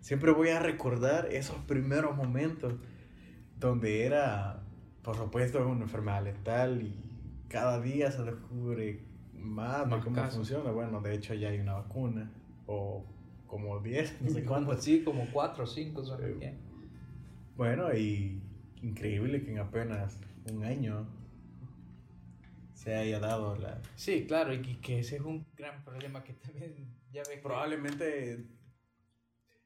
siempre 0.00 0.30
voy 0.30 0.50
a 0.50 0.60
recordar 0.60 1.28
esos 1.32 1.56
primeros 1.64 2.16
momentos 2.16 2.74
donde 3.66 4.04
era, 4.04 4.62
por 5.02 5.16
supuesto, 5.16 5.66
una 5.66 5.82
enfermedad 5.82 6.24
letal 6.24 6.82
y 6.82 6.94
cada 7.48 7.80
día 7.80 8.10
se 8.10 8.22
descubre 8.22 9.00
más, 9.34 9.88
de 9.88 10.00
cómo 10.00 10.30
funciona. 10.30 10.70
Bueno, 10.70 11.00
de 11.00 11.14
hecho 11.14 11.34
ya 11.34 11.48
hay 11.50 11.58
una 11.58 11.74
vacuna, 11.74 12.30
o 12.66 13.04
como 13.46 13.80
10, 13.80 14.22
no 14.22 14.30
sé 14.30 14.44
cuántas. 14.46 14.82
Sí, 14.82 15.02
como 15.04 15.26
4 15.32 15.64
o 15.64 15.66
5 15.66 16.04
son 16.04 16.42
eh, 16.42 16.54
Bueno, 17.56 17.94
y 17.94 18.40
increíble 18.82 19.42
que 19.42 19.52
en 19.52 19.58
apenas 19.58 20.20
un 20.52 20.64
año 20.64 21.06
se 22.74 22.94
haya 22.94 23.18
dado 23.18 23.56
la... 23.56 23.80
Sí, 23.96 24.26
claro, 24.26 24.52
y 24.54 24.60
que 24.60 25.00
ese 25.00 25.16
es 25.16 25.22
un 25.22 25.46
gran 25.56 25.82
problema 25.84 26.22
que 26.22 26.34
también 26.34 26.94
ya 27.12 27.22
ves. 27.28 27.40
Probablemente, 27.42 28.46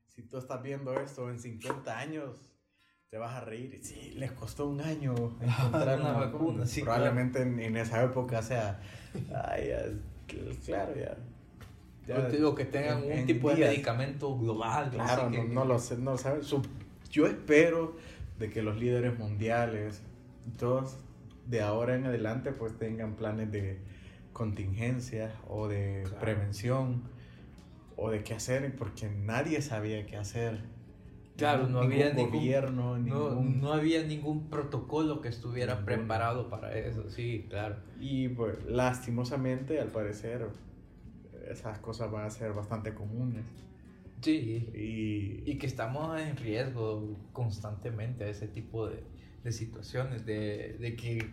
si 0.07 0.23
tú 0.23 0.39
estás 0.39 0.63
viendo 0.63 0.95
esto 0.95 1.29
en 1.29 1.39
50 1.39 1.99
años, 1.99 2.41
te 3.11 3.19
vas 3.19 3.35
a 3.35 3.41
reír. 3.41 3.77
Sí, 3.83 4.13
les 4.17 4.31
costó 4.31 4.69
un 4.69 4.81
año 4.81 5.15
encontrar 5.41 6.01
una, 6.01 6.13
vacuna. 6.13 6.65
Sí, 6.65 6.83
Probablemente 6.83 7.43
en, 7.43 7.77
esa 7.77 8.05
época 8.05 8.41
sea. 8.41 8.81
Ay, 9.35 9.73
claro, 10.65 10.95
ya. 10.95 11.17
ya 12.07 12.29
digo 12.29 12.55
que 12.55 12.65
tengan 12.65 13.03
un 13.03 13.27
tipo 13.27 13.51
de 13.51 13.67
medicamento 13.67 14.39
global. 14.39 14.91
Claro, 14.91 15.29
no, 15.29 15.65
lo 15.65 15.79
sé, 15.81 15.99
no 15.99 16.17
saben. 16.17 16.43
Yo 17.11 17.27
espero 17.27 17.97
de 18.39 18.49
que 18.49 18.63
los 18.63 18.79
líderes 18.79 19.19
mundiales, 19.19 20.03
todos 20.57 20.97
de 21.47 21.63
ahora 21.63 21.97
en 21.97 22.07
adelante, 22.07 22.53
pues 22.53 22.79
tengan 22.79 23.17
planes 23.17 23.51
de 23.51 23.81
contingencia 24.33 25.35
o 25.49 25.67
de 25.67 26.05
prevención 26.21 27.03
o 27.97 28.09
de 28.11 28.23
qué 28.23 28.35
hacer, 28.35 28.73
porque 28.77 29.09
nadie 29.09 29.61
sabía 29.63 30.07
qué 30.07 30.17
hacer 30.17 30.61
Claro, 31.41 31.69
no 31.69 31.81
había 31.81 32.13
ningún 32.13 32.31
gobierno, 32.31 32.99
no, 32.99 33.73
había 33.73 34.03
ningún 34.05 34.49
protocolo 34.49 35.21
que 35.21 35.29
estuviera 35.29 35.85
preparado 35.85 36.49
para 36.49 36.77
eso, 36.77 37.09
sí, 37.11 37.47
claro. 37.49 37.77
Y 37.99 38.29
pues 38.29 38.65
lastimosamente, 38.67 39.81
al 39.81 39.89
parecer, 39.89 40.47
esas 41.51 41.79
cosas 41.79 42.11
van 42.11 42.27
a 42.27 42.31
ser 42.31 42.53
bastante 42.53 42.95
comunes. 42.95 43.45
Sí, 44.21 44.69
y, 44.75 45.51
y 45.51 45.59
que 45.59 45.67
estamos 45.67 46.21
en 46.21 46.37
riesgo 46.37 47.17
constantemente 47.33 48.25
a 48.25 48.29
ese 48.29 48.47
tipo 48.47 48.87
de, 48.87 49.03
de 49.43 49.53
situaciones, 49.53 50.27
de, 50.27 50.77
de, 50.79 50.95
que 50.95 51.27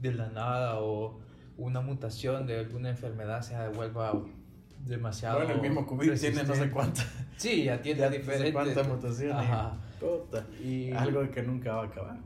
de 0.00 0.12
la 0.12 0.28
nada 0.28 0.80
o 0.80 1.18
una 1.56 1.80
mutación 1.80 2.46
de 2.46 2.58
alguna 2.58 2.90
enfermedad 2.90 3.40
se 3.40 3.56
devuelva 3.56 4.22
demasiado. 4.84 5.38
Bueno, 5.38 5.54
el 5.54 5.60
mismo 5.60 5.86
COVID 5.86 6.18
tiene 6.18 6.42
no 6.44 6.54
sé 6.54 6.70
cuántas. 6.70 7.06
Sí, 7.36 7.64
ya 7.64 7.82
tiene 7.82 8.08
diferentes. 8.08 8.40
No 8.40 8.46
sé 8.46 8.52
cuántas 8.52 8.88
mutaciones. 8.88 9.36
Ajá. 9.36 9.76
Y 10.64 10.90
algo 10.92 11.30
que 11.30 11.42
nunca 11.42 11.74
va 11.74 11.82
a 11.82 11.86
acabar. 11.86 12.18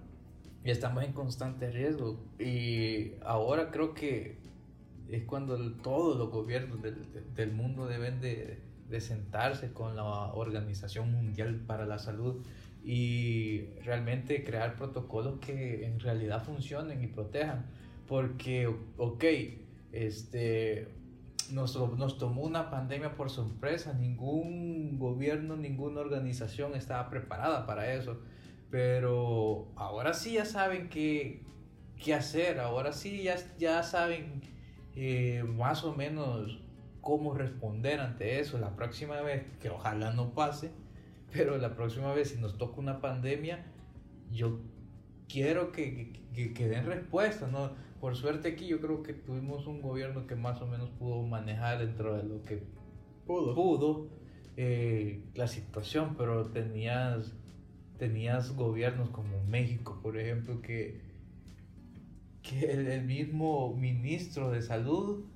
Y 0.64 0.70
estamos 0.70 1.02
en 1.04 1.12
constante 1.12 1.70
riesgo. 1.70 2.20
Y 2.38 3.12
ahora 3.24 3.70
creo 3.70 3.94
que 3.94 4.38
es 5.08 5.24
cuando 5.24 5.58
todos 5.76 6.16
los 6.16 6.30
gobiernos 6.30 6.80
del, 6.82 7.06
del 7.34 7.52
mundo 7.52 7.86
deben 7.86 8.20
de, 8.20 8.60
de, 8.88 9.00
sentarse 9.00 9.72
con 9.72 9.96
la 9.96 10.04
Organización 10.04 11.10
Mundial 11.10 11.62
para 11.66 11.86
la 11.86 11.98
Salud 11.98 12.44
y 12.84 13.64
realmente 13.84 14.44
crear 14.44 14.76
protocolos 14.76 15.40
que 15.40 15.86
en 15.86 15.98
realidad 15.98 16.44
funcionen 16.44 17.02
y 17.02 17.08
protejan. 17.08 17.66
Porque, 18.06 18.72
ok, 18.96 19.24
este, 19.92 20.88
nos, 21.52 21.76
nos 21.96 22.18
tomó 22.18 22.42
una 22.42 22.70
pandemia 22.70 23.14
por 23.14 23.30
sorpresa, 23.30 23.92
ningún 23.92 24.98
gobierno, 24.98 25.56
ninguna 25.56 26.00
organización 26.00 26.74
estaba 26.74 27.08
preparada 27.10 27.66
para 27.66 27.92
eso, 27.94 28.20
pero 28.70 29.68
ahora 29.76 30.14
sí 30.14 30.34
ya 30.34 30.44
saben 30.44 30.88
qué, 30.88 31.42
qué 32.02 32.14
hacer, 32.14 32.60
ahora 32.60 32.92
sí 32.92 33.22
ya, 33.22 33.36
ya 33.58 33.82
saben 33.82 34.42
eh, 34.96 35.44
más 35.44 35.84
o 35.84 35.94
menos 35.94 36.60
cómo 37.00 37.34
responder 37.34 38.00
ante 38.00 38.40
eso. 38.40 38.58
La 38.58 38.76
próxima 38.76 39.20
vez, 39.22 39.44
que 39.60 39.70
ojalá 39.70 40.12
no 40.12 40.34
pase, 40.34 40.70
pero 41.32 41.58
la 41.58 41.74
próxima 41.74 42.12
vez 42.12 42.30
si 42.30 42.38
nos 42.38 42.58
toca 42.58 42.80
una 42.80 43.00
pandemia, 43.00 43.64
yo 44.30 44.60
quiero 45.30 45.72
que, 45.72 46.12
que, 46.34 46.52
que 46.52 46.68
den 46.68 46.86
respuesta, 46.86 47.46
¿no? 47.46 47.70
por 48.00 48.16
suerte 48.16 48.48
aquí 48.48 48.66
yo 48.66 48.80
creo 48.80 49.02
que 49.02 49.12
tuvimos 49.12 49.66
un 49.66 49.82
gobierno 49.82 50.26
que 50.26 50.34
más 50.34 50.60
o 50.62 50.66
menos 50.66 50.88
pudo 50.98 51.22
manejar 51.22 51.78
dentro 51.78 52.16
de 52.16 52.22
lo 52.22 52.42
que 52.42 52.62
pudo, 53.26 53.54
pudo 53.54 54.08
eh, 54.56 55.22
la 55.34 55.46
situación, 55.46 56.16
pero 56.16 56.46
tenías, 56.46 57.34
tenías 57.98 58.56
gobiernos 58.56 59.10
como 59.10 59.44
México, 59.44 60.00
por 60.02 60.16
ejemplo, 60.16 60.62
que, 60.62 61.02
que 62.42 62.72
el, 62.72 63.04
mismo 63.04 63.76
ministro 63.76 64.50
de 64.50 64.62
salud, 64.62 65.26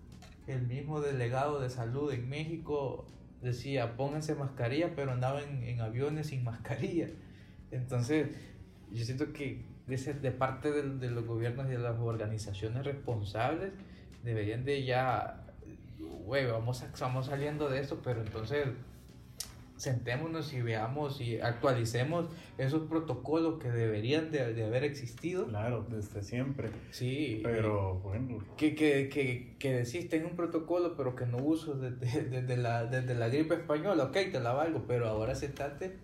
el 0.47 0.67
mismo 0.67 1.03
delegado 1.03 1.61
de 1.61 1.69
salud 1.69 2.11
en 2.13 2.29
México 2.31 3.07
decía 3.43 3.95
pónganse 3.97 4.35
mascarilla, 4.35 4.95
pero 4.97 5.13
andaba 5.13 5.43
en, 5.43 5.63
en 5.65 5.83
aviones 5.83 6.29
sin 6.29 6.45
mascarilla. 6.45 7.11
Entonces, 7.71 8.35
yo 8.91 9.05
siento 9.05 9.35
que 9.35 9.74
de, 9.87 9.97
de 9.97 10.31
parte 10.31 10.71
de, 10.71 10.83
de, 10.83 11.11
los 11.11 11.27
gobiernos 11.27 11.67
y 11.67 11.71
de 11.71 11.79
las 11.79 11.99
organizaciones 11.99 12.85
responsables 12.85 13.73
deberían 14.23 14.65
de 14.65 14.85
ya, 14.85 15.45
güey, 16.25 16.47
vamos, 16.47 16.83
vamos 16.99 17.27
saliendo 17.27 17.69
de 17.69 17.81
esto, 17.81 18.01
pero 18.03 18.23
entonces 18.23 18.69
sentémonos 19.77 20.53
y 20.53 20.63
veamos 20.63 21.21
y 21.21 21.41
actualicemos 21.41 22.27
esos 22.59 22.89
protocolos 22.89 23.61
que 23.61 23.71
deberían 23.71 24.31
de, 24.31 24.55
de 24.55 24.65
haber 24.65 24.85
existido. 24.85 25.47
Claro, 25.47 25.85
desde 25.89 26.23
siempre. 26.23 26.71
Sí. 26.91 27.41
Pero 27.43 27.97
bueno. 27.97 28.39
Que, 28.57 28.75
que, 28.75 29.09
que, 29.09 29.57
que 29.59 29.73
decís, 29.73 30.09
tengo 30.09 30.29
un 30.29 30.37
protocolo, 30.37 30.97
pero 30.97 31.17
que 31.17 31.27
no 31.27 31.39
uso 31.39 31.75
desde, 31.75 32.23
desde, 32.31 32.57
la, 32.57 32.87
desde 32.87 33.15
la 33.15 33.29
gripe 33.29 33.55
española, 33.55 34.05
ok, 34.05 34.13
te 34.13 34.41
la 34.41 34.53
valgo, 34.53 34.85
pero 34.87 35.09
ahora 35.09 35.35
sentate 35.35 35.97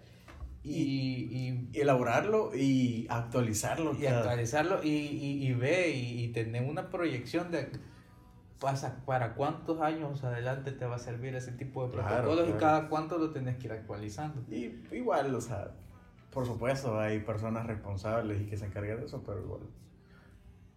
y, 0.63 1.69
elaborarlo 1.73 2.55
y 2.55 3.07
actualizarlo. 3.09 3.95
Y 3.95 4.07
actualizarlo 4.07 4.83
y, 4.83 4.89
y, 4.89 5.53
ve 5.55 5.91
y, 5.91 6.29
tener 6.29 6.69
una 6.69 6.91
proyección 6.91 7.51
de 7.51 7.71
pasa 8.59 9.03
para 9.07 9.35
cuántos 9.35 9.81
años 9.81 10.23
adelante 10.23 10.73
te 10.73 10.85
va 10.85 10.97
a 10.97 10.99
servir 10.99 11.35
ese 11.35 11.53
tipo 11.53 11.87
de 11.87 11.95
protocolos 11.95 12.47
y 12.49 12.53
cada 12.53 12.91
cuánto 12.91 13.17
lo 13.17 13.31
tenés 13.31 13.57
que 13.57 13.69
ir 13.69 13.73
actualizando. 13.73 14.43
Y 14.55 14.79
igual, 14.93 15.35
o 15.35 15.41
sea, 15.41 15.71
por 16.31 16.45
supuesto 16.45 17.01
hay 17.01 17.21
personas 17.21 17.67
responsables 17.67 18.43
y 18.43 18.45
que 18.45 18.59
se 18.59 18.67
encargan 18.67 19.01
de 19.01 19.07
eso, 19.07 19.23
pero 19.25 19.41
igual 19.41 19.63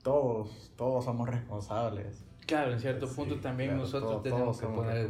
todos, 0.04 0.72
todos 0.76 1.06
somos 1.06 1.28
responsables. 1.28 2.24
Claro, 2.46 2.74
en 2.74 2.80
cierto 2.80 3.08
punto 3.08 3.40
también 3.40 3.78
nosotros 3.78 4.22
tenemos 4.22 4.60
que 4.60 4.68
poner... 4.68 5.10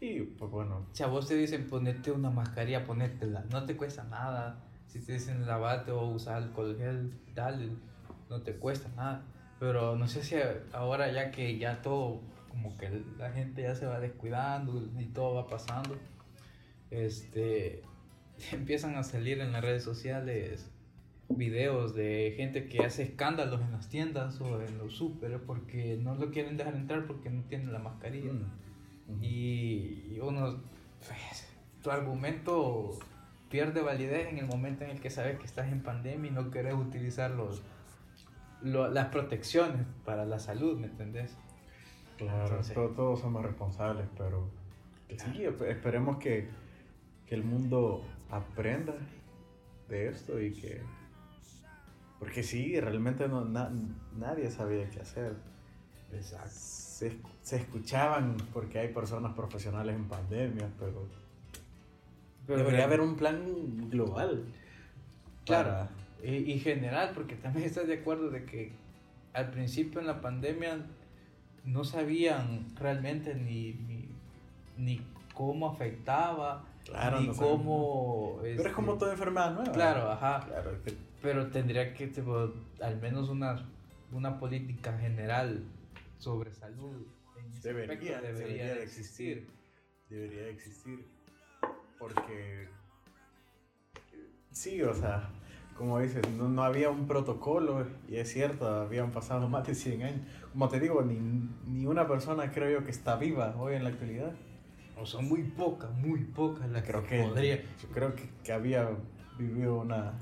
Y 0.00 0.20
pues 0.22 0.50
bueno. 0.50 0.86
Si 0.92 1.02
a 1.02 1.06
vos 1.06 1.26
te 1.26 1.34
dicen 1.34 1.68
ponerte 1.68 2.12
una 2.12 2.30
mascarilla, 2.30 2.84
ponértela. 2.84 3.44
No 3.50 3.64
te 3.66 3.76
cuesta 3.76 4.04
nada. 4.04 4.64
Si 4.86 5.00
te 5.00 5.14
dicen 5.14 5.46
lavate 5.46 5.90
o 5.90 6.06
usar 6.06 6.36
alcohol 6.36 6.76
gel, 6.78 7.12
dale. 7.34 7.70
No 8.30 8.42
te 8.42 8.54
cuesta 8.54 8.88
nada. 8.96 9.24
Pero 9.58 9.96
no 9.96 10.06
sé 10.06 10.22
si 10.22 10.36
ahora 10.72 11.12
ya 11.12 11.30
que 11.30 11.58
ya 11.58 11.82
todo, 11.82 12.20
como 12.48 12.76
que 12.76 13.02
la 13.18 13.30
gente 13.32 13.62
ya 13.62 13.74
se 13.74 13.86
va 13.86 13.98
descuidando 13.98 14.88
y 14.98 15.06
todo 15.06 15.34
va 15.34 15.48
pasando, 15.48 15.96
este, 16.90 17.82
empiezan 18.52 18.94
a 18.96 19.02
salir 19.02 19.40
en 19.40 19.52
las 19.52 19.62
redes 19.62 19.82
sociales 19.82 20.70
videos 21.28 21.94
de 21.94 22.32
gente 22.36 22.68
que 22.68 22.84
hace 22.84 23.02
escándalos 23.02 23.60
en 23.60 23.72
las 23.72 23.88
tiendas 23.88 24.40
o 24.40 24.62
en 24.62 24.78
los 24.78 24.94
súper 24.94 25.42
porque 25.42 25.98
no 26.00 26.14
lo 26.14 26.30
quieren 26.30 26.56
dejar 26.56 26.74
entrar 26.74 27.06
porque 27.06 27.28
no 27.28 27.42
tienen 27.42 27.72
la 27.72 27.80
mascarilla. 27.80 28.32
Mm, 28.32 28.50
y, 29.20 30.18
uno, 30.20 30.60
pues, 31.06 31.48
tu 31.82 31.90
argumento 31.90 32.98
pierde 33.50 33.80
validez 33.80 34.28
en 34.28 34.38
el 34.38 34.46
momento 34.46 34.84
en 34.84 34.90
el 34.90 35.00
que 35.00 35.10
sabes 35.10 35.38
que 35.38 35.46
estás 35.46 35.72
en 35.72 35.82
pandemia 35.82 36.30
y 36.30 36.34
no 36.34 36.50
querés 36.50 36.74
utilizar 36.74 37.30
los, 37.30 37.62
las 38.62 39.06
protecciones 39.06 39.86
para 40.04 40.26
la 40.26 40.38
salud, 40.38 40.78
¿me 40.78 40.88
entendés? 40.88 41.36
Claro, 42.16 42.60
todos, 42.94 43.20
somos 43.20 43.44
responsables, 43.44 44.06
pero 44.16 44.50
sí, 45.08 45.44
esperemos 45.44 46.18
que, 46.18 46.48
que 47.26 47.34
el 47.34 47.44
mundo 47.44 48.04
aprenda 48.30 48.94
de 49.88 50.08
esto 50.08 50.40
y 50.40 50.52
que 50.52 50.82
porque 52.18 52.42
sí, 52.42 52.78
realmente 52.80 53.28
no, 53.28 53.44
nadie 53.44 54.50
sabía 54.50 54.88
qué 54.90 55.00
hacer. 55.00 55.36
Exacto. 56.12 56.50
Se, 56.50 57.18
se, 57.42 57.56
escuchaban 57.56 58.36
porque 58.52 58.78
hay 58.78 58.88
personas 58.88 59.34
profesionales 59.34 59.94
en 59.94 60.04
pandemia, 60.06 60.68
pero, 60.78 61.06
debería 62.46 62.84
haber 62.84 63.00
un 63.00 63.16
plan 63.16 63.88
global. 63.88 64.44
Claro. 65.44 65.88
Y, 66.22 66.58
general, 66.58 67.12
porque 67.14 67.36
también 67.36 67.66
estás 67.66 67.86
de 67.86 67.94
acuerdo 67.94 68.30
de 68.30 68.44
que 68.44 68.72
al 69.34 69.50
principio 69.50 70.00
en 70.00 70.06
la 70.08 70.20
pandemia 70.20 70.84
no 71.64 71.84
sabían 71.84 72.66
realmente 72.74 73.34
ni, 73.36 73.74
ni, 73.86 74.08
ni 74.76 75.00
cómo 75.32 75.68
afectaba, 75.68 76.64
ni 77.20 77.28
cómo... 77.28 78.38
pero 78.42 78.68
es 78.68 78.74
como 78.74 78.92
este, 78.92 78.98
toda 78.98 79.12
enfermedad 79.12 79.54
nueva. 79.54 79.72
Claro, 79.72 80.10
ajá. 80.10 80.44
Claro, 80.44 80.72
pero 81.22 81.46
tendría 81.48 81.94
que, 81.94 82.08
tipo, 82.08 82.52
al 82.80 83.00
menos 83.00 83.28
una, 83.28 83.64
una 84.12 84.38
política 84.40 84.98
general 84.98 85.62
sobre 86.18 86.52
salud. 86.52 87.06
debería, 87.62 88.20
debería, 88.20 88.74
de 88.74 88.82
existir. 88.82 89.48
Debería 90.08 90.42
de 90.42 90.50
existir. 90.50 91.06
Porque, 91.98 92.68
sí, 94.52 94.82
o 94.82 94.94
sea, 94.94 95.30
como 95.76 95.98
dices, 96.00 96.28
no, 96.30 96.48
no, 96.48 96.62
había 96.62 96.90
un 96.90 97.06
protocolo, 97.06 97.86
y 98.08 98.16
es 98.16 98.32
cierto, 98.32 98.68
habían 98.68 99.10
pasado 99.10 99.48
más 99.48 99.66
de 99.66 99.74
100 99.74 100.02
años. 100.02 100.20
Como 100.52 100.68
te 100.68 100.80
digo, 100.80 101.02
ni, 101.02 101.18
ni 101.66 101.86
una 101.86 102.06
persona 102.06 102.50
creo 102.50 102.80
yo 102.80 102.84
que 102.84 102.90
está 102.90 103.16
viva 103.16 103.56
hoy 103.58 103.74
en 103.74 103.84
la 103.84 103.90
actualidad. 103.90 104.32
O 105.00 105.06
son 105.06 105.28
muy 105.28 105.44
pocas, 105.44 105.92
muy 105.92 106.24
pocas 106.24 106.68
las 106.68 106.82
creo 106.82 107.04
que, 107.04 107.22
podría. 107.22 107.62
Yo 107.80 107.88
creo 107.92 108.16
que, 108.16 108.28
que 108.42 108.52
había 108.52 108.90
vivido 109.38 109.78
una, 109.78 110.14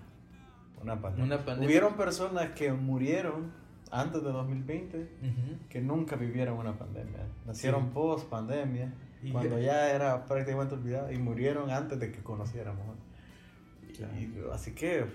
una 0.82 1.01
pandemia. 1.01 1.66
Hubieron 1.66 1.97
personas 1.97 2.51
que 2.51 2.72
murieron 2.72 3.51
antes 3.91 4.22
de 4.22 4.30
2020 4.32 5.09
que 5.68 5.80
nunca 5.80 6.16
vivieron 6.16 6.59
una 6.59 6.78
pandemia. 6.78 7.26
Nacieron 7.47 7.91
post 7.91 8.28
pandemia, 8.28 8.93
cuando 9.32 9.59
ya 9.59 9.91
era 9.91 10.24
prácticamente 10.26 10.74
olvidado, 10.74 11.12
y 11.12 11.18
murieron 11.18 11.70
antes 11.70 11.99
de 11.99 12.12
que 12.12 12.22
conociéramos. 12.22 12.97
así 14.53 14.72
que 14.72 15.07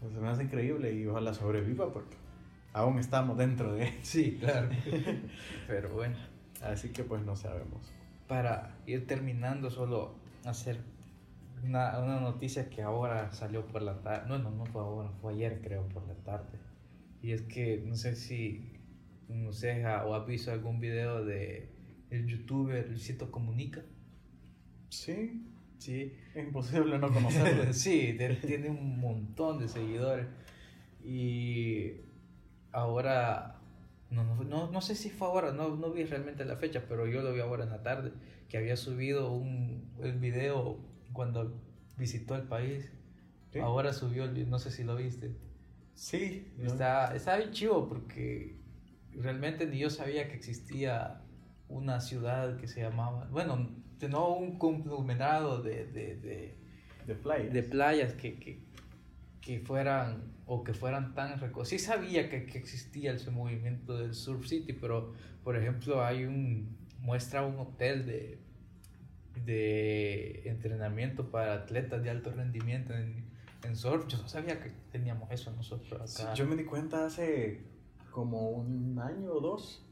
pues, 0.00 0.12
se 0.12 0.20
me 0.20 0.28
hace 0.28 0.44
increíble 0.44 0.92
y 0.92 1.06
ojalá 1.06 1.34
sobreviva 1.34 1.92
porque 1.92 2.16
aún 2.72 2.98
estamos 2.98 3.36
dentro 3.36 3.72
de 3.72 3.92
Sí, 4.02 4.38
claro. 4.40 4.68
Pero 5.66 5.90
bueno. 5.90 6.16
Así 6.62 6.90
que 6.90 7.04
pues 7.04 7.22
no 7.22 7.36
sabemos. 7.36 7.92
Para 8.28 8.76
ir 8.86 9.06
terminando, 9.06 9.70
solo 9.70 10.14
hacer 10.44 10.78
una, 11.64 11.98
una, 11.98 12.20
noticia 12.20 12.70
que 12.70 12.82
ahora 12.82 13.32
salió 13.32 13.66
por 13.66 13.82
la 13.82 14.00
tarde, 14.02 14.28
no, 14.28 14.38
no, 14.38 14.50
no 14.50 14.66
fue 14.66 14.80
ahora, 14.80 15.10
fue 15.20 15.32
ayer 15.34 15.60
creo 15.62 15.82
por 15.88 16.06
la 16.06 16.14
tarde. 16.14 16.58
Y 17.22 17.32
es 17.32 17.42
que 17.42 17.82
no 17.84 17.96
sé 17.96 18.16
si 18.16 18.70
no 19.34 19.52
sé, 19.52 19.84
o 19.86 20.14
has 20.14 20.26
visto 20.26 20.50
algún 20.50 20.80
video 20.80 21.24
de 21.24 21.68
el 22.10 22.26
youtuber 22.26 22.88
Luisito 22.88 23.30
Comunica. 23.30 23.82
Sí, 24.88 25.46
sí. 25.78 26.12
Es 26.34 26.44
imposible 26.44 26.98
no 26.98 27.08
conocerlo. 27.12 27.72
sí, 27.72 28.16
tiene 28.44 28.70
un 28.70 28.98
montón 28.98 29.58
de 29.58 29.68
seguidores. 29.68 30.26
Y 31.04 31.92
ahora, 32.72 33.60
no, 34.10 34.24
no, 34.44 34.70
no, 34.70 34.80
sé 34.80 34.94
si 34.94 35.10
fue 35.10 35.28
ahora, 35.28 35.52
no, 35.52 35.76
no 35.76 35.92
vi 35.92 36.04
realmente 36.04 36.44
la 36.44 36.56
fecha, 36.56 36.84
pero 36.88 37.06
yo 37.06 37.22
lo 37.22 37.32
vi 37.32 37.40
ahora 37.40 37.64
en 37.64 37.70
la 37.70 37.82
tarde, 37.82 38.12
que 38.48 38.58
había 38.58 38.76
subido 38.76 39.32
un 39.32 39.88
el 40.02 40.18
video 40.18 40.78
cuando 41.12 41.56
visitó 41.96 42.34
el 42.34 42.42
país. 42.42 42.90
Ahora 43.60 43.92
subió, 43.92 44.28
no 44.28 44.58
sé 44.58 44.70
si 44.70 44.84
lo 44.84 44.96
viste. 44.96 45.32
Sí. 46.00 46.50
Está, 46.58 47.14
está 47.14 47.36
bien 47.36 47.50
chivo 47.50 47.86
porque 47.86 48.56
realmente 49.12 49.66
ni 49.66 49.78
yo 49.78 49.90
sabía 49.90 50.28
que 50.28 50.34
existía 50.34 51.20
una 51.68 52.00
ciudad 52.00 52.56
que 52.56 52.68
se 52.68 52.80
llamaba, 52.80 53.28
bueno, 53.30 53.68
no 54.08 54.34
un 54.34 54.56
conglomerado 54.58 55.62
de, 55.62 55.84
de, 55.84 56.16
de, 56.16 56.56
de 57.06 57.14
playas, 57.16 57.52
de 57.52 57.62
playas 57.62 58.14
que, 58.14 58.36
que, 58.36 58.60
que, 59.42 59.60
fueran 59.60 60.32
o 60.46 60.64
que 60.64 60.72
fueran 60.72 61.12
tan 61.12 61.38
reconocidas. 61.38 61.82
Sí 61.82 61.86
sabía 61.86 62.30
que, 62.30 62.46
que, 62.46 62.56
existía 62.56 63.12
ese 63.12 63.30
movimiento 63.30 63.98
del 63.98 64.14
Surf 64.14 64.46
City, 64.46 64.72
pero 64.72 65.12
por 65.44 65.54
ejemplo 65.54 66.02
hay 66.02 66.24
un, 66.24 66.78
muestra 67.00 67.44
un 67.44 67.58
hotel 67.58 68.06
de 68.06 68.38
de 69.44 70.42
entrenamiento 70.46 71.30
para 71.30 71.54
atletas 71.54 72.02
de 72.02 72.10
alto 72.10 72.30
rendimiento 72.30 72.94
en, 72.94 73.29
en 73.62 73.76
surf. 73.76 74.06
Yo 74.08 74.18
no 74.18 74.28
sabía 74.28 74.60
que 74.60 74.70
teníamos 74.90 75.30
eso 75.30 75.52
nosotros 75.52 76.18
acá. 76.18 76.34
yo 76.34 76.46
me 76.46 76.56
di 76.56 76.64
cuenta 76.64 77.06
hace 77.06 77.62
como 78.10 78.50
un 78.50 78.98
año 78.98 79.32
o 79.32 79.40
dos, 79.40 79.86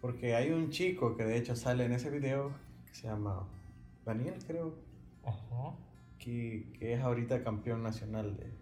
porque 0.00 0.34
hay 0.34 0.50
un 0.50 0.70
chico 0.70 1.16
que 1.16 1.24
de 1.24 1.36
hecho 1.36 1.54
sale 1.56 1.84
en 1.84 1.92
ese 1.92 2.10
video 2.10 2.52
que 2.86 2.94
se 2.94 3.06
llama 3.06 3.46
Daniel, 4.04 4.34
creo. 4.46 4.90
Que, 6.18 6.70
que, 6.78 6.94
es 6.94 7.00
ahorita 7.00 7.42
campeón 7.42 7.82
nacional 7.82 8.36
de 8.36 8.52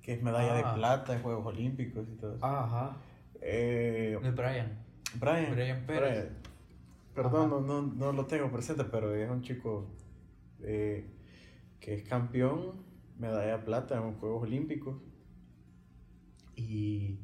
que 0.00 0.14
es 0.14 0.22
medalla 0.22 0.54
de 0.54 0.62
ah. 0.64 0.74
plata 0.74 1.14
en 1.14 1.22
Juegos 1.22 1.46
Olímpicos 1.46 2.06
y 2.08 2.16
todo 2.16 2.36
eso. 2.36 2.44
Ajá. 2.44 2.96
Eh, 3.40 4.18
Brian. 4.34 4.78
Brian. 5.14 5.52
Brian 5.52 5.86
Pérez. 5.86 6.30
Perdón, 7.14 7.50
no, 7.50 7.60
no, 7.60 7.82
no, 7.82 8.12
lo 8.12 8.26
tengo 8.26 8.50
presente, 8.50 8.84
pero 8.84 9.14
es 9.14 9.28
un 9.28 9.42
chico 9.42 9.86
eh, 10.62 11.04
que 11.80 11.94
es 11.94 12.02
campeón, 12.02 12.72
medalla 13.20 13.58
de 13.58 13.64
plata 13.64 13.96
en 13.96 14.06
los 14.06 14.16
Juegos 14.16 14.42
Olímpicos. 14.42 14.96
Y 16.56 17.20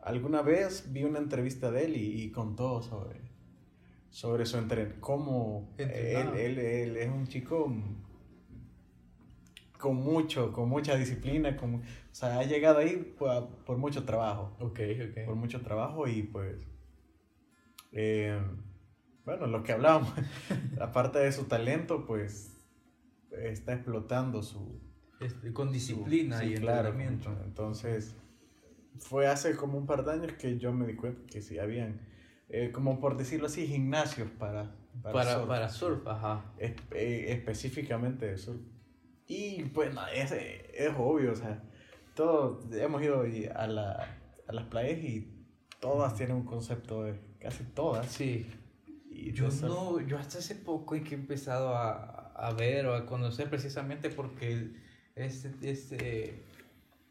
alguna 0.00 0.42
vez 0.42 0.92
vi 0.92 1.04
una 1.04 1.18
entrevista 1.18 1.70
de 1.70 1.84
él 1.86 1.96
y, 1.96 2.30
contó 2.30 2.82
sobre, 2.82 3.20
sobre 4.10 4.46
su 4.46 4.58
entrenamiento, 4.58 5.00
cómo 5.00 5.74
él, 5.78 5.90
él, 5.90 6.58
él, 6.58 6.96
es 6.96 7.08
un 7.08 7.26
chico 7.26 7.72
con 9.78 9.96
mucho, 9.96 10.52
con 10.52 10.68
mucha 10.68 10.94
disciplina, 10.94 11.56
con, 11.56 11.76
o 11.76 11.82
sea, 12.12 12.38
ha 12.38 12.44
llegado 12.44 12.78
ahí 12.78 13.14
por, 13.18 13.48
por 13.64 13.78
mucho 13.78 14.04
trabajo. 14.04 14.56
Ok, 14.60 14.80
ok. 15.10 15.24
Por 15.26 15.34
mucho 15.34 15.62
trabajo 15.62 16.06
y 16.06 16.22
pues... 16.22 16.66
Eh, 17.92 18.40
bueno, 19.24 19.46
lo 19.46 19.62
que 19.62 19.72
hablábamos, 19.72 20.12
aparte 20.80 21.18
de 21.18 21.32
su 21.32 21.44
talento, 21.44 22.06
pues 22.06 22.56
está 23.30 23.74
explotando 23.74 24.42
su... 24.42 24.89
con 25.52 25.72
disciplina 25.72 26.44
y 26.44 26.54
claro, 26.54 26.94
Entonces, 27.44 28.16
fue 28.98 29.26
hace 29.26 29.56
como 29.56 29.78
un 29.78 29.86
par 29.86 30.04
de 30.04 30.12
años 30.12 30.32
que 30.32 30.58
yo 30.58 30.72
me 30.72 30.86
di 30.86 30.94
cuenta 30.94 31.20
que 31.30 31.42
sí 31.42 31.58
habían, 31.58 32.00
eh, 32.48 32.70
como 32.72 33.00
por 33.00 33.16
decirlo 33.16 33.46
así, 33.46 33.66
gimnasios 33.66 34.30
para... 34.30 34.74
Para, 35.02 35.34
surf, 35.34 35.46
para 35.46 35.68
surf 35.68 36.06
ajá. 36.06 36.52
Eh, 36.58 37.26
específicamente 37.28 38.26
de 38.26 38.38
surf. 38.38 38.60
Y 39.26 39.62
pues 39.66 39.94
es, 40.12 40.32
es 40.32 40.90
obvio, 40.98 41.32
o 41.32 41.36
sea, 41.36 41.62
todos 42.14 42.64
hemos 42.74 43.00
ido 43.02 43.24
a, 43.54 43.66
la, 43.68 44.18
a 44.48 44.52
las 44.52 44.64
playas 44.66 44.98
y 44.98 45.46
todas 45.80 46.14
tienen 46.16 46.36
un 46.36 46.44
concepto 46.44 47.04
de 47.04 47.14
casi 47.38 47.64
todas. 47.64 48.06
Sí. 48.06 48.46
Y 49.08 49.32
yo 49.32 49.48
no, 49.62 50.00
yo 50.00 50.18
hasta 50.18 50.38
hace 50.38 50.54
poco 50.54 50.94
he 50.94 51.02
que 51.02 51.14
empezado 51.14 51.76
a, 51.76 52.32
a, 52.34 52.52
ver 52.52 52.86
o 52.86 52.94
a 52.94 53.06
conocer 53.06 53.48
precisamente 53.48 54.10
porque 54.10 54.72
este, 55.24 55.52
este, 55.70 56.42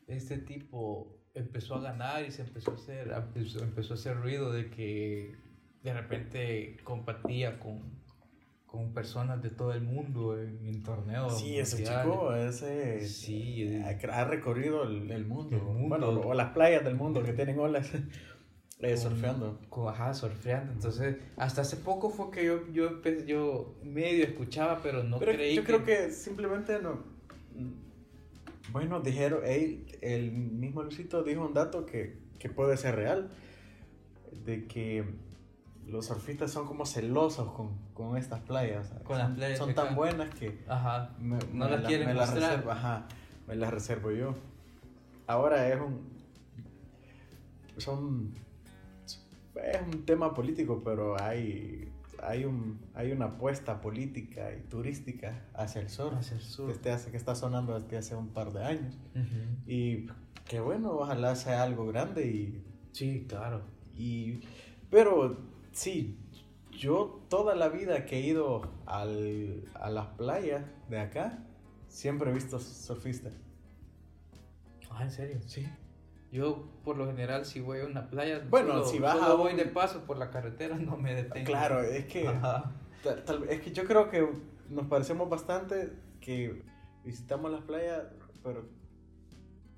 este 0.07 0.37
tipo 0.39 1.19
empezó 1.33 1.75
a 1.75 1.81
ganar 1.81 2.25
y 2.25 2.31
se 2.31 2.41
empezó 2.41 2.71
a 2.71 2.75
hacer, 2.75 3.13
empezó 3.61 3.93
a 3.93 3.95
hacer 3.95 4.17
ruido 4.17 4.51
de 4.51 4.69
que 4.69 5.35
de 5.83 5.93
repente 5.93 6.77
compartía 6.83 7.59
con, 7.59 7.81
con 8.65 8.93
personas 8.93 9.41
de 9.41 9.49
todo 9.49 9.73
el 9.73 9.81
mundo 9.81 10.39
en, 10.39 10.83
torneos. 10.83 11.39
Sí, 11.39 11.57
ese 11.57 11.83
chico, 11.83 12.33
ese 12.33 13.07
sí, 13.07 13.81
ha, 13.83 14.23
recorrido 14.25 14.83
el, 14.83 15.25
mundo. 15.25 15.57
Bueno, 15.59 16.09
o 16.09 16.33
las 16.33 16.51
playas 16.51 16.83
del 16.83 16.95
mundo 16.95 17.23
que 17.23 17.33
tienen 17.33 17.59
olas. 17.59 17.91
Eh, 18.81 18.95
surfeando. 18.95 19.59
ajá, 19.89 20.13
surfeando. 20.13 20.71
Entonces, 20.71 21.17
hasta 21.35 21.63
hace 21.63 21.75
poco 21.75 22.09
fue 22.09 22.31
que 22.31 22.45
yo, 22.45 22.65
yo, 22.71 23.01
yo 23.25 23.75
medio 23.83 24.23
escuchaba, 24.23 24.79
pero 24.81 25.03
no 25.03 25.19
creí. 25.19 25.53
Yo 25.53 25.65
creo 25.65 25.83
que 25.83 26.11
simplemente 26.11 26.81
no. 26.81 27.03
Bueno, 28.71 28.99
dijeron, 29.01 29.41
el 29.45 30.31
mismo 30.31 30.83
Luisito 30.83 31.23
dijo 31.23 31.45
un 31.45 31.53
dato 31.53 31.85
que, 31.85 32.17
que 32.37 32.49
puede 32.49 32.77
ser 32.77 32.95
real: 32.95 33.29
de 34.45 34.67
que 34.67 35.05
los 35.87 36.05
surfistas 36.05 36.51
son 36.51 36.67
como 36.67 36.85
celosos 36.85 37.51
con, 37.51 37.77
con 37.93 38.17
estas 38.17 38.41
playas. 38.41 38.89
Con 39.03 39.17
son, 39.17 39.17
las 39.17 39.31
playas 39.31 39.57
son 39.57 39.73
tan 39.73 39.95
buenas 39.95 40.33
que 40.35 40.59
ajá, 40.67 41.15
no 41.19 41.67
las 41.67 41.85
quieren 41.85 42.07
me 42.07 42.13
las 42.13 42.33
reservo, 42.33 42.71
ajá, 42.71 43.07
me 43.47 43.55
las 43.55 43.73
reservo 43.73 44.11
yo. 44.11 44.35
Ahora 45.27 45.67
es 45.67 45.79
un 45.79 46.09
son 47.77 48.33
es 49.55 49.81
un 49.81 50.05
tema 50.05 50.33
político, 50.33 50.81
pero 50.83 51.19
hay 51.21 51.91
hay 52.23 52.45
un 52.45 52.79
hay 52.93 53.11
una 53.11 53.25
apuesta 53.25 53.81
política 53.81 54.53
y 54.53 54.61
turística 54.67 55.45
hacia 55.53 55.81
el 55.81 55.89
sur. 55.89 56.13
Hacia 56.13 56.35
el 56.35 56.43
sur. 56.43 56.69
Este 56.71 56.91
hace 56.91 57.11
que 57.11 57.17
está 57.17 57.35
sonando 57.35 57.79
desde 57.79 57.97
hace 57.97 58.15
un 58.15 58.29
par 58.29 58.51
de 58.53 58.63
años. 58.63 58.97
Y 59.65 60.07
que 60.45 60.59
bueno, 60.59 60.91
ojalá 60.93 61.35
sea 61.35 61.63
algo 61.63 61.87
grande 61.87 62.27
y 62.27 62.63
sí, 62.91 63.25
claro. 63.27 63.61
Y 63.95 64.41
pero 64.89 65.37
Sí, 65.71 66.17
yo 66.71 67.21
toda 67.29 67.55
la 67.55 67.69
vida 67.69 68.05
que 68.05 68.17
he 68.17 68.21
ido 68.21 68.61
al, 68.85 69.63
a 69.75 69.89
las 69.89 70.07
playas 70.07 70.65
de 70.89 70.99
acá, 70.99 71.45
siempre 71.87 72.31
he 72.31 72.33
visto 72.33 72.59
surfistas. 72.59 73.33
Ah, 74.89 75.03
¿en 75.03 75.11
serio? 75.11 75.39
Sí. 75.45 75.65
Yo, 76.31 76.67
por 76.83 76.95
lo 76.97 77.07
general, 77.07 77.45
si 77.45 77.59
voy 77.59 77.79
a 77.79 77.85
una 77.85 78.09
playa, 78.09 78.45
bueno, 78.49 78.85
si 78.85 78.99
vas 78.99 79.19
a 79.19 79.33
voy 79.33 79.53
de 79.53 79.65
paso 79.65 80.05
por 80.05 80.17
la 80.17 80.29
carretera, 80.29 80.75
no 80.77 80.95
me 80.95 81.15
detengo. 81.15 81.45
Claro, 81.45 81.81
es 81.81 82.05
que, 82.05 82.29
es 83.49 83.61
que 83.61 83.71
yo 83.71 83.85
creo 83.85 84.09
que 84.09 84.29
nos 84.69 84.85
parecemos 84.85 85.27
bastante 85.27 85.93
que 86.21 86.63
visitamos 87.03 87.51
las 87.51 87.61
playas, 87.61 88.03
pero 88.43 88.67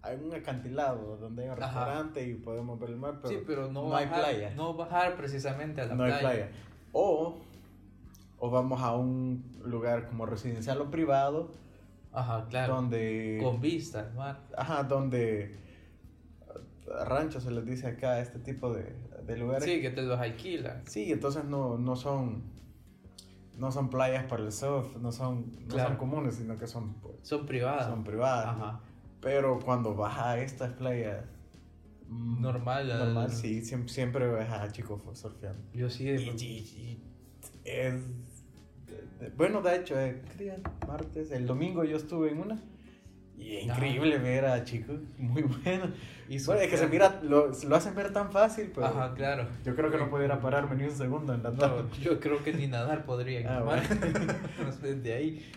hay 0.01 0.17
un 0.17 0.33
acantilado 0.33 1.17
donde 1.17 1.43
hay 1.43 1.49
un 1.49 1.57
restaurante 1.57 2.27
y 2.27 2.33
podemos 2.33 2.79
ver 2.79 2.89
el 2.89 2.97
mar, 2.97 3.19
pero, 3.21 3.29
sí, 3.29 3.43
pero 3.45 3.71
no, 3.71 3.95
hay 3.95 4.07
playa. 4.07 4.53
No 4.55 4.73
bajar 4.73 5.15
precisamente 5.15 5.81
a 5.81 5.85
la 5.85 5.95
no 5.95 6.03
playa. 6.03 6.21
No 6.21 6.27
hay 6.27 6.35
playa. 6.35 6.51
O, 6.91 7.37
o 8.39 8.49
vamos 8.49 8.81
a 8.81 8.95
un 8.95 9.45
lugar 9.63 10.07
como 10.07 10.25
residencial 10.25 10.81
o 10.81 10.89
privado. 10.89 11.51
Ajá, 12.11 12.47
claro. 12.49 12.75
Donde, 12.75 13.39
Con 13.41 13.61
vista 13.61 14.01
al 14.01 14.13
mar. 14.15 14.41
Ajá, 14.57 14.83
donde 14.83 15.55
ranchos 17.05 17.43
se 17.43 17.51
les 17.51 17.65
dice 17.65 17.87
acá, 17.87 18.19
este 18.19 18.39
tipo 18.39 18.73
de, 18.73 18.95
de 19.25 19.37
lugares. 19.37 19.63
Sí, 19.63 19.81
que 19.81 19.89
te 19.89 20.01
los 20.01 20.19
alquilan. 20.19 20.83
Sí, 20.87 21.11
entonces 21.11 21.45
no, 21.45 21.77
no 21.77 21.95
son 21.95 22.43
no 23.57 23.71
son 23.71 23.89
playas 23.89 24.25
para 24.25 24.43
el 24.43 24.51
surf, 24.51 24.97
no 24.97 25.11
son, 25.11 25.51
no 25.67 25.77
son 25.77 25.95
comunes, 25.97 26.35
sino 26.35 26.57
que 26.57 26.65
son... 26.65 26.95
Pues, 26.95 27.15
son 27.21 27.45
privadas. 27.45 27.87
Son 27.87 28.03
privadas. 28.03 28.47
Ajá. 28.47 28.79
Pero 29.21 29.59
cuando 29.59 29.93
vas 29.93 30.17
a 30.17 30.39
estas 30.39 30.73
playas 30.73 31.23
mm, 32.07 32.41
normal, 32.41 32.87
normal 32.87 33.31
sí, 33.31 33.63
siempre, 33.63 33.93
siempre 33.93 34.27
ves 34.27 34.49
a 34.49 34.71
chicos 34.71 35.01
surfeando. 35.13 35.61
Yo 35.73 35.89
sí. 35.89 36.09
Y, 36.09 37.03
es, 37.63 37.93
bueno, 39.37 39.61
de 39.61 39.75
hecho, 39.75 39.99
eh, 39.99 40.23
martes, 40.87 41.31
el 41.31 41.45
domingo 41.45 41.83
yo 41.83 41.97
estuve 41.97 42.31
en 42.31 42.39
una. 42.39 42.59
Y 43.41 43.57
es 43.57 43.65
increíble 43.65 44.19
ver 44.19 44.45
a 44.45 44.63
chicos 44.63 44.99
muy 45.17 45.41
buenos. 45.41 45.89
Y 46.29 46.41
bueno, 46.45 46.61
es 46.61 46.69
que 46.69 46.77
se 46.77 46.87
mira, 46.87 47.19
lo, 47.23 47.47
lo, 47.47 47.75
hacen 47.75 47.95
ver 47.95 48.13
tan 48.13 48.31
fácil, 48.31 48.71
pero. 48.73 48.87
Ajá, 48.87 49.13
claro. 49.15 49.47
Yo 49.65 49.75
creo 49.75 49.89
que 49.89 49.97
no 49.97 50.09
pudiera 50.09 50.39
pararme 50.39 50.75
ni 50.75 50.83
un 50.83 50.95
segundo 50.95 51.33
en 51.33 51.43
la 51.43 51.49
no, 51.49 51.91
Yo 51.99 52.19
creo 52.19 52.43
que 52.43 52.53
ni 52.53 52.67
nadar 52.67 53.03
podría. 53.03 53.57
Ah, 53.57 53.63
bueno. 53.63 53.83
de 55.03 55.13
ahí. 55.13 55.51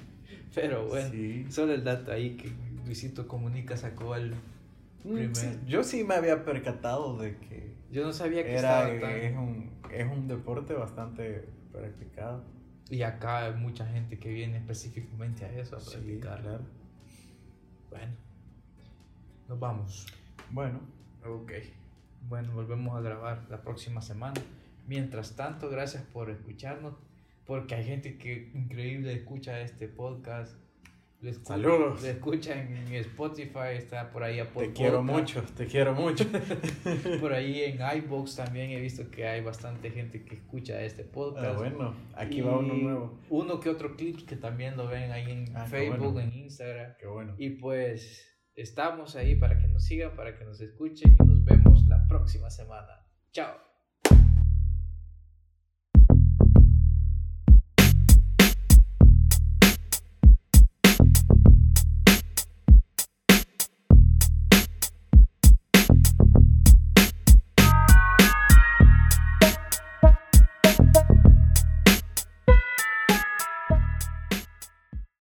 Pero 0.54 0.86
bueno, 0.86 1.10
solo 1.50 1.74
el 1.74 1.84
dato 1.84 2.10
ahí 2.10 2.36
que 2.36 2.50
Luisito 2.86 3.28
Comunica 3.28 3.76
sacó 3.76 4.16
el 4.16 4.34
mm, 5.04 5.14
primer. 5.14 5.66
yo 5.66 5.84
sí 5.84 6.04
me 6.04 6.14
había 6.14 6.44
percatado 6.44 7.18
de 7.18 7.36
que. 7.36 7.74
Yo 7.90 8.04
no 8.04 8.12
sabía 8.12 8.42
que 8.44 8.56
era, 8.56 8.88
estaba 8.92 9.12
es, 9.12 9.36
un, 9.36 9.70
es 9.92 10.06
un 10.10 10.26
deporte 10.26 10.72
bastante 10.74 11.44
practicado. 11.70 12.42
Y 12.88 13.02
acá 13.02 13.44
hay 13.44 13.54
mucha 13.54 13.86
gente 13.86 14.18
que 14.18 14.30
viene 14.30 14.56
específicamente 14.56 15.44
a 15.44 15.52
eso, 15.52 15.76
a 15.76 15.80
practicar. 15.80 16.40
claro. 16.40 16.83
Bueno, 17.94 18.12
nos 19.48 19.60
vamos. 19.60 20.06
Bueno. 20.50 20.80
Ok. 21.24 21.52
Bueno, 22.28 22.52
volvemos 22.52 22.96
a 22.96 23.00
grabar 23.00 23.46
la 23.48 23.62
próxima 23.62 24.02
semana. 24.02 24.40
Mientras 24.88 25.36
tanto, 25.36 25.70
gracias 25.70 26.02
por 26.02 26.28
escucharnos, 26.28 26.94
porque 27.46 27.76
hay 27.76 27.84
gente 27.84 28.18
que 28.18 28.50
increíble 28.52 29.14
escucha 29.14 29.60
este 29.60 29.86
podcast 29.86 30.56
Saludos. 31.42 32.00
Se 32.00 32.10
escucha 32.10 32.60
en 32.60 32.92
Spotify, 32.94 33.76
está 33.76 34.10
por 34.10 34.22
ahí 34.22 34.40
a 34.40 34.50
Te 34.50 34.72
quiero 34.72 35.02
mucho, 35.02 35.42
te 35.56 35.66
quiero 35.66 35.94
mucho. 35.94 36.24
por 37.20 37.32
ahí 37.32 37.62
en 37.62 37.78
iBox 37.98 38.36
también 38.36 38.70
he 38.70 38.80
visto 38.80 39.10
que 39.10 39.26
hay 39.26 39.40
bastante 39.40 39.90
gente 39.90 40.24
que 40.24 40.36
escucha 40.36 40.82
este 40.82 41.04
podcast. 41.04 41.46
Ah, 41.46 41.58
bueno, 41.58 41.94
aquí 42.14 42.40
va 42.40 42.58
uno 42.58 42.74
nuevo. 42.74 43.20
Uno 43.30 43.60
que 43.60 43.70
otro 43.70 43.96
clip 43.96 44.26
que 44.26 44.36
también 44.36 44.76
lo 44.76 44.86
ven 44.86 45.12
ahí 45.12 45.30
en 45.30 45.56
ah, 45.56 45.66
Facebook, 45.66 46.18
en 46.20 46.32
Instagram. 46.32 46.94
Qué 46.98 47.06
bueno. 47.06 47.34
Y 47.38 47.50
pues 47.50 48.26
estamos 48.54 49.16
ahí 49.16 49.34
para 49.34 49.58
que 49.58 49.68
nos 49.68 49.84
sigan, 49.84 50.14
para 50.16 50.38
que 50.38 50.44
nos 50.44 50.60
escuchen 50.60 51.16
y 51.18 51.24
nos 51.24 51.44
vemos 51.44 51.86
la 51.88 52.06
próxima 52.06 52.50
semana. 52.50 53.06
Chao. 53.32 53.73